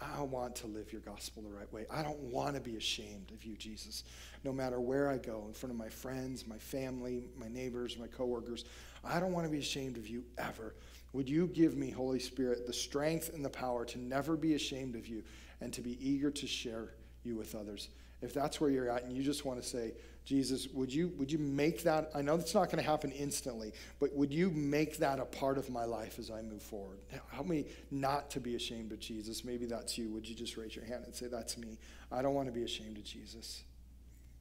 I 0.00 0.22
want 0.22 0.54
to 0.56 0.68
live 0.68 0.92
your 0.92 1.00
gospel 1.00 1.42
the 1.42 1.50
right 1.50 1.70
way. 1.72 1.84
I 1.90 2.02
don't 2.02 2.20
want 2.20 2.54
to 2.54 2.60
be 2.60 2.76
ashamed 2.76 3.32
of 3.32 3.44
you, 3.44 3.56
Jesus. 3.56 4.04
No 4.44 4.52
matter 4.52 4.80
where 4.80 5.10
I 5.10 5.18
go, 5.18 5.44
in 5.48 5.52
front 5.52 5.72
of 5.72 5.78
my 5.78 5.88
friends, 5.88 6.46
my 6.46 6.58
family, 6.58 7.24
my 7.36 7.48
neighbors, 7.48 7.98
my 7.98 8.06
coworkers, 8.06 8.64
I 9.04 9.18
don't 9.18 9.32
want 9.32 9.46
to 9.46 9.50
be 9.50 9.58
ashamed 9.58 9.96
of 9.96 10.06
you 10.06 10.24
ever. 10.38 10.74
Would 11.14 11.28
you 11.28 11.48
give 11.48 11.76
me, 11.76 11.90
Holy 11.90 12.20
Spirit, 12.20 12.66
the 12.66 12.72
strength 12.72 13.30
and 13.34 13.44
the 13.44 13.50
power 13.50 13.84
to 13.86 13.98
never 13.98 14.36
be 14.36 14.54
ashamed 14.54 14.94
of 14.94 15.08
you 15.08 15.24
and 15.60 15.72
to 15.72 15.80
be 15.80 15.98
eager 16.06 16.30
to 16.30 16.46
share 16.46 16.94
you 17.24 17.34
with 17.34 17.56
others? 17.56 17.88
If 18.22 18.32
that's 18.32 18.60
where 18.60 18.70
you're 18.70 18.90
at 18.90 19.04
and 19.04 19.16
you 19.16 19.22
just 19.22 19.44
want 19.44 19.60
to 19.60 19.66
say, 19.66 19.94
Jesus, 20.28 20.68
would 20.74 20.92
you, 20.92 21.08
would 21.16 21.32
you 21.32 21.38
make 21.38 21.84
that? 21.84 22.10
I 22.14 22.20
know 22.20 22.36
that's 22.36 22.52
not 22.52 22.66
going 22.66 22.84
to 22.84 22.88
happen 22.88 23.12
instantly, 23.12 23.72
but 23.98 24.14
would 24.14 24.30
you 24.30 24.50
make 24.50 24.98
that 24.98 25.18
a 25.18 25.24
part 25.24 25.56
of 25.56 25.70
my 25.70 25.84
life 25.84 26.18
as 26.18 26.30
I 26.30 26.42
move 26.42 26.60
forward? 26.60 26.98
Help 27.30 27.46
me 27.46 27.64
not 27.90 28.30
to 28.32 28.38
be 28.38 28.54
ashamed 28.54 28.92
of 28.92 29.00
Jesus. 29.00 29.42
Maybe 29.42 29.64
that's 29.64 29.96
you. 29.96 30.10
Would 30.10 30.28
you 30.28 30.34
just 30.34 30.58
raise 30.58 30.76
your 30.76 30.84
hand 30.84 31.04
and 31.06 31.14
say, 31.14 31.28
That's 31.28 31.56
me? 31.56 31.78
I 32.12 32.20
don't 32.20 32.34
want 32.34 32.46
to 32.46 32.52
be 32.52 32.62
ashamed 32.62 32.98
of 32.98 33.04
Jesus. 33.04 33.62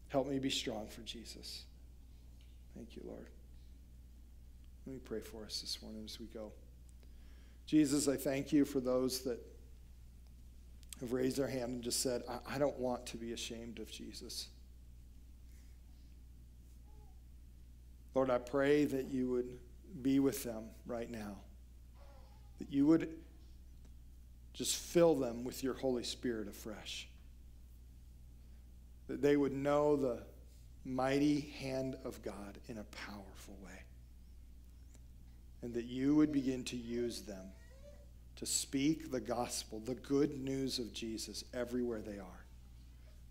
Help 0.09 0.27
me 0.27 0.39
be 0.39 0.49
strong 0.49 0.89
for 0.89 0.99
Jesus. 1.03 1.63
Thank 2.75 2.97
you, 2.97 3.03
Lord. 3.05 3.27
Let 4.85 4.93
me 4.93 4.99
pray 5.05 5.21
for 5.21 5.45
us 5.45 5.61
this 5.61 5.81
morning 5.81 6.01
as 6.03 6.19
we 6.19 6.25
go. 6.25 6.51
Jesus, 7.65 8.09
I 8.09 8.17
thank 8.17 8.51
you 8.51 8.65
for 8.65 8.81
those 8.81 9.21
that 9.21 9.39
have 10.99 11.13
raised 11.13 11.37
their 11.37 11.47
hand 11.47 11.75
and 11.75 11.81
just 11.81 12.01
said, 12.03 12.23
I, 12.29 12.55
I 12.55 12.57
don't 12.57 12.77
want 12.77 13.05
to 13.05 13.17
be 13.17 13.31
ashamed 13.31 13.79
of 13.79 13.89
Jesus. 13.89 14.49
Lord, 18.15 18.29
I 18.29 18.37
pray 18.37 18.85
that 18.85 19.05
you 19.05 19.29
would 19.29 19.57
be 20.01 20.19
with 20.19 20.43
them 20.43 20.65
right 20.85 21.09
now, 21.09 21.37
that 22.59 22.71
you 22.71 22.85
would 22.87 23.09
just 24.53 24.75
fill 24.75 25.15
them 25.15 25.43
with 25.43 25.63
your 25.63 25.75
Holy 25.75 26.03
Spirit 26.03 26.47
afresh, 26.47 27.07
that 29.07 29.21
they 29.21 29.37
would 29.37 29.53
know 29.53 29.95
the 29.95 30.23
mighty 30.83 31.53
hand 31.59 31.95
of 32.05 32.21
God 32.23 32.57
in 32.67 32.77
a 32.77 32.83
powerful 32.83 33.57
way. 33.63 33.83
And 35.61 35.73
that 35.73 35.85
you 35.85 36.15
would 36.15 36.31
begin 36.31 36.63
to 36.65 36.77
use 36.77 37.21
them 37.21 37.45
to 38.37 38.45
speak 38.45 39.11
the 39.11 39.19
gospel, 39.19 39.79
the 39.79 39.95
good 39.95 40.39
news 40.39 40.79
of 40.79 40.93
Jesus, 40.93 41.43
everywhere 41.53 42.01
they 42.01 42.19
are. 42.19 42.45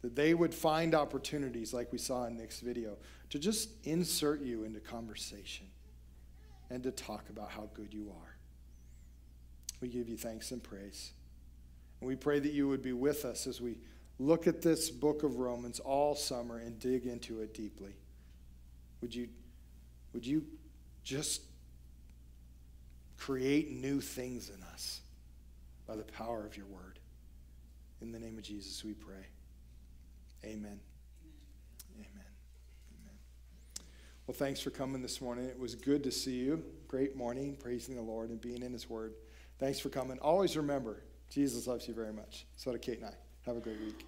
That 0.03 0.15
they 0.15 0.35
would 0.35 0.55
find 0.55 0.95
opportunities, 0.95 1.73
like 1.73 1.93
we 1.93 1.99
saw 1.99 2.27
in 2.27 2.37
Nick's 2.37 2.61
video, 2.61 2.97
to 3.31 3.39
just 3.39 3.71
insert 3.85 4.41
you 4.41 4.65
into 4.65 4.81
conversation 4.81 5.67
and 6.71 6.83
to 6.83 6.91
talk 6.91 7.29
about 7.31 7.51
how 7.51 7.69
good 7.75 7.93
you 7.93 8.11
are. 8.11 8.37
We 9.81 9.89
give 9.89 10.09
you 10.09 10.17
thanks 10.17 10.51
and 10.51 10.63
praise. 10.63 11.13
And 12.01 12.09
we 12.09 12.17
pray 12.17 12.39
that 12.39 12.53
you 12.53 12.69
would 12.69 12.83
be 12.83 12.93
with 12.93 13.25
us 13.25 13.47
as 13.47 13.61
we 13.61 13.79
look 14.19 14.47
at 14.47 14.63
this 14.63 14.91
book 14.91 15.23
of 15.23 15.37
Romans 15.37 15.81
all 15.81 16.15
summer 16.15 16.59
and 16.59 16.79
dig 16.79 17.07
into 17.07 17.41
it 17.41 17.55
deeply. 17.55 17.95
Would 19.01 19.15
you, 19.15 19.29
would 20.13 20.27
you 20.27 20.45
just 21.05 21.43
create 23.19 23.71
new 23.71 24.01
things 24.01 24.51
in 24.51 24.63
us 24.73 25.01
by 25.87 25.97
the 25.97 26.05
power 26.05 26.45
of 26.45 26.57
your 26.57 26.67
word. 26.67 26.99
In 28.01 28.13
the 28.13 28.19
name 28.19 28.37
of 28.37 28.45
Jesus, 28.45 28.85
we 28.85 28.93
pray. 28.93 29.27
Amen. 30.47 30.79
Amen. 31.97 32.11
Amen. 32.95 33.17
Well, 34.27 34.37
thanks 34.37 34.61
for 34.61 34.71
coming 34.71 35.03
this 35.03 35.21
morning. 35.21 35.47
It 35.47 35.59
was 35.59 35.75
good 35.75 36.05
to 36.05 36.13
see 36.13 36.37
you. 36.37 36.63
Great 36.87 37.17
morning, 37.17 37.57
praising 37.59 37.97
the 37.97 38.03
Lord 38.03 38.31
and 38.31 38.41
being 38.41 38.63
in 38.63 38.73
His 38.73 38.89
Word. 38.89 39.15
Thanks 39.59 39.81
for 39.81 39.89
coming. 39.89 40.21
Always 40.21 40.57
remember, 40.57 41.03
Jesus 41.31 41.67
loves 41.67 41.89
you 41.89 41.95
very 41.95 42.13
much. 42.13 42.47
So 42.57 42.71
do 42.71 42.79
Kate 42.79 42.99
and 42.99 43.07
I. 43.07 43.15
Have 43.45 43.57
a 43.57 43.61
great 43.61 43.81
week. 43.81 44.07